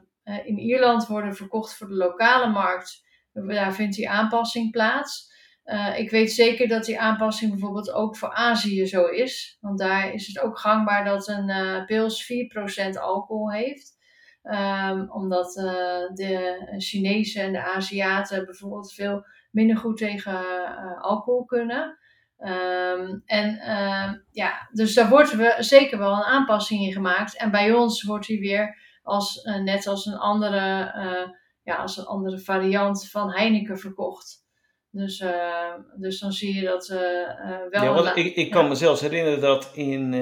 in 0.44 0.58
Ierland 0.58 1.06
worden 1.06 1.34
verkocht 1.34 1.76
voor 1.76 1.86
de 1.86 1.94
lokale 1.94 2.50
markt, 2.50 3.02
daar 3.32 3.74
vindt 3.74 3.96
die 3.96 4.10
aanpassing 4.10 4.70
plaats. 4.70 5.28
ik 5.96 6.10
weet 6.10 6.32
zeker 6.32 6.68
dat 6.68 6.84
die 6.84 7.00
aanpassing 7.00 7.50
bijvoorbeeld 7.50 7.92
ook 7.92 8.16
voor 8.16 8.32
Azië 8.32 8.86
zo 8.86 9.06
is. 9.06 9.58
Want 9.60 9.78
daar 9.78 10.12
is 10.12 10.26
het 10.26 10.40
ook 10.40 10.58
gangbaar 10.58 11.04
dat 11.04 11.28
een 11.28 11.84
pils 11.86 12.32
4% 12.94 12.98
alcohol 12.98 13.52
heeft. 13.52 13.98
Um, 14.42 15.10
omdat 15.10 15.56
uh, 15.56 15.64
de 16.14 16.64
Chinezen 16.78 17.42
en 17.42 17.52
de 17.52 17.62
Aziaten 17.62 18.44
bijvoorbeeld 18.44 18.92
veel 18.92 19.24
minder 19.50 19.76
goed 19.76 19.96
tegen 19.96 20.32
uh, 20.32 21.02
alcohol 21.02 21.44
kunnen. 21.44 21.98
Um, 22.42 23.22
en 23.26 23.54
uh, 23.54 24.12
ja, 24.30 24.68
dus 24.72 24.94
daar 24.94 25.08
wordt 25.08 25.36
we 25.36 25.54
zeker 25.58 25.98
wel 25.98 26.12
een 26.12 26.22
aanpassing 26.22 26.80
in 26.80 26.92
gemaakt. 26.92 27.36
En 27.36 27.50
bij 27.50 27.72
ons 27.72 28.02
wordt 28.02 28.26
hij 28.26 28.38
weer 28.38 28.76
als, 29.02 29.44
uh, 29.44 29.56
net 29.56 29.86
als 29.86 30.06
een, 30.06 30.18
andere, 30.18 30.58
ja, 31.62 31.74
als 31.76 31.96
een 31.96 32.04
andere 32.04 32.38
variant 32.38 33.08
van 33.10 33.30
Heineken 33.30 33.78
verkocht. 33.78 34.38
Dus, 34.90 35.24
dus 35.96 36.20
dan 36.20 36.32
zie 36.32 36.54
je 36.54 36.62
dat 36.62 36.86
wel. 36.86 37.82
Ja, 37.82 37.92
want 37.94 38.16
ik, 38.16 38.34
ik 38.34 38.50
kan 38.50 38.68
me 38.68 38.74
zelfs 38.74 39.00
herinneren 39.00 39.40
dat 39.40 39.70
in, 39.74 40.14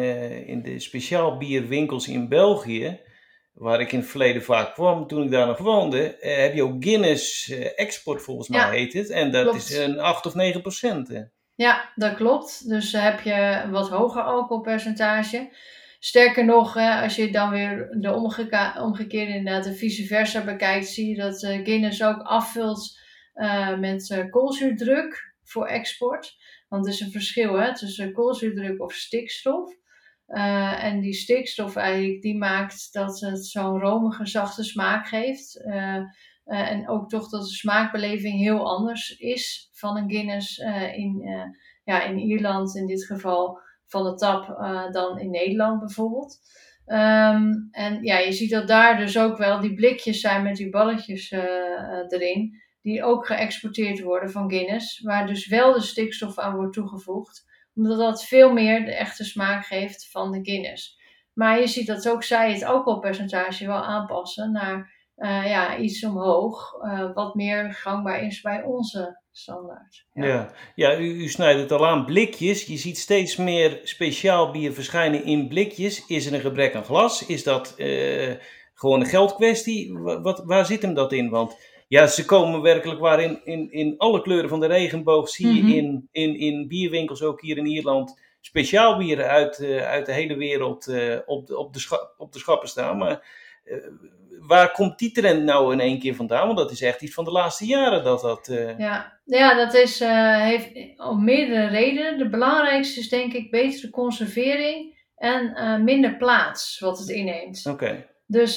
in 0.47 0.63
de 0.63 0.81
speciaal 0.81 1.37
bierwinkels 1.37 2.09
in 2.09 2.29
België 2.29 3.01
waar 3.59 3.81
ik 3.81 3.93
in 3.93 3.99
het 3.99 4.09
verleden 4.09 4.43
vaak 4.43 4.75
kwam 4.75 5.07
toen 5.07 5.23
ik 5.23 5.31
daar 5.31 5.47
nog 5.47 5.59
woonde, 5.59 6.17
eh, 6.17 6.37
heb 6.37 6.55
je 6.55 6.63
ook 6.63 6.85
Guinness 6.85 7.51
eh, 7.51 7.79
Export 7.79 8.23
volgens 8.23 8.49
mij 8.49 8.71
heet 8.71 8.93
het. 8.93 9.11
En 9.11 9.31
dat 9.33 9.55
is 9.55 9.77
een 9.77 10.01
8 10.01 10.27
of 10.27 10.35
9 10.35 10.61
procent. 10.61 11.29
Ja, 11.59 11.93
dat 11.95 12.15
klopt. 12.15 12.69
Dus 12.69 12.93
heb 12.93 13.21
je 13.21 13.67
wat 13.71 13.89
hoger 13.89 14.23
alcoholpercentage. 14.23 15.51
Sterker 15.99 16.45
nog, 16.45 16.77
als 16.77 17.17
je 17.17 17.31
dan 17.31 17.51
weer 17.51 17.97
de 18.01 18.13
omgekeerde, 18.81 19.35
inderdaad 19.35 19.65
de 19.65 19.75
vice 19.75 20.05
versa 20.05 20.45
bekijkt, 20.45 20.87
zie 20.87 21.09
je 21.09 21.17
dat 21.17 21.43
uh, 21.43 21.65
Guinness 21.65 22.03
ook 22.03 22.23
afvult 22.23 22.99
uh, 23.35 23.79
met 23.79 24.11
uh, 24.11 24.31
koolzuurdruk 24.31 25.35
voor 25.45 25.67
export. 25.67 26.37
Want 26.69 26.87
er 26.87 26.93
is 26.93 27.01
een 27.01 27.11
verschil 27.11 27.55
hè, 27.55 27.75
tussen 27.75 28.13
koolzuurdruk 28.13 28.83
of 28.83 28.93
stikstof. 28.93 29.77
En 30.27 31.01
die 31.01 31.15
stikstof 31.15 31.77
eigenlijk, 31.77 32.23
die 32.23 32.37
maakt 32.37 32.93
dat 32.93 33.21
het 33.21 33.47
zo'n 33.47 33.81
romige, 33.81 34.27
zachte 34.27 34.65
smaak 34.65 35.07
geeft. 35.07 35.63
Uh, 35.67 36.03
uh, 36.49 36.71
en 36.71 36.89
ook 36.89 37.09
toch 37.09 37.29
dat 37.29 37.43
de 37.43 37.55
smaakbeleving 37.55 38.39
heel 38.39 38.69
anders 38.77 39.19
is 39.19 39.71
van 39.73 39.97
een 39.97 40.11
Guinness 40.11 40.59
in, 40.97 41.23
ja, 41.85 42.03
in 42.03 42.19
Ierland 42.19 42.77
in 42.77 42.87
dit 42.87 43.05
geval 43.05 43.61
van 43.87 44.05
de 44.05 44.15
tap 44.15 44.47
dan 44.93 45.19
in 45.19 45.31
Nederland 45.31 45.81
bijvoorbeeld. 45.81 46.39
Um, 46.87 47.69
en 47.71 48.03
ja, 48.03 48.19
je 48.19 48.33
ziet 48.33 48.51
dat 48.51 48.69
daar 48.69 48.99
dus 48.99 49.19
ook 49.19 49.37
wel 49.37 49.61
die 49.61 49.75
blikjes 49.75 50.21
zijn 50.21 50.43
met 50.43 50.57
die 50.57 50.71
balletjes 50.71 51.31
erin, 52.09 52.63
die 52.83 53.05
ook 53.05 53.27
geëxporteerd 53.27 54.01
worden 54.01 54.31
van 54.31 54.51
Guinness, 54.51 55.01
waar 55.01 55.27
dus 55.27 55.47
wel 55.47 55.73
de 55.73 55.81
stikstof 55.81 56.39
aan 56.39 56.55
wordt 56.55 56.73
toegevoegd 56.73 57.47
omdat 57.79 57.99
dat 57.99 58.25
veel 58.25 58.53
meer 58.53 58.85
de 58.85 58.95
echte 58.95 59.25
smaak 59.25 59.67
geeft 59.67 60.11
van 60.11 60.33
de 60.33 60.39
Guinness. 60.43 60.99
Maar 61.33 61.61
je 61.61 61.67
ziet 61.67 61.87
dat 61.87 62.09
ook 62.09 62.23
zij 62.23 62.53
het 62.53 62.65
alcoholpercentage 62.65 63.67
wel 63.67 63.85
aanpassen 63.85 64.53
naar 64.53 64.98
uh, 65.19 65.49
ja, 65.49 65.79
iets 65.79 66.05
omhoog. 66.05 66.75
Uh, 66.83 67.15
wat 67.15 67.35
meer 67.35 67.75
gangbaar 67.75 68.23
is 68.23 68.41
bij 68.41 68.63
onze 68.63 69.21
standaard. 69.33 70.07
Ja, 70.13 70.25
ja. 70.25 70.51
ja 70.75 70.99
u, 70.99 71.23
u, 71.23 71.29
snijdt 71.29 71.61
het 71.61 71.73
al 71.73 71.87
aan. 71.87 72.05
Blikjes. 72.05 72.65
Je 72.65 72.77
ziet 72.77 72.99
steeds 72.99 73.37
meer 73.37 73.81
speciaal 73.83 74.51
bier 74.51 74.73
verschijnen 74.73 75.25
in 75.25 75.49
blikjes. 75.49 76.07
Is 76.07 76.27
er 76.27 76.35
een 76.35 76.41
gebrek 76.41 76.75
aan 76.75 76.85
glas? 76.85 77.27
Is 77.27 77.43
dat 77.43 77.75
uh, 77.77 78.35
gewoon 78.75 79.01
een 79.01 79.07
geldkwestie? 79.07 79.99
Wat, 79.99 80.43
waar 80.45 80.67
zit 80.67 80.83
hem 80.83 80.95
dat 80.95 81.13
in? 81.13 81.31
Want 81.31 81.57
ja, 81.89 82.07
ze 82.07 82.25
komen 82.25 82.63
werkelijk 82.63 83.01
waar 83.01 83.23
in, 83.23 83.41
in, 83.45 83.73
in 83.73 83.95
alle 83.99 84.23
kleuren 84.23 84.49
van 84.49 84.61
de 84.61 84.67
regenboog. 84.67 85.29
Zie 85.29 85.55
je 85.55 85.63
mhm. 85.63 85.73
in, 85.73 86.09
in, 86.13 86.39
in 86.39 86.69
bierwinkels, 86.69 87.23
ook 87.23 87.41
hier 87.41 87.57
in 87.57 87.67
Ierland, 87.67 88.21
speciaal 88.41 88.99
bieren 88.99 89.29
uit, 89.29 89.65
uit 89.65 90.07
de 90.07 90.13
hele 90.13 90.37
wereld 90.37 90.89
op, 91.27 91.47
de, 91.47 91.57
op, 91.57 91.73
de 91.75 92.13
op 92.17 92.33
de 92.33 92.39
schappen 92.39 92.69
staan. 92.69 92.99
Maar 92.99 93.27
waar 94.47 94.73
komt 94.73 94.99
die 94.99 95.13
trend 95.13 95.45
nou 95.45 95.73
in 95.73 95.81
één 95.81 95.99
keer 95.99 96.15
vandaan? 96.15 96.47
Want 96.47 96.59
dat 96.59 96.71
is 96.71 96.83
echt 96.83 97.03
iets 97.03 97.15
van 97.15 97.25
de 97.25 97.31
laatste 97.31 97.67
jaren 97.67 98.05
dat 98.05 98.21
dat... 98.21 98.47
Ja. 98.79 99.21
ja, 99.25 99.55
dat 99.55 99.75
is, 99.75 99.99
heeft 99.99 100.71
om 100.97 101.25
meerdere 101.25 101.67
redenen. 101.67 102.19
De 102.19 102.29
belangrijkste 102.29 103.01
is 103.01 103.09
denk 103.09 103.33
ik 103.33 103.51
betere 103.51 103.91
conservering 103.91 104.97
en 105.17 105.85
minder 105.85 106.17
plaats 106.17 106.79
wat 106.79 106.99
het 106.99 107.09
inneemt. 107.09 107.67
Oké. 107.67 108.07
Dus, 108.27 108.57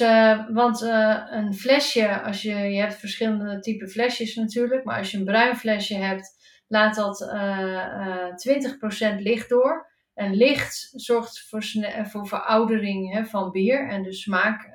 want 0.51 0.82
een 1.29 1.53
flesje, 1.53 2.21
als 2.21 2.41
je, 2.41 2.55
je 2.55 2.79
hebt 2.79 2.95
verschillende 2.95 3.59
type 3.59 3.88
flesjes 3.88 4.36
natuurlijk, 4.36 4.84
maar 4.84 4.97
als 4.97 5.11
je 5.11 5.17
een 5.17 5.25
bruin 5.25 5.55
flesje 5.55 5.95
hebt, 5.95 6.39
laat 6.67 6.95
dat 6.95 7.21
uh, 7.21 9.15
20% 9.15 9.21
licht 9.21 9.49
door. 9.49 9.89
En 10.13 10.36
licht 10.36 10.91
zorgt 10.95 11.47
voor, 11.49 11.63
voor 12.03 12.27
veroudering 12.27 13.13
hè, 13.13 13.25
van 13.25 13.51
bier 13.51 13.89
en 13.89 14.03
de 14.03 14.13
smaak 14.13 14.69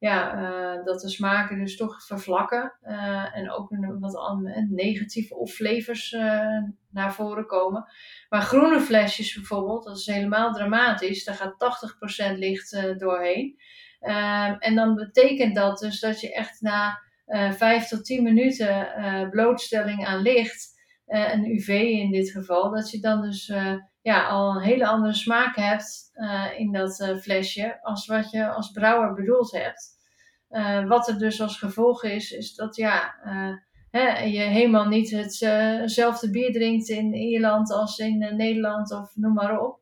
ja, 0.00 0.34
uh, 0.34 0.84
dat 0.84 1.00
de 1.00 1.08
smaken 1.08 1.58
dus 1.58 1.76
toch 1.76 2.04
vervlakken. 2.06 2.72
Uh, 2.82 3.36
en 3.36 3.50
ook 3.50 3.70
een, 3.70 3.98
wat 4.00 4.38
negatieve 4.68 5.36
of 5.36 5.52
flavors 5.52 6.16
naar 6.90 7.14
voren 7.14 7.46
komen. 7.46 7.84
Maar 8.28 8.42
groene 8.42 8.80
flesjes 8.80 9.34
bijvoorbeeld, 9.34 9.84
dat 9.84 9.96
is 9.96 10.06
helemaal 10.06 10.52
dramatisch. 10.52 11.24
Daar 11.24 11.34
gaat 11.34 12.34
80% 12.34 12.38
licht 12.38 12.98
doorheen. 12.98 13.60
Ehm, 14.00 14.54
en 14.58 14.74
dan 14.74 14.94
betekent 14.94 15.54
dat 15.54 15.78
dus 15.78 16.00
dat 16.00 16.20
je 16.20 16.34
echt 16.34 16.60
na 16.60 16.98
5 17.50 17.88
tot 17.88 18.04
10 18.04 18.22
minuten 18.22 18.88
blootstelling 19.30 20.06
aan 20.06 20.22
licht, 20.22 20.78
een 21.06 21.44
UV 21.44 21.68
in 21.68 22.10
dit 22.10 22.30
geval, 22.30 22.70
dat 22.70 22.90
je 22.90 23.00
dan 23.00 23.22
dus 23.22 23.52
ja, 24.02 24.28
al 24.28 24.54
een 24.54 24.62
hele 24.62 24.86
andere 24.86 25.14
smaak 25.14 25.56
hebt 25.56 26.10
uh, 26.14 26.46
in 26.56 26.72
dat 26.72 27.00
uh, 27.00 27.16
flesje 27.16 27.82
als 27.82 28.06
wat 28.06 28.30
je 28.30 28.48
als 28.48 28.70
brouwer 28.70 29.14
bedoeld 29.14 29.52
hebt. 29.52 29.98
Uh, 30.50 30.86
wat 30.88 31.08
er 31.08 31.18
dus 31.18 31.40
als 31.40 31.58
gevolg 31.58 32.04
is, 32.04 32.30
is 32.30 32.54
dat 32.54 32.76
ja, 32.76 33.14
hè, 33.90 34.18
je 34.22 34.40
helemaal 34.40 34.88
niet 34.88 35.10
hetzelfde 35.10 36.30
bier 36.30 36.52
drinkt 36.52 36.88
in 36.88 37.14
Ierland 37.14 37.72
als 37.72 37.98
in 37.98 38.36
Nederland 38.36 38.92
of 38.92 39.16
noem 39.16 39.32
maar 39.32 39.60
op. 39.60 39.80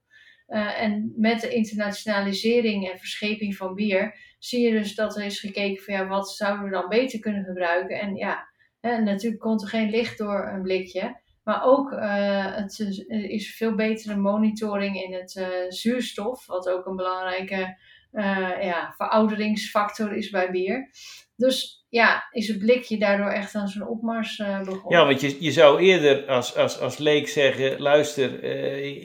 en 0.76 1.12
met 1.16 1.40
de 1.40 1.48
internationalisering 1.48 2.90
en 2.90 2.98
verscheping 2.98 3.56
van 3.56 3.74
bier 3.74 4.14
zie 4.38 4.60
je 4.60 4.70
dus 4.70 4.94
dat 4.94 5.16
er 5.16 5.24
is 5.24 5.40
gekeken 5.40 5.84
van 5.84 5.94
ja, 5.94 6.06
wat 6.06 6.30
zouden 6.30 6.64
we 6.64 6.70
dan 6.70 6.88
beter 6.88 7.18
kunnen 7.18 7.44
gebruiken. 7.44 8.00
En 8.00 8.14
ja, 8.14 8.48
hè, 8.80 8.98
natuurlijk 8.98 9.42
komt 9.42 9.62
er 9.62 9.68
geen 9.68 9.90
licht 9.90 10.18
door 10.18 10.48
een 10.48 10.62
blikje. 10.62 11.20
Maar 11.48 11.64
ook 11.64 11.92
uh, 11.92 12.54
het 12.56 12.78
is 13.08 13.54
veel 13.56 13.74
betere 13.74 14.16
monitoring 14.16 15.02
in 15.02 15.12
het 15.12 15.34
uh, 15.34 15.46
zuurstof, 15.68 16.46
wat 16.46 16.68
ook 16.68 16.86
een 16.86 16.96
belangrijke 16.96 17.78
uh, 18.12 18.62
ja, 18.62 18.94
verouderingsfactor 18.96 20.16
is 20.16 20.30
bij 20.30 20.50
bier. 20.50 20.90
Dus 21.36 21.86
ja, 21.88 22.28
is 22.30 22.48
het 22.48 22.58
blikje 22.58 22.98
daardoor 22.98 23.30
echt 23.30 23.54
aan 23.54 23.68
zijn 23.68 23.88
opmars 23.88 24.36
begonnen. 24.36 24.98
Ja, 24.98 25.06
want 25.06 25.20
je, 25.20 25.36
je 25.40 25.52
zou 25.52 25.80
eerder 25.80 26.26
als, 26.26 26.56
als, 26.56 26.80
als 26.80 26.98
leek 26.98 27.28
zeggen: 27.28 27.80
luister, 27.80 28.42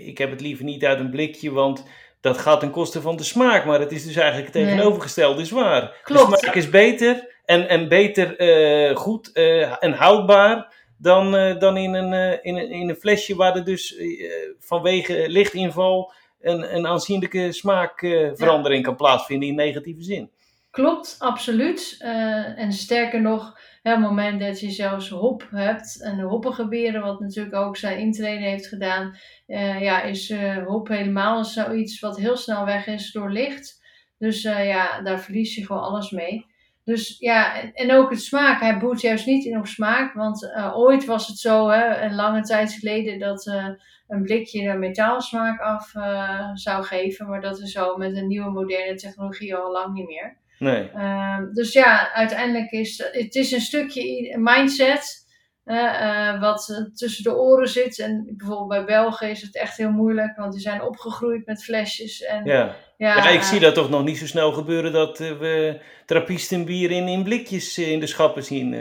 ik 0.07 0.17
heb 0.17 0.29
het 0.29 0.41
liever 0.41 0.63
niet 0.63 0.85
uit 0.85 0.99
een 0.99 1.11
blikje, 1.11 1.51
want 1.51 1.85
dat 2.21 2.37
gaat 2.37 2.59
ten 2.59 2.71
koste 2.71 3.01
van 3.01 3.15
de 3.15 3.23
smaak. 3.23 3.65
Maar 3.65 3.79
het 3.79 3.91
is 3.91 4.05
dus 4.05 4.15
eigenlijk 4.15 4.53
het 4.53 4.63
tegenovergestelde, 4.63 5.41
is 5.41 5.51
waar. 5.51 5.99
Klopt. 6.03 6.31
De 6.31 6.37
smaak 6.37 6.55
is 6.55 6.69
beter 6.69 7.41
en, 7.45 7.69
en 7.69 7.87
beter 7.87 8.35
goed 8.97 9.31
en 9.79 9.93
houdbaar 9.93 10.81
dan, 11.03 11.35
uh, 11.35 11.59
dan 11.59 11.77
in, 11.77 11.93
een, 11.93 12.13
uh, 12.13 12.37
in, 12.41 12.55
een, 12.55 12.71
in 12.71 12.89
een 12.89 12.95
flesje 12.95 13.35
waar 13.35 13.55
er 13.55 13.63
dus 13.63 13.97
uh, 13.97 14.31
vanwege 14.59 15.29
lichtinval 15.29 16.13
een, 16.41 16.75
een 16.75 16.87
aanzienlijke 16.87 17.51
smaakverandering 17.51 18.81
ja. 18.81 18.87
kan 18.87 18.95
plaatsvinden 18.95 19.49
in 19.49 19.55
negatieve 19.55 20.03
zin. 20.03 20.31
Klopt, 20.71 21.15
absoluut. 21.19 21.97
en 22.55 22.71
sterker 22.71 23.21
nog, 23.21 23.47
op 23.47 23.55
het 23.81 23.99
moment 23.99 24.39
dat 24.39 24.59
je 24.59 24.71
zelfs 24.71 25.09
hop 25.09 25.47
hebt 25.51 26.01
en 26.01 26.17
de 26.17 26.23
hoppengebieren, 26.23 27.01
wat 27.01 27.19
natuurlijk 27.19 27.55
ook 27.55 27.77
zijn 27.77 27.99
intrede 27.99 28.43
heeft 28.43 28.67
gedaan, 28.67 29.17
ja, 29.79 30.01
is 30.01 30.33
hop 30.65 30.87
helemaal 30.87 31.45
zoiets 31.45 31.99
wat 31.99 32.17
heel 32.17 32.37
snel 32.37 32.65
weg 32.65 32.87
is 32.87 33.11
door 33.11 33.31
licht. 33.31 33.81
Dus 34.17 34.41
ja, 34.41 35.01
daar 35.01 35.19
verlies 35.19 35.55
je 35.55 35.65
gewoon 35.65 35.81
alles 35.81 36.11
mee. 36.11 36.45
Dus 36.83 37.15
ja, 37.19 37.71
en 37.73 37.91
ook 37.91 38.09
het 38.09 38.21
smaak. 38.21 38.61
Hij 38.61 38.79
boert 38.79 39.01
juist 39.01 39.25
niet 39.25 39.45
in 39.45 39.57
op 39.57 39.67
smaak. 39.67 40.13
Want 40.13 40.43
uh, 40.43 40.77
ooit 40.77 41.05
was 41.05 41.27
het 41.27 41.37
zo, 41.37 41.69
hè, 41.69 42.01
een 42.01 42.15
lange 42.15 42.41
tijd 42.41 42.73
geleden, 42.73 43.19
dat 43.19 43.45
uh, 43.45 43.67
een 44.07 44.21
blikje 44.21 44.69
een 44.69 44.79
metaalsmaak 44.79 45.59
af 45.59 45.93
uh, 45.93 46.49
zou 46.53 46.83
geven. 46.83 47.27
Maar 47.27 47.41
dat 47.41 47.59
is 47.59 47.71
zo 47.71 47.97
met 47.97 48.15
een 48.15 48.27
nieuwe 48.27 48.51
moderne 48.51 48.95
technologie 48.95 49.55
al 49.55 49.71
lang 49.71 49.93
niet 49.93 50.07
meer. 50.07 50.37
Nee. 50.59 50.89
Ehm, 50.89 51.53
dus 51.53 51.73
ja, 51.73 52.13
uiteindelijk 52.13 52.71
is 52.71 53.09
het 53.11 53.35
is 53.35 53.51
een 53.51 53.61
stukje 53.61 54.37
mindset. 54.37 55.22
Wat 56.39 56.89
tussen 56.93 57.23
de 57.23 57.35
oren 57.35 57.67
zit. 57.67 57.99
En 57.99 58.33
bijvoorbeeld 58.37 58.69
bij 58.69 58.85
Belgen 58.85 59.29
is 59.29 59.41
het 59.41 59.55
echt 59.55 59.77
heel 59.77 59.91
moeilijk, 59.91 60.37
want 60.37 60.51
die 60.51 60.61
zijn 60.61 60.81
opgegroeid 60.81 61.45
met 61.45 61.63
flesjes. 61.63 62.21
En 62.21 62.45
ja. 62.45 62.75
Ja, 62.97 63.15
ja, 63.15 63.29
ik 63.29 63.41
zie 63.41 63.59
dat 63.59 63.73
toch 63.73 63.89
nog 63.89 64.03
niet 64.03 64.17
zo 64.17 64.25
snel 64.25 64.51
gebeuren 64.51 64.91
dat 64.91 65.19
uh, 65.19 65.39
we 65.39 65.81
trappistenbier 66.05 66.91
in, 66.91 67.07
in 67.07 67.23
blikjes 67.23 67.77
uh, 67.77 67.91
in 67.91 67.99
de 67.99 68.07
schappen 68.07 68.43
zien. 68.43 68.75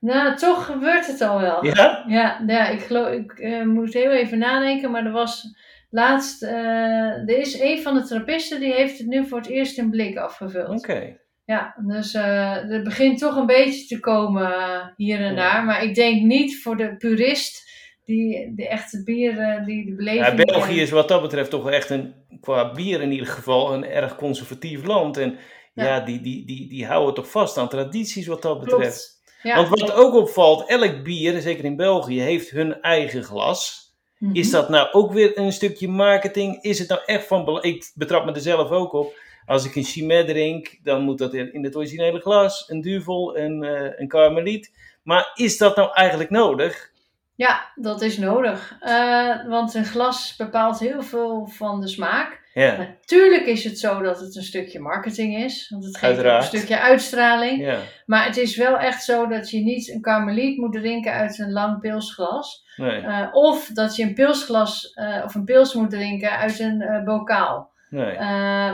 Nou, 0.00 0.36
toch 0.36 0.66
gebeurt 0.66 1.06
het 1.06 1.20
al 1.20 1.40
wel. 1.40 1.64
Ja? 1.64 2.04
Ja, 2.06 2.42
ja 2.46 2.68
ik, 2.68 2.80
geloof, 2.80 3.08
ik 3.08 3.64
moet 3.64 3.92
heel 3.92 4.10
even 4.10 4.38
nadenken, 4.38 4.90
maar 4.90 5.04
er 5.04 5.12
was 5.12 5.44
laatst, 5.90 6.42
er 6.42 7.38
is 7.38 7.60
een 7.60 7.82
van 7.82 7.94
de 7.94 8.02
trappisten 8.02 8.60
die 8.60 8.72
heeft 8.72 8.98
het 8.98 9.06
nu 9.06 9.26
voor 9.26 9.38
het 9.38 9.48
eerst 9.48 9.78
in 9.78 9.90
blik 9.90 10.16
afgevuld. 10.16 10.78
Oké. 10.78 11.16
Ja, 11.48 11.74
dus 11.86 12.12
het 12.12 12.84
begint 12.84 13.18
toch 13.18 13.36
een 13.36 13.46
beetje 13.46 13.86
te 13.86 14.00
komen 14.00 14.52
hier 14.96 15.20
en 15.20 15.36
daar, 15.36 15.64
maar 15.64 15.82
ik 15.82 15.94
denk 15.94 16.22
niet 16.22 16.62
voor 16.62 16.76
de 16.76 16.96
purist 16.96 17.70
die 18.04 18.54
de 18.54 18.68
echte 18.68 19.02
bieren, 19.02 19.64
die 19.64 19.86
de 19.86 19.94
beleving... 19.94 20.26
Ja, 20.26 20.34
België 20.34 20.80
is 20.80 20.90
wat 20.90 21.08
dat 21.08 21.22
betreft 21.22 21.50
toch 21.50 21.70
echt 21.70 21.90
een, 21.90 22.14
qua 22.40 22.72
bier 22.72 23.00
in 23.00 23.12
ieder 23.12 23.26
geval, 23.26 23.74
een 23.74 23.84
erg 23.84 24.16
conservatief 24.16 24.84
land. 24.84 25.16
En 25.16 25.38
ja, 25.74 25.84
ja 25.84 26.00
die, 26.00 26.20
die, 26.20 26.46
die, 26.46 26.68
die 26.68 26.86
houden 26.86 27.14
toch 27.14 27.30
vast 27.30 27.58
aan 27.58 27.68
tradities 27.68 28.26
wat 28.26 28.42
dat 28.42 28.60
betreft. 28.60 29.22
Ja. 29.42 29.56
Want 29.56 29.68
wat 29.68 29.92
ook 29.92 30.14
opvalt, 30.14 30.68
elk 30.68 31.04
bier, 31.04 31.40
zeker 31.40 31.64
in 31.64 31.76
België, 31.76 32.20
heeft 32.20 32.50
hun 32.50 32.80
eigen 32.80 33.22
glas. 33.24 33.92
Mm 34.18 34.28
-hmm. 34.28 34.36
Is 34.36 34.50
dat 34.50 34.68
nou 34.68 34.92
ook 34.92 35.12
weer 35.12 35.38
een 35.38 35.52
stukje 35.52 35.88
marketing? 35.88 36.62
Is 36.62 36.78
het 36.78 36.88
nou 36.88 37.00
echt 37.06 37.26
van 37.26 37.44
belang? 37.44 37.64
Ik 37.64 37.90
betrap 37.94 38.24
me 38.24 38.32
er 38.32 38.40
zelf 38.40 38.70
ook 38.70 38.92
op. 38.92 39.26
Als 39.48 39.64
ik 39.64 39.76
een 39.76 39.84
Chimay 39.84 40.24
drink, 40.24 40.78
dan 40.82 41.02
moet 41.02 41.18
dat 41.18 41.34
in 41.34 41.64
het 41.64 41.76
originele 41.76 42.20
glas. 42.20 42.64
Een 42.68 42.80
Duvel, 42.80 43.38
een, 43.38 43.62
uh, 43.62 43.90
een 43.96 44.08
Karmeliet. 44.08 44.72
Maar 45.02 45.30
is 45.34 45.58
dat 45.58 45.76
nou 45.76 45.92
eigenlijk 45.92 46.30
nodig? 46.30 46.90
Ja, 47.34 47.72
dat 47.74 48.02
is 48.02 48.18
nodig. 48.18 48.76
Uh, 48.82 49.48
want 49.48 49.74
een 49.74 49.84
glas 49.84 50.36
bepaalt 50.36 50.78
heel 50.78 51.02
veel 51.02 51.46
van 51.46 51.80
de 51.80 51.88
smaak. 51.88 52.40
Ja. 52.54 52.76
Natuurlijk 52.76 53.46
is 53.46 53.64
het 53.64 53.78
zo 53.78 54.02
dat 54.02 54.20
het 54.20 54.36
een 54.36 54.42
stukje 54.42 54.80
marketing 54.80 55.36
is. 55.36 55.68
Want 55.68 55.84
het 55.84 55.96
geeft 55.96 56.18
een 56.18 56.42
stukje 56.42 56.80
uitstraling. 56.80 57.60
Ja. 57.60 57.78
Maar 58.06 58.24
het 58.24 58.36
is 58.36 58.56
wel 58.56 58.78
echt 58.78 59.04
zo 59.04 59.26
dat 59.26 59.50
je 59.50 59.60
niet 59.60 59.88
een 59.90 60.00
karmeliet 60.00 60.58
moet 60.58 60.72
drinken 60.72 61.12
uit 61.12 61.38
een 61.38 61.52
lang 61.52 61.80
pilsglas. 61.80 62.66
Nee. 62.76 63.02
Uh, 63.02 63.28
of 63.32 63.66
dat 63.66 63.96
je 63.96 64.02
een 64.02 64.14
pilsglas 64.14 64.92
uh, 64.94 65.22
of 65.24 65.34
een 65.34 65.44
pils 65.44 65.74
moet 65.74 65.90
drinken 65.90 66.30
uit 66.30 66.58
een 66.58 67.02
bokaal. 67.04 67.76
Nee. 67.90 68.16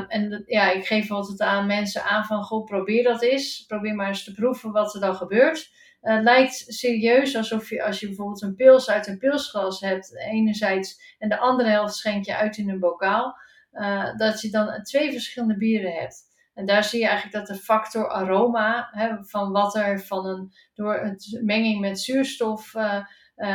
en 0.08 0.30
dat, 0.30 0.42
ja, 0.46 0.70
ik 0.70 0.86
geef 0.86 1.10
altijd 1.10 1.40
aan 1.40 1.66
mensen 1.66 2.04
aan 2.04 2.24
van, 2.24 2.42
goh, 2.42 2.64
probeer 2.64 3.02
dat 3.02 3.22
eens. 3.22 3.64
Probeer 3.66 3.94
maar 3.94 4.08
eens 4.08 4.24
te 4.24 4.32
proeven 4.32 4.72
wat 4.72 4.94
er 4.94 5.00
dan 5.00 5.14
gebeurt. 5.14 5.72
Het 6.04 6.18
uh, 6.18 6.22
lijkt 6.22 6.64
serieus 6.66 7.36
alsof 7.36 7.70
je, 7.70 7.82
als 7.82 8.00
je 8.00 8.06
bijvoorbeeld 8.06 8.42
een 8.42 8.54
pils 8.54 8.90
uit 8.90 9.06
een 9.06 9.18
pilsglas 9.18 9.80
hebt, 9.80 10.16
enerzijds, 10.16 11.16
en 11.18 11.28
de 11.28 11.38
andere 11.38 11.68
helft 11.68 11.94
schenk 11.94 12.24
je 12.24 12.36
uit 12.36 12.56
in 12.56 12.70
een 12.70 12.78
bokaal, 12.78 13.36
uh, 13.72 14.16
dat 14.16 14.40
je 14.40 14.50
dan 14.50 14.82
twee 14.82 15.12
verschillende 15.12 15.56
bieren 15.56 15.92
hebt. 15.92 16.22
En 16.54 16.66
daar 16.66 16.84
zie 16.84 17.00
je 17.00 17.06
eigenlijk 17.06 17.46
dat 17.46 17.56
de 17.56 17.62
factor 17.62 18.08
aroma, 18.08 18.88
hè, 18.90 19.24
van 19.24 19.52
wat 19.52 19.74
er 19.74 20.00
van 20.00 20.26
een, 20.26 20.52
door 20.74 20.94
het 20.94 21.38
menging 21.42 21.80
met 21.80 22.00
zuurstof 22.00 22.74
uh, 22.74 23.04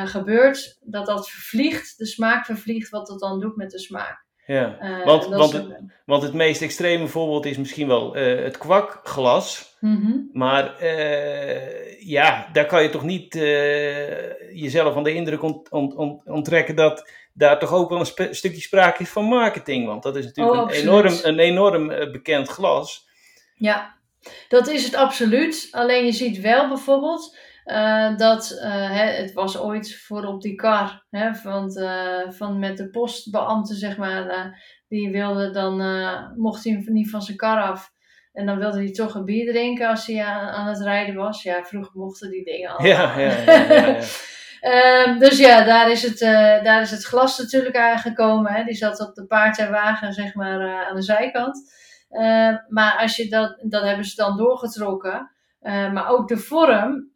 gebeurt, 0.05 0.77
dat 0.81 1.05
dat 1.05 1.29
vervliegt, 1.29 1.97
de 1.97 2.05
smaak 2.05 2.45
vervliegt, 2.45 2.89
wat 2.89 3.07
dat 3.07 3.19
dan 3.19 3.39
doet 3.39 3.55
met 3.55 3.71
de 3.71 3.79
smaak. 3.79 4.25
Ja, 4.53 4.77
want, 5.05 5.25
want, 5.25 5.53
het, 5.53 5.65
want 6.05 6.23
het 6.23 6.33
meest 6.33 6.61
extreme 6.61 7.07
voorbeeld 7.07 7.45
is 7.45 7.57
misschien 7.57 7.87
wel 7.87 8.17
uh, 8.17 8.43
het 8.43 8.57
kwakglas. 8.57 9.75
Mm 9.79 10.01
-hmm. 10.01 10.29
Maar 10.33 10.83
uh, 10.83 12.01
ja, 12.01 12.49
daar 12.53 12.65
kan 12.65 12.83
je 12.83 12.89
toch 12.89 13.03
niet 13.03 13.33
jezelf 14.53 14.95
aan 14.95 15.03
de 15.03 15.13
indruk 15.13 15.41
ont, 15.41 15.69
ont, 15.69 15.95
ont, 15.95 16.21
onttrekken 16.25 16.75
dat 16.75 17.11
daar 17.33 17.59
toch 17.59 17.73
ook 17.73 17.89
wel 17.89 17.99
een 17.99 18.05
sp 18.13 18.27
stukje 18.31 18.61
sprake 18.61 19.01
is 19.01 19.09
van 19.09 19.25
marketing. 19.25 19.85
Want 19.85 20.03
dat 20.03 20.15
is 20.15 20.25
natuurlijk 20.25 20.57
oh, 20.57 20.69
een 20.69 20.81
enorm, 20.81 21.13
een 21.23 21.39
enorm 21.39 21.87
bekend 21.87 22.47
glas. 22.47 23.07
Ja, 23.55 23.95
dat 24.47 24.67
is 24.67 24.83
het 24.83 24.95
absoluut. 24.95 25.67
Alleen 25.71 26.05
je 26.05 26.11
ziet 26.11 26.39
wel 26.39 26.67
bijvoorbeeld 26.67 27.37
uh, 27.69 28.17
dat 28.17 28.59
uh, 28.63 28.91
hè, 28.91 29.05
het 29.05 29.33
was 29.33 29.57
ooit 29.57 29.95
voor 29.95 30.25
op 30.25 30.41
die 30.41 30.55
kar, 30.55 31.05
hè, 31.09 31.35
van, 31.35 31.71
uh, 31.77 32.29
van 32.29 32.59
met 32.59 32.77
de 32.77 32.89
postbeambte, 32.89 33.75
zeg 33.75 33.97
maar, 33.97 34.53
die 34.87 35.11
wilde 35.11 35.51
dan, 35.51 35.81
mocht 36.37 36.63
hij 36.63 36.83
niet 36.85 37.09
van 37.09 37.21
zijn 37.21 37.37
kar 37.37 37.61
af. 37.61 37.91
En 38.33 38.45
dan 38.45 38.59
wilde 38.59 38.77
hij 38.77 38.91
toch 38.91 39.15
een 39.15 39.25
bier 39.25 39.51
drinken 39.51 39.89
als 39.89 40.05
hij 40.05 40.23
aan, 40.23 40.49
aan 40.49 40.67
het 40.67 40.81
rijden 40.81 41.15
was. 41.15 41.43
Ja, 41.43 41.63
vroeger 41.63 41.91
mochten 41.99 42.29
die 42.29 42.43
dingen 42.43 42.77
al. 42.77 42.85
Ja, 42.85 43.19
ja, 43.19 43.31
ja. 43.31 43.61
ja, 43.61 44.01
ja. 44.61 45.05
um, 45.07 45.19
dus 45.23 45.37
ja, 45.37 45.63
daar 45.63 45.91
is, 45.91 46.03
het, 46.03 46.19
daar 46.63 46.81
is 46.81 46.91
het 46.91 47.05
glas 47.05 47.37
natuurlijk 47.37 47.77
aangekomen. 47.77 48.51
Hè. 48.51 48.63
Die 48.63 48.75
zat 48.75 48.99
op 48.99 49.15
de 49.15 49.25
paard 49.25 49.59
en 49.59 49.71
wagen, 49.71 50.13
zeg 50.13 50.33
maar, 50.33 50.85
aan 50.85 50.95
de 50.95 51.01
zijkant. 51.01 51.73
maar 52.67 52.97
als 52.97 53.15
je 53.15 53.29
dat, 53.29 53.59
dat 53.61 53.83
hebben 53.83 54.05
ze 54.05 54.15
dan 54.15 54.37
doorgetrokken. 54.37 55.31
maar 55.61 56.07
ook 56.07 56.27
de 56.27 56.37
vorm, 56.37 57.08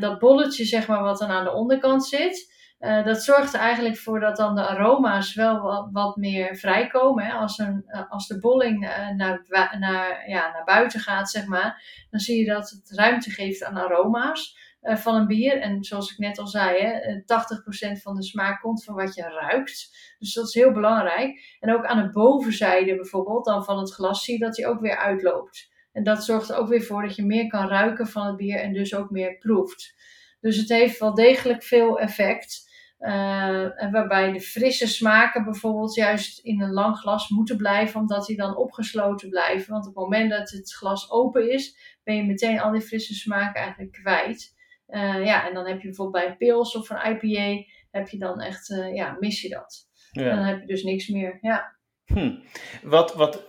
dat 0.00 0.18
bolletje 0.18 0.64
zeg 0.64 0.86
maar 0.86 1.02
wat 1.02 1.18
dan 1.18 1.30
aan 1.30 1.44
de 1.44 1.52
onderkant 1.52 2.06
zit. 2.06 2.56
Uh, 2.80 3.04
dat 3.04 3.22
zorgt 3.22 3.54
er 3.54 3.60
eigenlijk 3.60 3.96
voor 3.96 4.20
dat 4.20 4.36
dan 4.36 4.54
de 4.54 4.66
aroma's 4.66 5.34
wel 5.34 5.60
wat, 5.60 5.88
wat 5.92 6.16
meer 6.16 6.56
vrijkomen. 6.56 7.24
Hè. 7.24 7.32
Als, 7.32 7.58
een, 7.58 7.84
als 8.08 8.26
de 8.26 8.38
bolling 8.38 8.80
naar, 9.16 9.44
naar, 9.78 10.28
ja, 10.28 10.50
naar 10.52 10.64
buiten 10.64 11.00
gaat, 11.00 11.30
zeg 11.30 11.46
maar, 11.46 11.82
dan 12.10 12.20
zie 12.20 12.38
je 12.38 12.46
dat 12.46 12.70
het 12.70 12.90
ruimte 12.98 13.30
geeft 13.30 13.64
aan 13.64 13.76
aroma's. 13.76 14.56
Eh, 14.80 14.96
van 14.96 15.14
een 15.14 15.26
bier. 15.26 15.60
En 15.60 15.84
zoals 15.84 16.12
ik 16.12 16.18
net 16.18 16.38
al 16.38 16.46
zei, 16.46 16.82
hè, 16.82 17.22
80% 17.24 17.96
eh, 17.96 18.02
van 18.02 18.14
de 18.16 18.22
smaak 18.22 18.60
komt 18.60 18.84
van 18.84 18.94
wat 18.94 19.14
je 19.14 19.22
ruikt. 19.22 19.96
Dus 20.18 20.34
dat 20.34 20.46
is 20.46 20.54
heel 20.54 20.72
belangrijk. 20.72 21.56
En 21.60 21.74
ook 21.74 21.84
aan 21.84 22.02
de 22.02 22.10
bovenzijde 22.10 22.96
bijvoorbeeld, 22.96 23.44
dan 23.44 23.64
van 23.64 23.78
het 23.78 23.94
glas, 23.94 24.24
zie 24.24 24.38
je 24.38 24.44
dat 24.44 24.56
hij 24.56 24.66
ook 24.66 24.80
weer 24.80 24.96
uitloopt. 24.96 25.68
En 25.92 26.02
dat 26.02 26.24
zorgt 26.24 26.48
er 26.48 26.56
ook 26.56 26.68
weer 26.68 26.82
voor 26.82 27.02
dat 27.02 27.16
je 27.16 27.24
meer 27.24 27.46
kan 27.46 27.68
ruiken 27.68 28.06
van 28.06 28.26
het 28.26 28.36
bier 28.36 28.60
en 28.60 28.72
dus 28.72 28.94
ook 28.94 29.10
meer 29.10 29.38
proeft. 29.38 29.96
Dus 30.40 30.56
het 30.56 30.68
heeft 30.68 30.98
wel 30.98 31.14
degelijk 31.14 31.62
veel 31.62 32.00
effect. 32.00 32.66
Uh, 32.98 33.82
en 33.82 33.90
waarbij 33.90 34.32
de 34.32 34.40
frisse 34.40 34.86
smaken 34.86 35.44
bijvoorbeeld 35.44 35.94
juist 35.94 36.38
in 36.38 36.60
een 36.60 36.72
lang 36.72 36.96
glas 36.96 37.28
moeten 37.28 37.56
blijven, 37.56 38.00
omdat 38.00 38.26
die 38.26 38.36
dan 38.36 38.56
opgesloten 38.56 39.28
blijven. 39.28 39.72
Want 39.72 39.86
op 39.86 39.94
het 39.94 40.04
moment 40.04 40.30
dat 40.30 40.50
het 40.50 40.74
glas 40.74 41.10
open 41.10 41.50
is, 41.50 41.98
ben 42.04 42.16
je 42.16 42.24
meteen 42.24 42.60
al 42.60 42.72
die 42.72 42.80
frisse 42.80 43.14
smaken 43.14 43.60
eigenlijk 43.60 43.92
kwijt. 43.92 44.56
Uh, 44.88 45.24
ja, 45.24 45.48
en 45.48 45.54
dan 45.54 45.66
heb 45.66 45.80
je 45.80 45.86
bijvoorbeeld 45.86 46.24
bij 46.24 46.32
een 46.32 46.36
pils 46.36 46.76
of 46.76 46.90
een 46.90 47.10
IPA, 47.10 47.70
heb 47.90 48.08
je 48.08 48.18
dan 48.18 48.40
echt, 48.40 48.70
uh, 48.70 48.94
ja, 48.94 49.16
mis 49.20 49.40
je 49.40 49.48
dat. 49.48 49.88
Ja. 50.10 50.34
Dan 50.34 50.44
heb 50.44 50.60
je 50.60 50.66
dus 50.66 50.82
niks 50.82 51.08
meer, 51.08 51.38
ja. 51.40 51.76
Hm. 52.04 52.34
Wat, 52.82 53.14
wat 53.14 53.46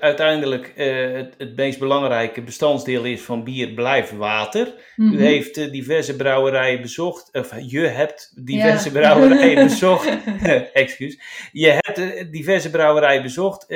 uiteindelijk 0.00 0.72
uh, 0.76 1.12
het, 1.12 1.34
het, 1.38 1.56
meest 1.56 1.78
belangrijke 1.78 2.42
bestandsdeel 2.42 3.04
is 3.04 3.22
van 3.22 3.44
bier, 3.44 3.68
blijft 3.68 4.16
water. 4.16 4.66
Mm 4.96 5.06
-hmm. 5.06 5.14
U 5.14 5.16
mhm. 5.16 5.26
heeft 5.26 5.72
diverse 5.72 6.16
brouwerijen 6.16 6.80
bezocht, 6.80 7.28
of 7.32 7.52
je 7.60 7.80
hebt 7.80 8.32
diverse 8.44 8.92
ja. 8.92 9.00
brouwerijen 9.00 9.66
bezocht. 9.68 10.08
Excuus. 10.72 11.18
Je 11.52 11.78
hebt 11.80 12.32
diverse 12.32 12.70
brouwerijen 12.70 13.22
bezocht 13.22 13.68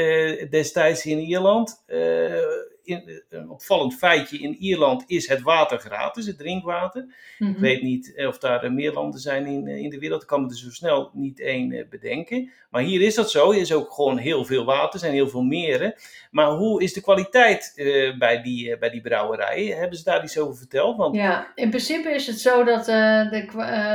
destijds 0.50 1.06
in 1.06 1.18
Ierland 1.18 1.84
een 3.28 3.50
opvallend 3.50 3.94
feitje 3.94 4.38
in 4.38 4.56
Ierland 4.56 5.04
is 5.06 5.28
het 5.28 5.42
water 5.42 5.78
gratis, 5.78 6.26
het 6.26 6.38
drinkwater. 6.38 7.02
Ik 7.38 7.46
mhm. 7.46 7.60
weet 7.60 7.82
niet 7.82 8.14
eh, 8.14 8.28
of 8.28 8.38
daar 8.38 8.72
meer 8.72 8.92
landen 8.92 9.20
zijn 9.20 9.46
in, 9.46 9.66
eh, 9.66 9.76
in 9.76 9.90
de 9.90 9.98
wereld. 9.98 10.22
Ik 10.22 10.28
kan 10.28 10.42
me 10.42 10.48
er 10.48 10.56
zo 10.56 10.70
snel 10.70 11.10
niet 11.12 11.40
één 11.40 11.72
eh, 11.72 11.88
bedenken. 11.90 12.50
Maar 12.70 12.82
hier 12.82 13.00
is 13.00 13.14
dat 13.14 13.30
zo. 13.30 13.52
Er 13.52 13.58
is 13.58 13.72
ook 13.72 13.92
gewoon 13.92 14.16
heel 14.16 14.44
veel 14.44 14.64
water, 14.64 14.92
er 14.92 14.98
zijn 14.98 15.12
heel 15.12 15.28
veel 15.28 15.42
meren. 15.42 15.94
Maar 16.30 16.50
hoe 16.50 16.82
is 16.82 16.92
de 16.92 17.00
kwaliteit 17.00 17.72
bij, 18.18 18.42
die, 18.42 18.78
bij 18.78 18.90
die 18.90 19.00
brouwerijen? 19.00 19.78
Hebben 19.78 19.98
ze 19.98 20.04
daar 20.04 20.24
iets 20.24 20.38
over 20.38 20.56
verteld? 20.56 20.96
Want... 20.96 21.16
Ja, 21.16 21.52
in 21.54 21.68
principe 21.68 22.10
is 22.10 22.26
het 22.26 22.40
zo 22.40 22.64
dat 22.64 22.84
de, 22.84 23.28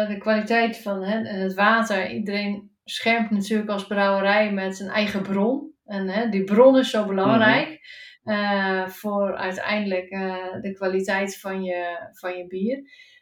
de 0.07 0.17
kwaliteit 0.17 0.77
van 0.77 1.03
het 1.03 1.53
water, 1.53 2.11
iedereen 2.11 2.69
schermt 2.85 3.31
natuurlijk 3.31 3.69
als 3.69 3.87
brouwerij 3.87 4.51
met 4.51 4.79
een 4.79 4.89
eigen 4.89 5.21
bron. 5.21 5.73
En 5.85 6.31
die 6.31 6.43
bron 6.43 6.77
is 6.77 6.89
zo 6.89 7.05
belangrijk. 7.05 7.67
Mhm. 7.67 8.04
Uh, 8.25 8.87
voor 8.87 9.35
uiteindelijk 9.35 10.11
uh, 10.11 10.61
de 10.61 10.73
kwaliteit 10.73 11.39
van 11.39 11.63
je, 11.63 12.09
van 12.11 12.37
je 12.37 12.47
bier. 12.47 12.77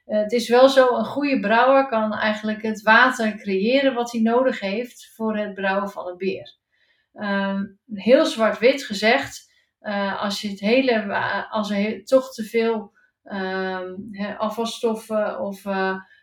Uh, 0.06 0.18
het 0.18 0.32
is 0.32 0.49
wel 0.49 0.70
zo, 0.70 0.97
een 0.97 1.06
goede 1.06 1.39
brouwer 1.39 1.88
kan 1.88 2.14
eigenlijk 2.14 2.62
het 2.62 2.82
water 2.82 3.36
creëren 3.36 3.93
wat 3.93 4.12
hij 4.12 4.22
nodig 4.22 4.60
heeft 4.60 5.12
voor 5.16 5.38
het 5.38 5.54
brouwen 5.54 5.89
van 5.89 6.08
een 6.08 6.18
bier. 6.18 6.58
Um, 7.14 7.80
heel 7.93 8.26
zwart-wit 8.26 8.84
gezegd, 8.84 9.51
als 10.20 10.41
je 10.41 10.49
het 10.49 10.60
hele, 10.60 11.16
als 11.49 11.72
er 11.72 12.04
toch 12.04 12.34
te 12.34 12.43
veel 12.43 12.91
um, 13.24 14.10
afvalstoffen 14.38 15.39
of 15.39 15.64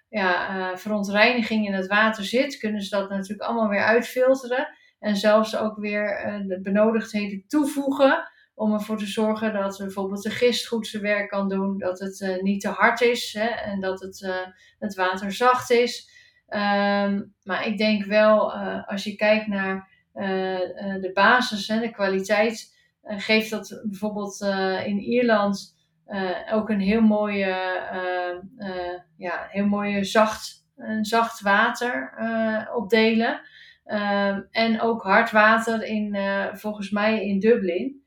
ja, 0.08 0.76
verontreiniging 0.76 1.66
in 1.66 1.72
het 1.72 1.86
water 1.86 2.24
zit, 2.24 2.58
kunnen 2.58 2.82
ze 2.82 2.96
dat 2.96 3.10
natuurlijk 3.10 3.48
allemaal 3.48 3.68
weer 3.68 3.84
uitfilteren. 3.84 4.68
En 4.98 5.16
zelfs 5.16 5.56
ook 5.56 5.76
weer 5.76 6.34
de 6.46 6.60
benodigdheden 6.60 7.44
toevoegen 7.46 8.29
om 8.60 8.72
ervoor 8.72 8.98
te 8.98 9.06
zorgen 9.06 9.52
dat 9.52 9.78
bijvoorbeeld 9.78 10.22
de 10.22 10.30
gist 10.30 10.66
goed 10.66 10.86
zijn 10.86 11.02
werk 11.02 11.28
kan 11.28 11.48
doen, 11.48 11.78
dat 11.78 11.98
het 11.98 12.20
uh, 12.20 12.42
niet 12.42 12.60
te 12.60 12.68
hard 12.68 13.00
is 13.00 13.32
hè, 13.38 13.46
en 13.46 13.80
dat 13.80 14.00
het, 14.00 14.20
uh, 14.20 14.46
het 14.78 14.94
water 14.94 15.32
zacht 15.32 15.70
is. 15.70 16.10
Um, 16.48 17.34
maar 17.42 17.66
ik 17.66 17.78
denk 17.78 18.04
wel, 18.04 18.54
uh, 18.54 18.88
als 18.88 19.04
je 19.04 19.14
kijkt 19.14 19.46
naar 19.46 19.88
de 21.00 21.10
basis, 21.14 21.68
hè, 21.68 21.80
de 21.80 21.90
kwaliteit, 21.90 22.76
geeft 23.02 23.50
dat 23.50 23.80
bijvoorbeeld 23.84 24.40
in 24.84 24.98
Ierland 24.98 25.76
ook 26.52 26.68
een 26.68 26.80
heel 26.80 27.00
mooie, 27.00 27.56
ja, 29.16 29.46
heel 29.50 29.66
mooie 29.66 30.04
zacht, 30.04 30.66
een 30.76 31.04
zacht 31.04 31.40
water 31.40 32.12
opdelen. 32.74 33.40
Um, 33.84 34.48
en 34.50 34.80
ook 34.80 35.02
hard 35.02 35.30
water 35.30 35.82
in, 35.82 36.16
volgens 36.52 36.90
mij 36.90 37.26
in 37.26 37.38
Dublin. 37.38 37.99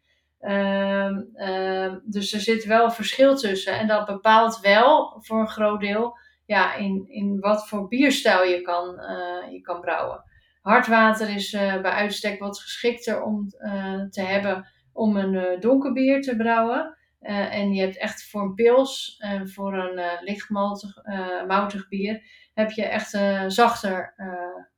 Um, 0.45 1.35
um, 1.35 2.01
dus 2.05 2.33
er 2.33 2.39
zit 2.39 2.65
wel 2.65 2.83
een 2.83 2.91
verschil 2.91 3.35
tussen. 3.35 3.79
En 3.79 3.87
dat 3.87 4.05
bepaalt 4.05 4.59
wel 4.59 5.17
voor 5.21 5.39
een 5.39 5.47
groot 5.47 5.79
deel 5.79 6.17
ja, 6.45 6.73
in, 6.75 7.05
in 7.07 7.39
wat 7.39 7.67
voor 7.67 7.87
bierstijl 7.87 8.43
je 8.43 8.61
kan, 8.61 8.99
uh, 8.99 9.51
je 9.51 9.61
kan 9.61 9.81
brouwen. 9.81 10.23
Hardwater 10.61 11.29
is 11.29 11.53
uh, 11.53 11.81
bij 11.81 11.91
uitstek 11.91 12.39
wat 12.39 12.59
geschikter 12.59 13.23
om 13.23 13.53
uh, 13.59 14.01
te 14.09 14.21
hebben 14.21 14.67
om 14.93 15.17
een 15.17 15.59
donker 15.59 15.93
bier 15.93 16.21
te 16.21 16.35
brouwen. 16.35 16.97
en 17.19 17.73
je 17.73 17.81
hebt 17.81 17.97
echt 17.97 18.29
voor 18.29 18.41
een 18.41 18.53
pils 18.53 19.15
en 19.19 19.49
voor 19.49 19.73
een 19.73 20.01
lichtmaltig 20.21 21.01
moutig 21.47 21.87
bier 21.87 22.21
heb 22.53 22.71
je 22.71 22.85
echt 22.85 23.17
zachter 23.47 24.13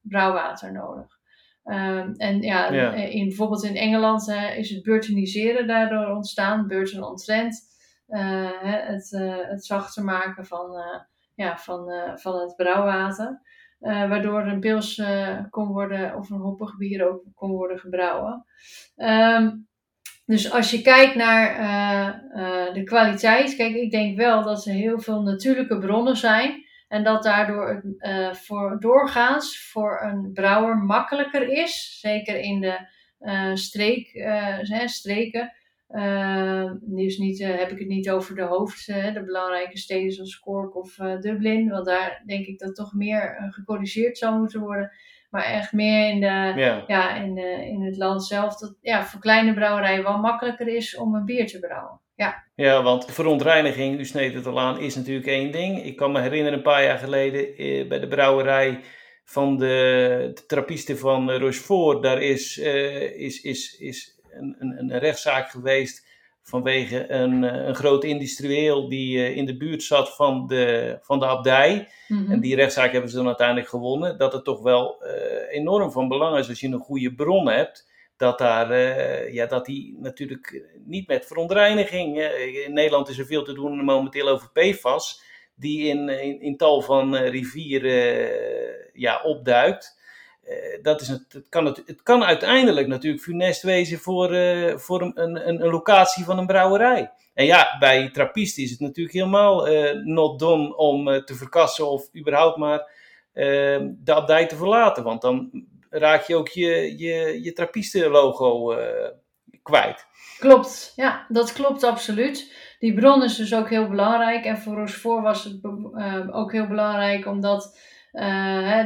brouwwater 0.01 0.71
nodig. 0.71 1.14
Um, 1.65 2.13
en 2.17 2.41
ja, 2.41 2.69
In, 2.93 3.27
bijvoorbeeld 3.27 3.63
in 3.63 3.75
Engeland 3.75 4.29
uh, 4.29 4.57
is 4.57 4.69
het 4.69 4.83
burtoniseren 4.83 5.67
daardoor 5.67 6.15
ontstaan, 6.15 6.67
Burton 6.67 7.03
on 7.03 7.15
Trent. 7.15 7.61
Uh, 8.07 8.49
het, 8.61 9.11
uh, 9.11 9.35
het 9.41 9.65
zachter 9.65 10.03
maken 10.03 10.45
van, 10.45 10.77
ja, 11.35 11.57
van, 11.57 11.91
van 12.15 12.39
het 12.39 12.55
brouwwater. 12.55 13.41
waardoor 13.79 14.41
een 14.41 14.59
pils 14.59 15.01
kon 15.49 15.67
worden, 15.67 16.15
of 16.15 16.29
een 16.29 16.39
hoppig 16.39 16.77
bier 16.77 17.09
ook 17.09 17.23
kon 17.35 17.51
worden 17.51 17.79
gebrouwen. 17.79 18.45
Um, 18.95 19.67
dus 20.25 20.51
als 20.51 20.71
je 20.71 20.81
kijkt 20.81 21.15
naar 21.15 22.73
de 22.73 22.83
kwaliteit, 22.83 23.55
kijk, 23.55 23.75
ik 23.75 23.91
denk 23.91 24.17
wel 24.17 24.43
dat 24.43 24.65
er 24.65 24.73
heel 24.73 24.99
veel 24.99 25.21
natuurlijke 25.21 25.79
bronnen 25.79 26.17
zijn. 26.17 26.64
En 26.95 27.03
dat 27.03 27.23
daardoor 27.23 27.83
uh, 27.99 28.33
voor 28.33 28.77
doorgaans 28.79 29.69
voor 29.69 30.01
een 30.01 30.33
brouwer 30.33 30.77
makkelijker 30.77 31.49
is, 31.49 31.99
zeker 31.99 32.39
in 32.39 32.61
de 32.61 32.87
uh, 33.19 33.55
streek, 33.55 34.13
uh, 34.13 34.85
streken. 34.85 35.53
dus 36.81 37.17
niet, 37.17 37.39
heb 37.39 37.71
ik 37.71 37.79
het 37.79 37.87
niet 37.87 38.09
over 38.09 38.35
de 38.35 38.41
hoofd, 38.41 38.85
de 38.85 39.23
belangrijke 39.25 39.77
steden 39.77 40.11
zoals 40.11 40.39
Cork 40.39 40.75
of 40.75 40.95
Dublin, 41.19 41.69
want 41.69 41.85
daar 41.85 42.23
denk 42.25 42.45
ik 42.45 42.59
dat 42.59 42.75
toch 42.75 42.93
meer 42.93 43.47
gecorrigeerd 43.49 44.17
zou 44.17 44.39
moeten 44.39 44.59
worden. 44.59 44.91
Maar 45.35 45.45
echt 45.45 45.71
meer 45.71 46.09
in, 46.09 46.19
de, 46.19 46.53
ja. 46.87 47.15
in, 47.15 47.35
de, 47.35 47.65
in 47.65 47.81
het 47.81 47.97
land 47.97 48.25
zelf, 48.25 48.57
dat 48.57 48.75
ja, 48.81 49.05
voor 49.05 49.19
kleine 49.19 49.53
brouwerijen 49.53 50.03
wel 50.03 50.17
makkelijker 50.17 50.67
is 50.67 50.97
om 50.97 51.15
een 51.15 51.25
bier 51.25 51.47
te 51.47 51.59
brouwen. 51.59 51.99
Ja. 52.15 52.43
ja, 52.55 52.83
want 52.83 53.05
verontreiniging, 53.11 53.99
u 53.99 54.05
sneed 54.05 54.33
het 54.33 54.45
al 54.45 54.59
aan, 54.59 54.79
is 54.79 54.95
natuurlijk 54.95 55.27
één 55.27 55.51
ding. 55.51 55.83
Ik 55.83 55.95
kan 55.95 56.11
me 56.11 56.21
herinneren 56.21 56.57
een 56.57 56.63
paar 56.63 56.83
jaar 56.83 56.97
geleden 56.97 57.55
eh, 57.55 57.87
bij 57.87 57.99
de 57.99 58.07
brouwerij 58.07 58.79
van 59.23 59.57
de, 59.57 60.31
de 60.33 60.45
trappisten 60.45 60.97
van 60.97 61.31
Rochefort. 61.31 62.03
Daar 62.03 62.21
is, 62.21 62.57
uh, 62.57 63.19
is, 63.19 63.41
is, 63.41 63.77
is 63.79 64.19
een, 64.31 64.55
een, 64.59 64.77
een, 64.79 64.99
rechtszaak 64.99 65.49
geweest 65.49 66.07
vanwege 66.47 67.11
een, 67.11 67.43
eh, 67.43 67.67
een 67.67 67.75
groot 67.75 68.03
industrieel 68.03 68.89
die 68.89 69.17
uh, 69.17 69.35
in 69.35 69.45
de 69.45 69.57
buurt 69.57 69.83
zat 69.83 70.15
van 70.15 70.47
de, 70.47 70.97
van 71.01 71.19
de 71.19 71.25
abdij. 71.25 71.89
Mm 72.07 72.17
-hmm. 72.17 72.31
En 72.31 72.39
die 72.39 72.55
rechtszaak 72.55 72.91
hebben 72.91 73.09
ze 73.09 73.15
dan 73.15 73.27
uiteindelijk 73.27 73.67
gewonnen. 73.67 74.17
Dat 74.17 74.33
het 74.33 74.43
toch 74.43 74.61
wel 74.61 75.03
enorm 75.49 75.91
van 75.91 76.07
belang 76.07 76.37
is 76.37 76.49
als 76.49 76.59
je 76.59 76.67
een 76.67 76.79
goede 76.79 77.13
bron 77.13 77.47
hebt 77.47 77.93
dat, 78.17 78.37
daar, 78.37 78.71
uh, 78.71 79.33
ja, 79.33 79.45
dat 79.45 79.65
die 79.65 79.97
natuurlijk 79.99 80.63
niet 80.85 81.07
met 81.07 81.25
verontreiniging. 81.25 82.21
in 82.65 82.73
Nederland 82.73 83.09
is 83.09 83.17
er 83.17 83.25
veel 83.25 83.43
te 83.43 83.53
doen 83.53 83.83
momenteel 83.83 84.27
over 84.27 84.51
PFAS, 84.51 85.23
die 85.55 85.87
in, 85.87 86.09
in, 86.09 86.41
in 86.41 86.57
tal 86.57 86.81
van 86.81 87.15
rivieren 87.15 88.29
ja, 88.93 89.21
opduikt. 89.21 90.03
Dat 90.81 91.01
is 91.01 91.07
het, 91.07 91.45
kan 91.49 91.65
het, 91.65 91.83
het 91.85 92.03
kan 92.03 92.23
uiteindelijk 92.23 92.87
natuurlijk 92.87 93.23
funest 93.23 93.61
wezen 93.61 93.99
voor, 93.99 94.29
voor 94.79 95.01
een, 95.01 95.21
een, 95.21 95.61
een, 95.61 95.69
locatie 95.69 96.23
van 96.23 96.37
een 96.37 96.45
brouwerij. 96.45 97.11
En 97.33 97.45
ja, 97.45 97.75
bij 97.79 98.09
trappisten 98.09 98.63
is 98.63 98.71
het 98.71 98.79
natuurlijk 98.79 99.15
helemaal 99.15 99.67
not 100.03 100.39
done 100.39 100.75
om 100.75 101.05
te 101.25 101.35
verkassen 101.35 101.89
of 101.89 102.15
überhaupt 102.15 102.57
maar 102.57 102.89
de 103.33 104.13
abdij 104.13 104.47
te 104.47 104.55
verlaten. 104.55 105.03
Want 105.03 105.21
dan 105.21 105.65
raak 105.89 106.21
je 106.21 106.35
ook 106.35 106.47
je, 106.47 106.97
je, 106.97 107.41
je 107.43 107.53
kwijt. 109.63 110.07
Klopt, 110.39 110.93
ja, 110.95 111.25
dat 111.27 111.53
klopt 111.53 111.83
absoluut. 111.83 112.53
Die 112.79 112.93
bron 112.93 113.23
is 113.23 113.35
dus 113.35 113.55
ook 113.55 113.69
heel 113.69 113.87
belangrijk. 113.87 114.45
En 114.45 114.57
voor 114.57 114.75
Rochefort 114.75 115.23
was 115.23 115.43
het 115.43 115.59
ook 116.31 116.51
heel 116.51 116.67
belangrijk 116.67 117.25
omdat 117.25 117.79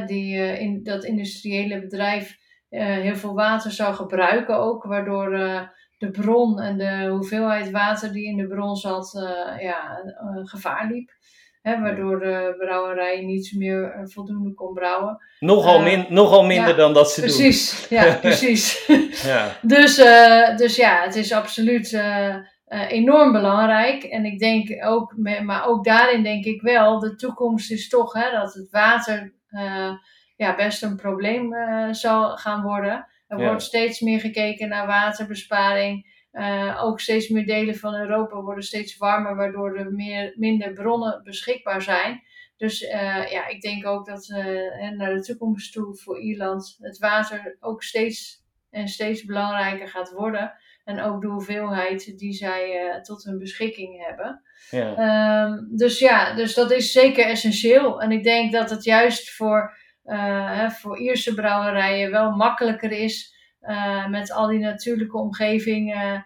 die, 0.06 0.58
in, 0.58 0.82
dat 0.82 1.04
industriële 1.04 1.80
bedrijf 1.80 2.36
heel 2.68 3.16
veel 3.16 3.34
water 3.34 3.70
zou 3.70 3.94
gebruiken 3.94 4.56
ook. 4.56 4.84
Waardoor 4.84 5.30
de 5.98 6.10
bron 6.10 6.60
en 6.60 6.78
de 6.78 7.08
hoeveelheid 7.10 7.70
water 7.70 8.12
die 8.12 8.26
in 8.26 8.36
de 8.36 8.46
bron 8.46 8.76
zat 8.76 9.10
ja, 9.58 10.02
gevaar 10.44 10.86
liep. 10.90 11.10
Hè, 11.62 11.80
waardoor 11.80 12.18
de 12.18 12.54
brouwerij 12.58 13.20
niet 13.20 13.52
meer 13.56 13.92
eh, 13.92 14.00
voldoende 14.04 14.54
kon 14.54 14.74
brouwen. 14.74 15.18
Nogal, 15.38 15.78
uh, 15.78 15.84
min, 15.84 16.06
nogal 16.08 16.44
minder 16.44 16.76
dan 16.76 16.94
dat 16.94 17.12
ze 17.12 17.20
precies, 17.20 17.86
doen. 17.88 17.98
Ja, 17.98 18.14
precies. 18.14 18.86
ja. 19.22 19.56
Dus, 19.76 19.98
uh, 19.98 20.56
dus 20.56 20.76
ja, 20.76 21.02
het 21.02 21.14
is 21.14 21.32
absoluut 21.32 21.92
uh, 21.92 22.36
enorm 22.70 23.32
belangrijk. 23.32 24.02
En 24.02 24.24
ik 24.24 24.38
denk 24.38 24.84
ook, 24.84 25.16
maar 25.42 25.66
ook 25.66 25.84
daarin 25.84 26.22
denk 26.22 26.44
ik 26.44 26.62
wel, 26.62 26.98
de 26.98 27.14
toekomst 27.14 27.70
is 27.70 27.88
toch 27.88 28.12
hè, 28.12 28.30
dat 28.30 28.54
het 28.54 28.70
water 28.70 29.34
ja, 30.36 30.54
best 30.56 30.82
een 30.82 30.96
probleem 30.96 31.54
zal 31.94 32.36
gaan 32.36 32.62
worden. 32.62 33.06
Er 33.26 33.38
ja. 33.38 33.46
wordt 33.46 33.62
steeds 33.62 34.00
meer 34.00 34.20
gekeken 34.20 34.68
naar 34.68 34.86
waterbesparing. 34.86 36.18
Ook 36.78 37.00
steeds 37.00 37.28
meer 37.28 37.46
delen 37.46 37.76
van 37.76 37.94
Europa 37.94 38.40
worden 38.40 38.64
steeds 38.64 38.96
warmer, 38.96 39.36
waardoor 39.36 39.76
er 39.76 39.92
meer, 39.92 40.32
minder 40.36 40.72
bronnen 40.72 41.20
beschikbaar 41.24 41.82
zijn. 41.82 42.22
Dus 42.56 42.80
ja, 43.30 43.46
ik 43.48 43.60
denk 43.60 43.86
ook 43.86 44.06
dat 44.06 44.28
naar 44.96 45.14
de 45.14 45.22
toekomst 45.22 45.72
toe 45.72 45.96
voor 45.96 46.20
Ierland 46.20 46.76
het 46.80 46.98
water 46.98 47.56
ook 47.60 47.82
steeds 47.82 48.44
en 48.70 48.88
steeds 48.88 49.24
belangrijker 49.24 49.88
gaat 49.88 50.10
worden. 50.10 50.52
En 50.90 51.00
ook 51.00 51.20
de 51.20 51.28
hoeveelheid 51.28 52.18
die 52.18 52.32
zij 52.32 52.98
tot 53.02 53.24
hun 53.24 53.38
beschikking 53.38 54.06
hebben. 54.06 54.42
Ja. 54.70 55.44
Um, 55.44 55.76
dus 55.76 55.98
ja, 55.98 56.34
dus 56.34 56.54
dat 56.54 56.70
is 56.70 56.92
zeker 56.92 57.24
essentieel. 57.24 58.02
En 58.02 58.12
ik 58.12 58.24
denk 58.24 58.52
dat 58.52 58.70
het 58.70 58.84
juist 58.84 59.30
voor, 59.30 59.76
voor 60.68 60.98
Ierse 60.98 61.34
brouwerijen 61.34 62.10
wel 62.10 62.30
makkelijker 62.30 62.90
is 62.92 63.38
uh, 63.62 64.08
met 64.08 64.32
al 64.32 64.46
die 64.46 64.58
natuurlijke 64.58 65.18
omgeving 65.18 65.94
uh, 65.94 66.20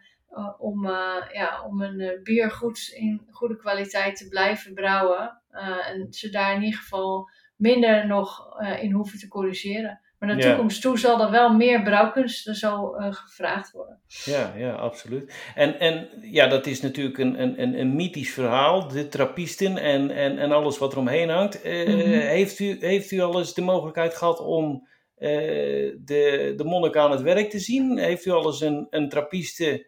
om, 0.58 0.86
uh, 0.86 1.16
ja, 1.32 1.64
om 1.66 1.80
een 1.80 2.20
bier 2.22 2.50
goed 2.50 2.92
in 2.94 3.26
goede 3.30 3.56
kwaliteit 3.56 4.16
te 4.16 4.28
blijven 4.28 4.74
brouwen. 4.74 5.42
en 5.86 6.06
ze 6.10 6.30
daar 6.30 6.54
in 6.54 6.62
ieder 6.62 6.78
geval 6.78 7.30
minder 7.56 8.06
nog 8.06 8.58
in 8.80 8.92
hoeven 8.92 9.18
te 9.18 9.28
corrigeren. 9.28 10.00
Maar 10.24 10.34
naar 10.34 10.44
de 10.44 10.50
toekomst 10.50 10.80
toe 10.80 10.98
zal 10.98 11.22
er 11.22 11.30
wel 11.30 11.52
meer 11.52 11.82
brouwkunst 11.82 12.56
zo 12.56 12.94
gevraagd 12.98 13.72
worden. 13.72 14.00
Ja, 14.24 14.52
ja, 14.56 14.72
absoluut. 14.72 15.34
En, 15.54 15.78
en 15.80 16.08
ja, 16.20 16.46
dat 16.46 16.66
is 16.66 16.80
natuurlijk 16.80 17.18
een, 17.18 17.42
een, 17.42 17.80
een 17.80 17.94
mythisch 17.94 18.32
verhaal, 18.32 18.88
de 18.88 19.08
trappisten 19.08 19.78
en, 19.78 20.10
en, 20.10 20.38
en 20.38 20.52
alles 20.52 20.78
wat 20.78 20.92
er 20.92 20.98
omheen 20.98 21.28
hangt. 21.28 21.64
Mm 21.64 21.70
-hmm. 21.70 22.10
heeft, 22.10 22.58
u, 22.58 22.76
heeft 22.80 23.10
u 23.10 23.20
al 23.20 23.38
eens 23.38 23.54
de 23.54 23.62
mogelijkheid 23.62 24.14
gehad 24.14 24.40
om 24.40 24.88
de, 25.18 26.52
de 26.56 26.64
monnik 26.64 26.96
aan 26.96 27.10
het 27.10 27.22
werk 27.22 27.50
te 27.50 27.58
zien? 27.58 27.98
Heeft 27.98 28.24
u 28.24 28.30
al 28.30 28.46
eens 28.46 28.60
een, 28.60 28.86
een 28.90 29.08
trappiste 29.08 29.86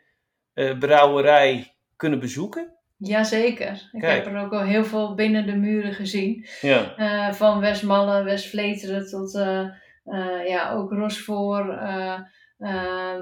uh, 0.55 0.79
brouwerij 0.79 1.77
kunnen 1.97 2.21
bezoeken? 2.21 2.75
Jazeker. 2.97 3.89
Ik 3.93 4.01
Kijk. 4.01 4.25
heb 4.25 4.35
er 4.35 4.41
ook 4.41 4.53
al 4.53 4.63
heel 4.63 4.85
veel 4.85 5.15
binnen 5.15 5.47
de 5.47 5.57
muren 5.57 5.93
gezien. 5.93 6.47
Ja. 6.61 6.95
Uh, 6.99 7.33
van 7.33 7.61
Westmalle, 7.61 8.23
Westvleteren 8.23 9.09
tot 9.09 9.35
uh, 9.35 9.69
ja, 10.47 10.73
ook 10.73 10.93
Rochefort. 10.93 11.67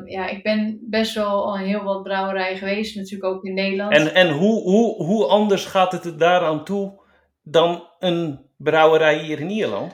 ja, 0.06 0.28
ik 0.28 0.42
ben 0.42 0.78
best 0.90 1.14
wel 1.14 1.44
al 1.44 1.58
heel 1.58 1.82
wat 1.82 2.02
brouwerijen 2.02 2.56
geweest, 2.56 2.96
natuurlijk 2.96 3.34
ook 3.34 3.44
in 3.44 3.54
Nederland. 3.54 3.92
En, 3.92 4.14
en 4.14 4.30
hoe, 4.30 4.62
hoe, 4.62 5.04
hoe 5.04 5.26
anders 5.26 5.64
gaat 5.64 5.92
het 5.92 6.04
er 6.04 6.18
daaraan 6.18 6.64
toe 6.64 7.00
dan 7.42 7.88
een 7.98 8.40
brouwerij 8.56 9.18
hier 9.18 9.40
in 9.40 9.50
Ierland? 9.50 9.92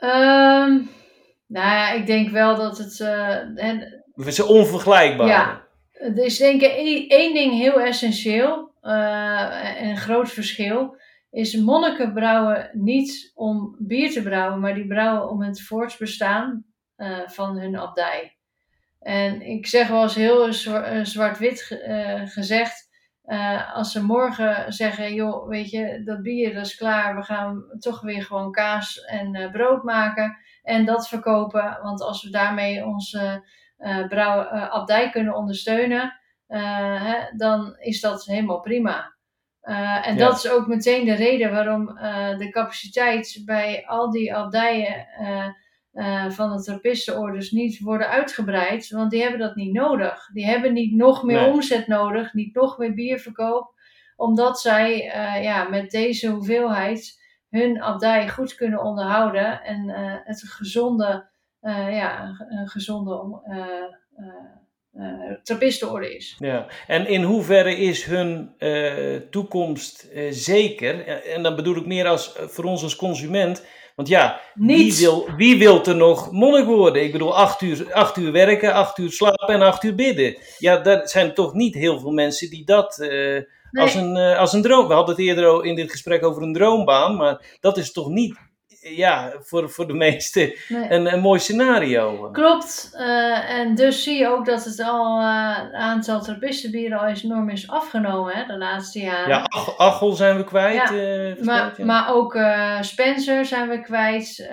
Um, 0.00 0.90
nou 1.46 1.70
ja, 1.70 1.90
ik 1.90 2.06
denk 2.06 2.30
wel 2.30 2.56
dat 2.56 2.78
het. 2.78 2.98
Uh, 2.98 3.38
het 4.14 4.26
is 4.26 4.42
onvergelijkbaar. 4.42 5.26
Ja, 5.26 5.66
er 5.92 6.24
is 6.24 6.38
denk 6.38 6.62
ik 6.62 7.06
één 7.08 7.34
ding 7.34 7.52
heel 7.52 7.80
essentieel 7.80 8.70
uh, 8.82 9.80
en 9.80 9.88
een 9.88 9.96
groot 9.96 10.30
verschil. 10.30 10.96
Is 11.32 11.56
monniken 11.56 12.12
brouwen 12.12 12.70
niet 12.72 13.32
om 13.34 13.76
bier 13.78 14.10
te 14.10 14.22
brouwen, 14.22 14.60
maar 14.60 14.74
die 14.74 14.86
brouwen 14.86 15.30
om 15.30 15.42
het 15.42 15.62
voortbestaan 15.62 16.64
uh, 16.96 17.28
van 17.28 17.58
hun 17.58 17.78
abdij. 17.78 18.36
En 18.98 19.42
ik 19.42 19.66
zeg 19.66 19.88
wel 19.88 20.02
eens 20.02 20.14
heel 20.14 20.52
zwart-wit 21.02 21.80
gezegd. 22.24 22.90
als 23.74 23.92
ze 23.92 24.04
morgen 24.04 24.72
zeggen, 24.72 25.14
joh, 25.14 25.48
weet 25.48 25.70
je, 25.70 26.02
dat 26.04 26.22
bier 26.22 26.56
is 26.56 26.74
klaar, 26.74 27.16
we 27.16 27.22
gaan 27.22 27.64
toch 27.78 28.00
weer 28.00 28.22
gewoon 28.22 28.52
kaas 28.52 29.04
en 29.04 29.50
brood 29.52 29.82
maken 29.82 30.36
en 30.62 30.84
dat 30.84 31.08
verkopen. 31.08 31.78
Want 31.82 32.02
als 32.02 32.22
we 32.22 32.30
daarmee 32.30 32.84
onze 32.84 33.44
abdij 34.70 35.10
kunnen 35.10 35.34
ondersteunen, 35.34 36.20
hè, 36.46 37.36
dan 37.36 37.76
is 37.78 38.00
dat 38.00 38.24
helemaal 38.24 38.60
prima. 38.60 39.14
En 39.62 40.14
ja. 40.14 40.14
dat 40.14 40.36
is 40.36 40.50
ook 40.50 40.66
meteen 40.66 41.04
de 41.04 41.14
reden 41.14 41.50
waarom 41.50 41.86
de 42.38 42.48
capaciteit 42.50 43.42
bij 43.44 43.86
al 43.86 44.10
die 44.10 44.34
abdijen 44.34 45.06
van 46.28 46.56
de 46.56 46.62
trappistenorders 46.62 47.50
niet 47.50 47.80
worden 47.80 48.08
uitgebreid. 48.08 48.90
Want 48.90 49.10
die 49.10 49.22
hebben 49.22 49.40
dat 49.40 49.54
niet 49.54 49.72
nodig. 49.72 50.30
Die 50.32 50.46
hebben 50.46 50.72
niet 50.72 50.94
nog 50.94 51.22
meer 51.22 51.40
nee. 51.40 51.50
omzet 51.50 51.86
nodig, 51.86 52.32
niet 52.32 52.54
nog 52.54 52.78
meer 52.78 52.94
bierverkoop. 52.94 53.80
Omdat 54.16 54.60
zij 54.60 54.96
ja, 55.42 55.68
met 55.68 55.90
deze 55.90 56.28
hoeveelheid 56.28 57.20
hun 57.48 57.82
abdij 57.82 58.28
goed 58.28 58.54
kunnen 58.54 58.82
onderhouden 58.82 59.62
en 59.62 59.88
het 60.24 60.42
gezonde, 60.42 61.30
ja, 61.90 62.36
een 62.48 62.68
gezonde 62.68 63.40
uh, 64.96 65.32
trappistenorde 65.42 66.16
is. 66.16 66.36
Ja, 66.38 66.66
en 66.86 67.06
in 67.06 67.22
hoeverre 67.22 67.76
is 67.76 68.04
hun 68.04 68.50
toekomst 69.30 70.08
zeker? 70.30 71.06
En 71.06 71.42
dan 71.42 71.56
bedoel 71.56 71.76
ik 71.76 71.86
meer 71.86 72.06
als 72.06 72.32
voor 72.38 72.64
ons 72.64 72.82
als 72.82 72.96
consument. 72.96 73.64
Want 73.96 74.08
ja, 74.08 74.40
wie 74.54 74.94
wil, 74.94 75.28
wie 75.36 75.58
wil 75.58 75.84
er 75.84 75.96
nog 75.96 76.30
monnik 76.30 76.64
worden? 76.64 77.02
Ik 77.02 77.12
bedoel, 77.12 77.36
acht 77.36 77.60
uur, 77.60 77.92
acht 77.92 78.16
uur 78.16 78.32
werken, 78.32 78.72
acht 78.72 78.98
uur 78.98 79.10
slapen 79.10 79.54
en 79.54 79.62
acht 79.62 79.82
uur 79.82 79.94
bidden. 79.94 80.36
Ja, 80.58 80.76
daar 80.76 81.08
zijn 81.08 81.34
toch 81.34 81.54
niet 81.54 81.74
heel 81.74 82.00
veel 82.00 82.12
mensen 82.12 82.50
die 82.50 82.64
dat 82.64 82.98
Nee. 83.72 83.84
Als, 83.84 83.94
een, 83.94 84.16
als 84.16 84.52
een 84.52 84.62
droom. 84.62 84.88
We 84.88 84.94
hadden 84.94 85.14
het 85.14 85.24
eerder 85.24 85.64
in 85.64 85.74
dit 85.74 85.90
gesprek 85.90 86.24
over 86.24 86.42
een 86.42 86.52
droombaan, 86.52 87.16
maar 87.16 87.58
dat 87.60 87.76
is 87.76 87.92
toch 87.92 88.08
niet 88.08 88.36
ja, 88.82 89.32
voor, 89.40 89.70
voor 89.70 89.86
de 89.86 89.94
meesten 89.94 90.52
nee. 90.68 90.90
een, 90.90 91.12
een 91.12 91.20
mooi 91.20 91.40
scenario. 91.40 92.30
Klopt. 92.30 92.90
Uh, 92.94 93.50
en 93.50 93.74
dus 93.74 94.02
zie 94.02 94.18
je 94.18 94.28
ook 94.28 94.46
dat 94.46 94.64
het 94.64 94.80
al 94.80 95.20
uh, 95.20 95.58
het 95.58 95.72
aantal 95.72 96.22
trappistenbieren 96.22 96.98
al 96.98 97.06
enorm 97.06 97.50
is 97.50 97.68
afgenomen 97.68 98.34
hè, 98.34 98.46
de 98.46 98.58
laatste 98.58 99.00
jaren. 99.00 99.28
Ja, 99.28 99.42
Ach 99.42 99.78
Achel 99.78 100.12
zijn 100.12 100.36
we 100.36 100.44
kwijt. 100.44 100.88
Ja. 100.88 101.44
maar, 101.44 101.74
ja. 101.76 101.84
maar 101.84 102.14
ook 102.14 102.38
Spencer 102.80 103.44
zijn 103.44 103.68
we 103.68 103.80
kwijt. 103.80 104.50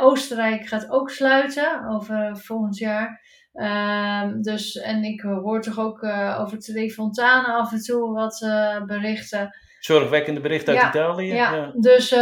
Oostenrijk 0.00 0.66
gaat 0.66 0.90
ook 0.90 1.10
sluiten 1.10 1.88
over 1.88 2.36
volgend 2.36 2.78
jaar. 2.78 3.26
Um, 3.52 4.42
dus, 4.42 4.76
en 4.76 5.04
ik 5.04 5.20
hoor 5.20 5.62
toch 5.62 5.78
ook 5.78 6.04
over 6.38 6.58
Tre 6.58 6.90
Fontane 6.90 7.52
af 7.52 7.72
en 7.72 7.82
toe 7.82 8.12
wat 8.12 8.46
berichten. 8.86 9.50
Zorgwekkende 9.78 10.40
berichten 10.40 10.72
uit 10.72 10.82
ja, 10.82 10.88
Italië. 10.88 11.34
Ja, 11.34 11.54
ja. 11.54 11.72
Dus, 11.74 12.12
uh, 12.12 12.18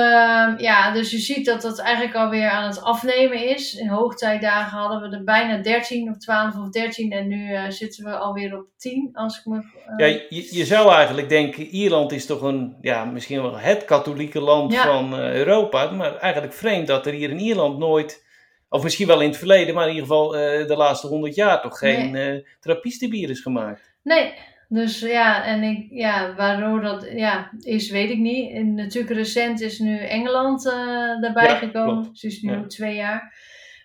ja, 0.57 0.93
dus 0.93 1.11
je 1.11 1.19
ziet 1.19 1.47
dat 1.47 1.63
dat 1.63 1.79
eigenlijk 1.79 2.17
alweer 2.17 2.49
aan 2.49 2.69
het 2.69 2.83
afnemen 2.83 3.49
is. 3.49 3.75
In 3.75 3.89
hoogtijdagen 3.89 4.79
hadden 4.79 5.11
we 5.11 5.17
er 5.17 5.25
bijna 5.25 5.63
13 5.63 6.11
of 6.11 6.19
12 6.19 6.57
of 6.57 6.69
13 6.69 7.13
en 7.13 7.29
nu 7.29 7.73
zitten 7.73 8.05
we 8.05 8.17
alweer 8.17 8.59
op 8.59 8.67
10. 8.77 9.11
Als 9.13 9.39
ik 9.39 9.45
me, 9.45 9.63
ja, 9.97 10.07
je, 10.07 10.49
je 10.51 10.65
zou 10.65 10.93
eigenlijk 10.93 11.29
denken, 11.29 11.67
Ierland 11.67 12.13
is 12.13 12.27
toch 12.27 12.43
een, 12.43 12.77
ja, 12.81 13.05
misschien 13.05 13.43
wel 13.43 13.59
het 13.59 13.85
katholieke 13.85 14.41
land 14.41 14.73
ja. 14.73 14.83
van 14.83 15.19
Europa. 15.19 15.91
Maar 15.91 16.17
eigenlijk 16.17 16.55
vreemd 16.55 16.87
dat 16.87 17.07
er 17.07 17.13
hier 17.13 17.31
in 17.31 17.41
Ierland 17.41 17.79
nooit 17.79 18.25
of 18.69 18.83
misschien 18.83 19.07
wel 19.07 19.21
in 19.21 19.29
het 19.29 19.39
verleden, 19.39 19.75
maar 19.75 19.89
in 19.89 19.95
ieder 19.95 20.07
geval 20.07 20.29
de 20.67 20.75
laatste 20.77 21.07
honderd 21.07 21.35
jaar 21.35 21.61
toch 21.61 21.79
geen 21.79 22.11
nee. 22.11 22.47
trappistenbier 22.61 23.31
is 23.31 23.41
gemaakt. 23.41 23.95
Nee, 24.03 24.35
dus 24.69 25.01
ja, 25.01 25.45
en 25.45 25.63
ik, 25.63 25.87
ja, 25.91 26.35
waardoor 26.35 26.81
dat 26.81 27.07
ja, 27.15 27.51
is, 27.59 27.91
weet 27.91 28.11
ik 28.11 28.19
niet. 28.19 28.53
En 28.53 28.75
natuurlijk 28.75 29.15
recent 29.15 29.61
is 29.61 29.79
nu 29.79 29.99
Engeland 29.99 30.67
uh, 30.67 30.73
daarbij 31.21 31.49
ja, 31.49 31.55
gekomen. 31.55 32.03
Klopt. 32.03 32.21
Dus 32.21 32.23
is 32.23 32.41
nu 32.41 32.53
ja. 32.53 32.67
twee 32.67 32.95
jaar. 32.95 33.35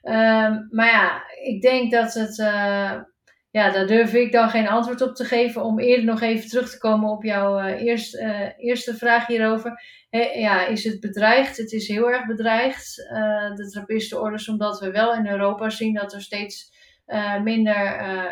Um, 0.04 0.68
maar 0.70 0.92
ja, 0.92 1.24
ik 1.44 1.62
denk 1.62 1.92
dat 1.92 2.14
het, 2.14 2.36
ja, 3.52 3.70
daar 3.70 3.88
durf 3.88 4.14
ik 4.14 4.32
dan 4.32 4.50
geen 4.50 4.68
antwoord 4.68 5.02
op 5.02 5.16
te 5.16 5.26
geven. 5.26 5.64
Om 5.64 5.80
eerder 5.80 6.06
nog 6.06 6.22
even 6.22 6.50
terug 6.50 6.70
te 6.72 6.78
komen 6.78 7.10
op 7.10 7.24
jouw 7.24 7.60
eerst, 7.60 8.18
eerste 8.58 8.96
vraag 8.96 9.28
hierover 9.28 9.74
ja, 10.20 10.66
is 10.66 10.84
het 10.84 11.00
bedreigd? 11.00 11.58
Het 11.58 11.72
is 11.72 11.88
heel 11.88 12.10
erg 12.10 12.26
bedreigd, 12.26 13.10
uh, 13.14 13.56
de 13.56 13.70
trappistenorders, 13.72 14.50
omdat 14.50 14.80
we 14.80 14.92
wel 14.92 15.14
in 15.14 15.28
Europa 15.28 15.70
zien 15.70 15.94
dat 15.94 16.14
er 16.14 16.22
steeds 16.22 16.71
minder 17.44 17.76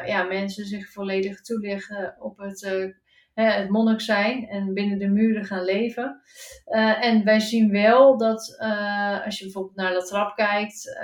ja, 0.08 0.24
mensen 0.24 0.66
zich 0.66 0.92
volledig 0.92 1.42
toeleggen 1.42 2.16
op 2.20 2.38
het 2.38 2.94
het 3.34 3.70
monnik 3.70 4.02
zijn 4.02 4.48
en 4.48 4.74
binnen 4.74 5.00
de 5.00 5.08
muren 5.08 5.46
gaan 5.46 5.64
leven. 5.64 6.22
en 7.00 7.24
wij 7.24 7.40
zien 7.40 7.72
wel 7.72 8.18
dat 8.18 8.58
als 9.26 9.38
je 9.38 9.44
bijvoorbeeld 9.44 9.76
naar 9.76 9.94
de 9.94 10.04
trap 10.04 10.36
kijkt 10.36 10.98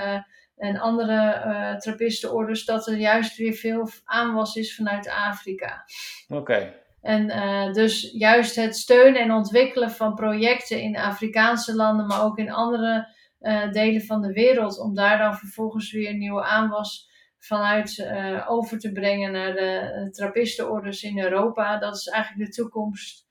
en 0.57 0.77
andere 0.77 1.43
uh, 1.45 1.75
trappistenorders, 1.77 2.65
dat 2.65 2.87
er 2.87 2.97
juist 2.97 3.37
weer 3.37 3.53
veel 3.53 3.89
aanwas 4.05 4.55
is 4.55 4.75
vanuit 4.75 5.09
Afrika. 5.09 5.85
Oké. 6.27 6.73
En 7.01 7.29
uh, 7.29 7.73
dus 7.73 8.11
juist 8.11 8.55
het 8.55 8.75
steunen 8.75 9.21
en 9.21 9.31
ontwikkelen 9.31 9.91
van 9.91 10.15
projecten 10.15 10.81
in 10.81 10.97
Afrikaanse 10.97 11.75
landen, 11.75 12.07
maar 12.07 12.23
ook 12.23 12.37
in 12.37 12.51
andere 12.51 13.07
uh, 13.41 13.71
delen 13.71 14.01
van 14.01 14.21
de 14.21 14.33
wereld, 14.33 14.79
om 14.79 14.95
daar 14.95 15.17
dan 15.17 15.35
vervolgens 15.35 15.91
weer 15.91 16.13
nieuwe 16.13 16.43
aanwas 16.43 17.09
vanuit 17.45 18.07
over 18.47 18.79
te 18.79 18.91
brengen 18.91 19.31
naar 19.31 19.53
de 19.53 20.07
trappistenorders 20.11 21.03
in 21.03 21.19
Europa. 21.19 21.77
Dat 21.77 21.95
is 21.95 22.07
eigenlijk 22.07 22.45
de 22.45 22.55
toekomst 22.55 23.27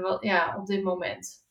wat, 0.00 0.16
ja, 0.20 0.56
op 0.58 0.66
dit 0.66 0.82
moment. 0.82 1.42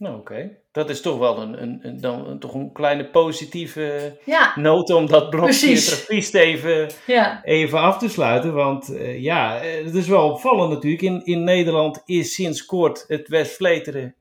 Nou, 0.00 0.18
oké. 0.18 0.58
Dat 0.72 0.90
is 0.90 1.00
toch 1.00 1.18
wel 1.18 1.40
een, 1.40 1.62
een, 1.62 1.78
een 1.82 2.00
dan, 2.00 2.38
toch 2.38 2.54
een 2.54 2.72
kleine 2.72 3.10
positieve 3.10 4.18
ja. 4.24 4.52
noot 4.56 4.90
om 4.90 5.06
dat 5.06 5.30
blokje 5.30 5.80
trappist 5.80 6.34
even, 6.34 6.90
ja. 7.06 7.44
even 7.44 7.78
af 7.78 7.98
te 7.98 8.08
sluiten. 8.08 8.54
Want 8.54 8.90
uh, 8.90 9.22
ja, 9.22 9.58
het 9.60 9.94
is 9.94 10.08
wel 10.08 10.30
opvallend 10.30 10.72
natuurlijk. 10.72 11.02
In, 11.02 11.24
in 11.24 11.44
Nederland 11.44 12.02
is 12.04 12.34
sinds 12.34 12.64
kort 12.64 13.04
het 13.08 13.28
Westvleteren 13.28 14.14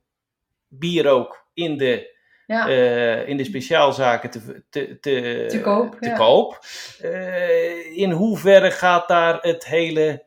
bier 0.68 1.08
ook 1.08 1.48
in 1.54 1.78
de, 1.78 2.18
ja. 2.50 2.70
uh, 2.70 3.28
in 3.28 3.38
de 3.38 3.44
speciaalzaken 3.44 4.30
te, 4.30 4.64
te, 4.70 5.00
te, 5.00 5.46
te 5.50 5.62
koop. 5.62 5.98
Te 6.00 6.14
koop. 6.18 6.60
Uh, 7.04 7.98
in 7.98 8.12
hoeverre 8.12 8.72
gaat 8.72 9.08
daar 9.08 9.38
het 9.42 9.66
hele 9.66 10.24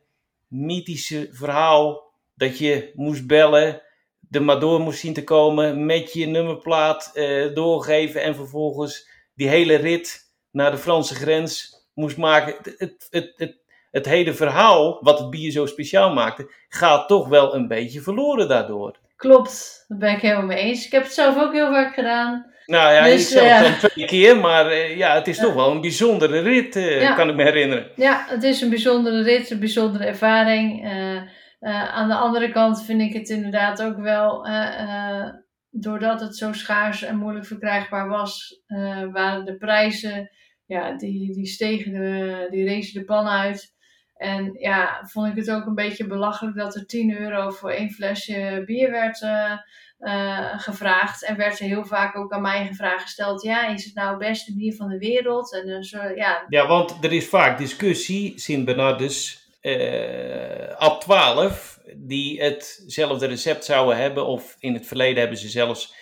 mythische 0.47 1.29
verhaal 1.31 2.11
dat 2.35 2.57
je 2.57 2.91
moest 2.95 3.27
bellen 3.27 3.81
er 4.29 4.43
maar 4.43 4.59
door 4.59 4.79
moest 4.79 4.99
zien 4.99 5.13
te 5.13 5.23
komen 5.23 5.85
met 5.85 6.13
je 6.13 6.25
nummerplaat 6.25 7.11
uh, 7.13 7.53
doorgeven 7.53 8.21
en 8.21 8.35
vervolgens 8.35 9.09
die 9.35 9.47
hele 9.47 9.75
rit 9.75 10.33
naar 10.51 10.71
de 10.71 10.77
Franse 10.77 11.15
grens 11.15 11.81
moest 11.93 12.17
maken. 12.17 12.55
Het, 12.77 13.07
het, 13.09 13.33
het, 13.37 13.57
het, 13.91 14.05
hele 14.05 14.33
verhaal, 14.33 14.97
wat 15.01 15.19
het 15.19 15.29
bier 15.29 15.51
zo 15.51 15.65
speciaal 15.65 16.13
maakte, 16.13 16.51
gaat 16.67 17.07
toch 17.07 17.27
wel 17.27 17.55
een 17.55 17.67
beetje 17.67 18.01
verloren 18.01 18.47
daardoor. 18.47 18.99
Klopt, 19.23 19.85
daar 19.87 19.97
ben 19.97 20.13
ik 20.13 20.21
helemaal 20.21 20.45
mee 20.45 20.57
eens. 20.57 20.85
Ik 20.85 20.91
heb 20.91 21.03
het 21.03 21.13
zelf 21.13 21.37
ook 21.37 21.53
heel 21.53 21.71
vaak 21.71 21.93
gedaan. 21.93 22.45
Nou 22.65 22.93
ja, 22.93 23.03
dus, 23.03 23.21
ik 23.21 23.39
zelf 23.39 23.47
uh, 23.47 23.61
dan 23.61 23.89
twee 23.89 24.05
keer, 24.05 24.37
maar 24.37 24.71
uh, 24.71 24.97
ja, 24.97 25.15
het 25.15 25.27
is 25.27 25.37
toch 25.37 25.53
wel 25.53 25.71
een 25.71 25.81
bijzondere 25.81 26.39
rit, 26.39 26.73
ja. 26.73 27.13
kan 27.13 27.29
ik 27.29 27.35
me 27.35 27.43
herinneren. 27.43 27.91
Ja, 27.95 28.25
het 28.27 28.43
is 28.43 28.61
een 28.61 28.69
bijzondere 28.69 29.23
rit, 29.23 29.49
een 29.49 29.59
bijzondere 29.59 30.05
ervaring. 30.05 30.85
Uh, 30.85 31.21
aan 31.93 32.07
de 32.07 32.15
andere 32.15 32.51
kant 32.51 32.85
vind 32.85 33.01
ik 33.01 33.13
het 33.13 33.29
inderdaad 33.29 33.83
ook 33.83 33.97
wel, 33.97 34.47
doordat 35.69 36.21
het 36.21 36.37
zo 36.37 36.53
schaars 36.53 37.03
en 37.03 37.17
moeilijk 37.17 37.45
verkrijgbaar 37.45 38.07
was, 38.07 38.61
waren 39.11 39.45
de 39.45 39.57
prijzen, 39.57 40.29
ja, 40.65 40.97
die, 40.97 41.33
die 41.33 41.47
stegen, 41.47 41.91
de, 41.91 42.47
die 42.49 42.65
rezen 42.65 42.99
de 42.99 43.05
pan 43.05 43.27
uit. 43.27 43.73
En 44.13 44.53
ja, 44.59 45.01
vond 45.05 45.27
ik 45.27 45.35
het 45.35 45.51
ook 45.51 45.65
een 45.65 45.75
beetje 45.75 46.07
belachelijk 46.07 46.57
dat 46.57 46.75
er 46.75 46.85
10 46.85 47.17
euro 47.17 47.49
voor 47.49 47.69
één 47.69 47.91
flesje 47.91 48.63
bier 48.65 48.91
werd 48.91 49.25
gevraagd. 50.61 51.25
En 51.25 51.37
werd 51.37 51.59
er 51.59 51.65
heel 51.65 51.85
vaak 51.85 52.17
ook 52.17 52.31
aan 52.31 52.41
mij 52.41 52.67
gevraagd 52.67 53.01
gesteld, 53.01 53.43
ja, 53.43 53.67
is 53.67 53.85
het 53.85 53.95
nou 53.95 54.09
het 54.09 54.17
beste 54.17 54.55
bier 54.55 54.75
van 54.75 54.89
de 54.89 54.97
wereld? 54.97 55.53
En 55.53 55.65
dus, 55.65 55.89
ja. 56.15 56.45
ja, 56.49 56.67
want 56.67 57.03
er 57.03 57.13
is 57.13 57.27
vaak 57.27 57.57
discussie, 57.57 58.39
Sint 58.39 58.65
Bernardus 58.65 59.41
ab 60.77 61.01
12 61.01 61.79
die 61.95 62.41
hetzelfde 62.41 63.25
recept 63.25 63.65
zouden 63.65 63.97
hebben. 63.97 64.25
Of 64.25 64.55
in 64.59 64.73
het 64.73 64.87
verleden 64.87 65.19
hebben 65.19 65.37
ze 65.37 65.49
zelfs 65.49 65.95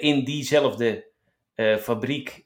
in 0.00 0.24
diezelfde 0.24 1.12
fabriek 1.80 2.42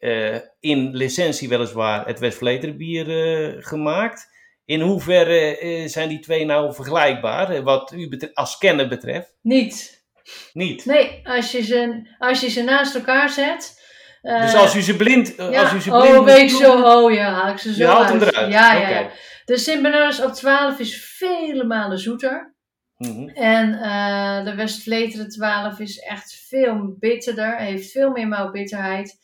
in 0.60 0.96
licentie 0.96 1.48
weliswaar 1.48 2.06
het 2.06 2.18
Westvleteren 2.18 3.62
gemaakt. 3.62 4.36
In 4.68 4.80
hoeverre 4.80 5.84
zijn 5.86 6.08
die 6.08 6.18
twee 6.18 6.44
nou 6.44 6.74
vergelijkbaar, 6.74 7.62
wat 7.62 7.92
u 7.92 8.18
als 8.34 8.58
kenner 8.58 8.88
betreft? 8.88 9.36
Niet. 9.42 10.04
Niet? 10.52 10.84
Nee, 10.84 11.20
als 11.24 11.52
je 11.52 11.62
ze, 11.62 12.08
als 12.18 12.40
je 12.40 12.48
ze 12.48 12.62
naast 12.62 12.94
elkaar 12.94 13.28
zet... 13.28 13.80
dus 14.22 14.54
als 14.54 14.74
u 14.74 14.80
ze 14.80 14.96
blind... 14.96 15.34
Ja, 15.36 15.62
als 15.62 15.72
u 15.72 15.80
ze 15.80 15.90
blind 15.90 16.18
oh, 16.18 16.24
weet 16.24 16.50
zo, 16.50 16.82
oh 16.82 17.12
ja, 17.12 17.32
haal 17.32 17.52
ik 17.52 17.58
ze 17.58 17.74
zo 17.74 17.78
je 17.78 17.86
haalt 17.86 18.10
uit. 18.10 18.20
hem 18.20 18.22
eruit? 18.22 18.52
Ja, 18.52 18.72
ja, 18.72 18.80
okay. 18.80 19.02
ja. 19.02 19.10
De 19.44 19.58
Sint 19.58 19.82
Bernardus 19.82 20.22
op 20.22 20.32
12 20.32 20.78
is 20.78 21.14
vele 21.16 21.64
malen 21.64 21.98
zoeter. 21.98 22.54
Mm 22.96 23.10
-hmm. 23.10 23.28
En 23.28 23.68
uh, 23.68 24.44
de 24.44 24.54
Westvleteren 24.54 25.28
12 25.28 25.78
is 25.78 25.98
echt 25.98 26.44
veel 26.48 26.96
bitterder, 26.98 27.56
heeft 27.56 27.90
veel 27.90 28.10
meer 28.10 28.28
moutbitterheid. 28.28 29.18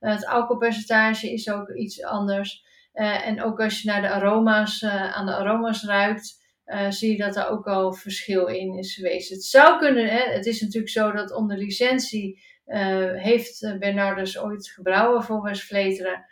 Uh, 0.00 0.10
het 0.10 0.26
alcoholpercentage 0.26 1.32
is 1.32 1.50
ook 1.50 1.70
iets 1.70 2.02
anders. 2.02 2.64
Uh, 2.96 3.26
en 3.26 3.42
ook 3.42 3.60
als 3.60 3.82
je 3.82 3.88
naar 3.88 4.02
de 4.02 4.10
aroma's, 4.10 4.84
aan 4.84 5.26
de 5.26 5.34
aroma's 5.34 5.84
ruikt, 5.84 6.44
zie 6.88 7.10
je 7.10 7.18
dat 7.18 7.36
er 7.36 7.48
ook 7.48 7.66
al 7.66 7.92
verschil 7.92 8.46
in 8.46 8.78
is 8.78 8.94
geweest. 8.94 9.30
Het 9.30 9.44
zou 9.44 9.78
kunnen, 9.78 10.06
hè, 10.06 10.32
het 10.32 10.46
is 10.46 10.60
natuurlijk 10.60 10.92
zo 10.92 11.12
dat 11.12 11.32
onder 11.32 11.56
licentie 11.56 12.42
heeft 13.16 13.76
Bernardus 13.78 14.38
ooit 14.38 14.68
gebrouwen 14.68 15.22
voor 15.22 15.42
Westvleteren. 15.42 16.24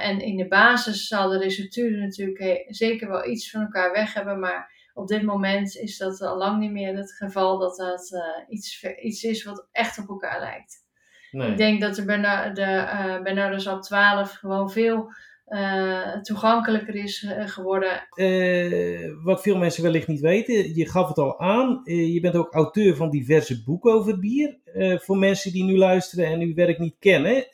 En 0.00 0.20
in 0.20 0.36
de 0.36 0.48
basis 0.48 1.06
zal 1.06 1.28
de 1.28 1.38
receptuur 1.38 1.98
natuurlijk 1.98 2.64
zeker 2.68 3.08
wel 3.08 3.26
iets 3.26 3.50
van 3.50 3.60
elkaar 3.60 3.92
weg 3.92 4.14
hebben, 4.14 4.38
maar 4.38 4.70
op 5.00 5.08
dit 5.08 5.22
moment 5.22 5.76
is 5.76 5.98
dat 5.98 6.20
al 6.20 6.36
lang 6.36 6.58
niet 6.58 6.70
meer 6.70 6.96
het 6.96 7.12
geval 7.12 7.58
dat 7.58 7.76
dat 7.76 8.10
uh, 8.12 8.54
iets, 8.54 8.84
iets 9.02 9.22
is 9.22 9.44
wat 9.44 9.68
echt 9.72 9.98
op 9.98 10.08
elkaar 10.08 10.40
lijkt. 10.40 10.76
Nee. 11.30 11.50
Ik 11.50 11.56
denk 11.56 11.80
dat 11.80 11.94
de, 11.94 12.04
Bernard, 12.04 12.56
de 12.56 12.62
uh, 12.62 13.22
Bernardus 13.22 13.66
op 13.66 13.82
12 13.82 14.32
gewoon 14.32 14.70
veel 14.70 15.12
toegankelijker 16.22 16.94
is 16.94 17.26
geworden. 17.38 18.06
wat 19.22 19.42
veel 19.42 19.56
mensen 19.56 19.82
wellicht 19.82 20.08
niet 20.08 20.20
weten, 20.20 20.74
je 20.74 20.88
gaf 20.88 21.08
het 21.08 21.18
al 21.18 21.40
aan, 21.40 21.80
je 21.84 22.18
bent 22.20 22.36
ook 22.36 22.52
auteur 22.52 22.96
van 22.96 23.10
diverse 23.10 23.62
boeken 23.62 23.92
over 23.92 24.18
bier. 24.18 24.58
voor 25.04 25.18
mensen 25.18 25.52
die 25.52 25.64
nu 25.64 25.76
luisteren 25.76 26.26
en 26.26 26.40
uw 26.40 26.54
werk 26.54 26.78
niet 26.78 26.96
kennen 26.98 27.44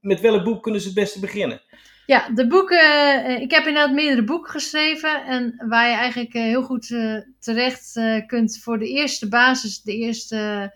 met 0.00 0.20
welk 0.20 0.44
boek 0.44 0.62
kunnen 0.62 0.80
ze 0.80 0.86
het 0.86 0.96
beste 0.96 1.20
beginnen? 1.20 1.60
Ja, 2.06 2.28
de 2.34 2.46
boeken. 2.46 3.40
Ik 3.40 3.50
heb 3.50 3.66
inderdaad 3.66 3.92
meerdere 3.94 4.24
boeken 4.24 4.50
geschreven. 4.50 5.24
En 5.24 5.64
waar 5.68 5.88
je 5.88 5.94
eigenlijk 5.94 6.32
heel 6.32 6.62
goed 6.62 6.86
terecht 7.38 8.00
kunt 8.26 8.58
voor 8.62 8.78
de 8.78 8.88
eerste 8.88 9.28
basis, 9.28 9.82
de 9.82 9.96
eerste 9.96 10.72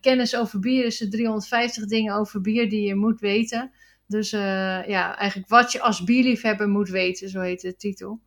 kennis 0.00 0.36
over 0.36 0.58
bier, 0.60 0.84
is 0.84 0.98
de 0.98 1.08
350 1.08 1.86
dingen 1.86 2.14
over 2.14 2.40
bier 2.40 2.68
die 2.68 2.86
je 2.86 2.94
moet 2.94 3.20
weten. 3.20 3.72
Dus 4.06 4.30
ja, 4.30 5.16
eigenlijk 5.16 5.48
wat 5.48 5.72
je 5.72 5.80
als 5.80 6.04
bierliefhebber 6.04 6.68
moet 6.68 6.88
weten, 6.88 7.28
zo 7.28 7.40
heet 7.40 7.60
de 7.60 7.76
titel. 7.76 8.20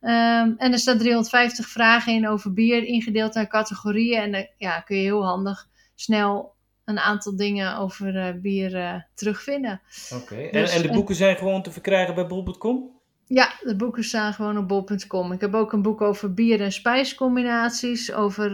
Um, 0.00 0.54
en 0.58 0.72
er 0.72 0.78
staan 0.78 0.98
350 0.98 1.68
vragen 1.68 2.12
in 2.12 2.28
over 2.28 2.52
bier, 2.52 2.84
ingedeeld 2.84 3.34
naar 3.34 3.46
categorieën. 3.46 4.22
En 4.22 4.32
dan 4.32 4.46
ja, 4.58 4.80
kun 4.80 4.96
je 4.96 5.02
heel 5.02 5.24
handig 5.24 5.68
snel 5.94 6.54
een 6.84 6.98
aantal 6.98 7.36
dingen 7.36 7.76
over 7.76 8.14
uh, 8.14 8.40
bier 8.40 8.74
uh, 8.74 8.94
terugvinden. 9.14 9.80
Oké, 10.12 10.22
okay. 10.22 10.50
dus, 10.50 10.70
en, 10.70 10.76
en, 10.76 10.86
de 10.86 10.92
boeken 10.92 11.14
zijn 11.14 11.36
gewoon 11.36 11.62
te 11.62 11.70
verkrijgen 11.70 12.14
bij 12.14 12.26
bol.com? 12.26 13.00
Ja, 13.26 13.52
de 13.60 13.76
boeken 13.76 14.04
staan 14.04 14.32
gewoon 14.32 14.58
op 14.58 14.68
bol.com. 14.68 15.32
Ik 15.32 15.40
heb 15.40 15.54
ook 15.54 15.72
een 15.72 15.82
boek 15.82 16.00
over 16.00 16.34
bier- 16.34 16.60
en 16.60 16.72
spijscombinaties, 16.72 18.12
over 18.12 18.52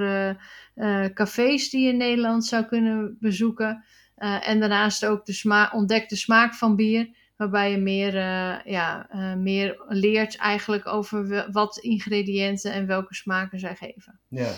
uh, 0.74 1.04
cafés 1.04 1.70
die 1.70 1.80
je 1.80 1.88
in 1.88 1.96
Nederland 1.96 2.44
zou 2.44 2.64
kunnen 2.64 3.16
bezoeken. 3.20 3.84
En 4.20 4.60
daarnaast 4.60 5.06
ook 5.06 5.26
de 5.26 5.32
sma 5.32 5.70
ontdek 5.74 6.08
de 6.08 6.16
smaak 6.16 6.54
van 6.54 6.76
bier, 6.76 7.08
waarbij 7.36 7.70
je 7.70 7.78
meer, 7.78 8.14
ja, 8.70 9.08
meer 9.38 9.82
leert 9.88 10.36
eigenlijk 10.36 10.86
over 10.86 11.48
wat 11.52 11.78
ingrediënten 11.78 12.72
en 12.72 12.86
welke 12.86 13.14
smaken 13.14 13.58
zij 13.58 13.74
geven. 13.74 14.18
Ja. 14.28 14.52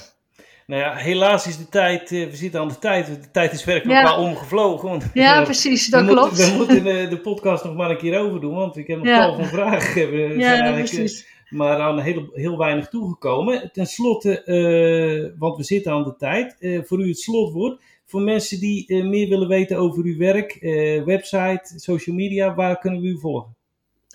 Nou 0.67 0.83
ja, 0.83 0.95
helaas 0.95 1.47
is 1.47 1.57
de 1.57 1.69
tijd, 1.69 2.11
we 2.11 2.29
zitten 2.33 2.61
aan 2.61 2.69
de 2.69 2.79
tijd, 2.79 3.07
de 3.07 3.31
tijd 3.31 3.53
is 3.53 3.65
werkelijk 3.65 3.99
ja. 3.99 4.05
wel 4.05 4.25
omgevlogen. 4.25 4.89
Want, 4.89 5.11
ja, 5.15 5.43
precies, 5.53 5.89
dat 5.89 6.05
we 6.05 6.11
klopt. 6.11 6.29
Moeten, 6.31 6.51
we 6.51 6.57
moeten 6.57 6.85
de, 6.85 7.07
de, 7.09 7.21
podcast 7.21 7.65
nog 7.65 7.75
maar 7.75 7.91
een 7.91 7.97
keer 7.97 8.19
overdoen, 8.19 8.55
want 8.55 8.77
ik 8.77 8.87
heb 8.87 8.99
nog 8.99 9.07
ja. 9.07 9.27
tal 9.27 9.35
van 9.35 9.45
vragen. 9.45 10.11
We 10.11 10.17
ja, 10.17 10.57
zijn 10.57 10.75
precies. 10.75 11.27
maar 11.49 11.79
aan 11.79 12.01
heel, 12.01 12.31
heel 12.33 12.59
weinig 12.59 12.89
toegekomen. 12.89 13.71
Ten 13.73 13.87
slotte, 13.87 14.43
uh, 14.45 15.39
want 15.39 15.57
we 15.57 15.63
zitten 15.63 15.93
aan 15.93 16.05
de 16.05 16.17
tijd, 16.17 16.57
uh, 16.59 16.83
voor 16.85 17.01
u 17.01 17.09
het 17.09 17.19
slotwoord. 17.19 17.83
Voor 18.13 18.23
mensen 18.23 18.61
die 18.61 18.85
uh, 18.89 19.05
meer 19.05 19.29
willen 19.29 19.49
weten 19.49 19.77
over 19.77 20.05
uw 20.05 20.17
werk, 20.19 20.59
website, 21.05 21.61
social 21.77 22.17
media, 22.17 22.55
waar 22.55 22.79
kunnen 22.79 23.01
we 23.01 23.07
u 23.07 23.19
volgen? 23.19 23.55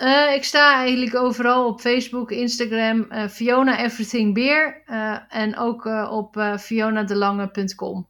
Uh, 0.02 0.34
ik 0.36 0.44
sta 0.44 0.76
eigenlijk 0.76 1.16
overal 1.16 1.68
op 1.68 1.80
Facebook, 1.80 2.32
Instagram, 2.32 3.08
uh, 3.12 3.28
Fiona 3.28 3.84
Everything 3.84 4.34
Beer 4.34 4.84
uh, 4.88 5.18
en 5.30 5.58
ook 5.58 5.86
op 6.12 6.56
fionadelange.com. 6.60 8.08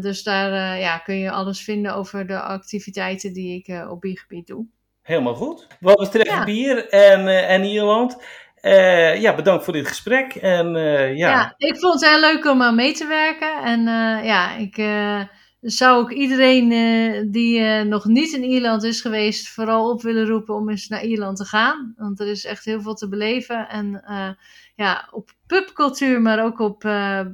dus 0.00 0.22
daar 0.22 0.78
ja, 0.78 0.98
kun 0.98 1.14
je 1.14 1.30
alles 1.30 1.60
vinden 1.64 1.94
over 1.94 2.26
de 2.26 2.40
activiteiten 2.40 3.32
die 3.32 3.62
ik 3.64 3.88
op 3.90 4.00
biergebied 4.00 4.46
doe. 4.46 4.66
Helemaal 5.02 5.34
goed. 5.34 5.66
Wat 5.80 5.96
betreft 5.96 6.26
Ja. 6.30 6.44
bier 6.44 6.88
en, 6.88 7.28
eh, 7.28 7.50
en 7.50 7.64
Ierland. 7.64 8.22
Eh, 8.60 9.20
ja, 9.20 9.34
bedankt 9.34 9.64
voor 9.64 9.72
dit 9.72 9.86
gesprek. 9.88 10.34
En 10.34 10.76
eh, 10.76 11.16
ja, 11.16 11.30
Ja. 11.30 11.54
ik 11.56 11.78
vond 11.78 12.00
het 12.00 12.10
heel 12.10 12.20
leuk 12.20 12.44
om 12.44 12.62
aan 12.62 12.74
mee 12.74 12.92
te 12.92 13.06
werken. 13.06 13.62
En 13.62 13.78
eh, 13.88 14.24
ja, 14.24 14.56
ik 14.56 14.76
eh, 14.78 15.20
zou 15.60 15.98
ook 16.02 16.10
iedereen 16.12 16.72
eh, 16.72 17.22
die 17.32 17.60
eh, 17.60 17.82
nog 17.84 18.04
niet 18.04 18.32
in 18.32 18.42
Ierland 18.44 18.82
is 18.84 19.00
geweest, 19.00 19.48
vooral 19.48 19.90
op 19.90 20.02
willen 20.02 20.26
roepen 20.26 20.54
om 20.54 20.70
eens 20.70 20.88
naar 20.88 21.04
Ierland 21.04 21.36
te 21.36 21.44
gaan. 21.44 21.92
Want 21.96 22.20
er 22.20 22.26
is 22.28 22.44
echt 22.44 22.64
heel 22.64 22.80
veel 22.80 22.94
te 22.94 23.08
beleven. 23.08 23.68
En 23.68 24.02
eh, 24.04 24.28
ja, 24.76 25.08
op 25.10 25.30
pubcultuur, 25.46 26.20
maar 26.20 26.44
ook 26.44 26.58
op 26.58 26.84
eh, 26.84 27.20
eh, 27.20 27.26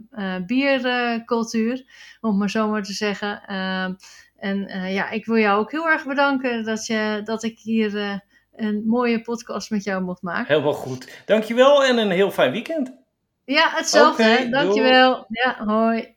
biercultuur, 0.47 1.85
om 2.21 2.39
maar 2.39 2.51
zo 2.51 2.69
maar 2.69 2.83
te 2.83 2.93
zeggen. 2.93 3.41
En 4.37 4.67
eh, 4.67 4.95
ja, 4.95 5.11
ik 5.11 5.27
wil 5.27 5.39
jou 5.39 5.61
ook 5.61 5.71
heel 5.71 5.89
erg 5.89 6.07
bedanken 6.07 6.65
dat, 6.65 6.87
je, 6.87 7.21
dat 7.25 7.43
ik 7.43 7.59
hier 7.59 7.97
eh, 7.97 8.15
een 8.57 8.83
mooie 8.87 9.21
podcast 9.21 9.71
met 9.71 9.85
jou 9.85 10.03
mocht 10.03 10.23
maken. 10.23 10.47
helemaal 10.47 10.73
goed. 10.73 11.23
Dankjewel 11.25 11.85
en 11.85 11.99
een 11.99 12.11
heel 12.11 12.31
fijn 12.31 12.53
weekend. 12.53 12.93
Ja, 13.45 13.71
hetzelfde. 13.71 14.23
Oké, 14.23 14.33
hè. 14.33 14.39
doei. 14.39 14.51
Dankjewel. 14.51 15.27
Ja, 15.29 15.65
hoi. 15.65 16.15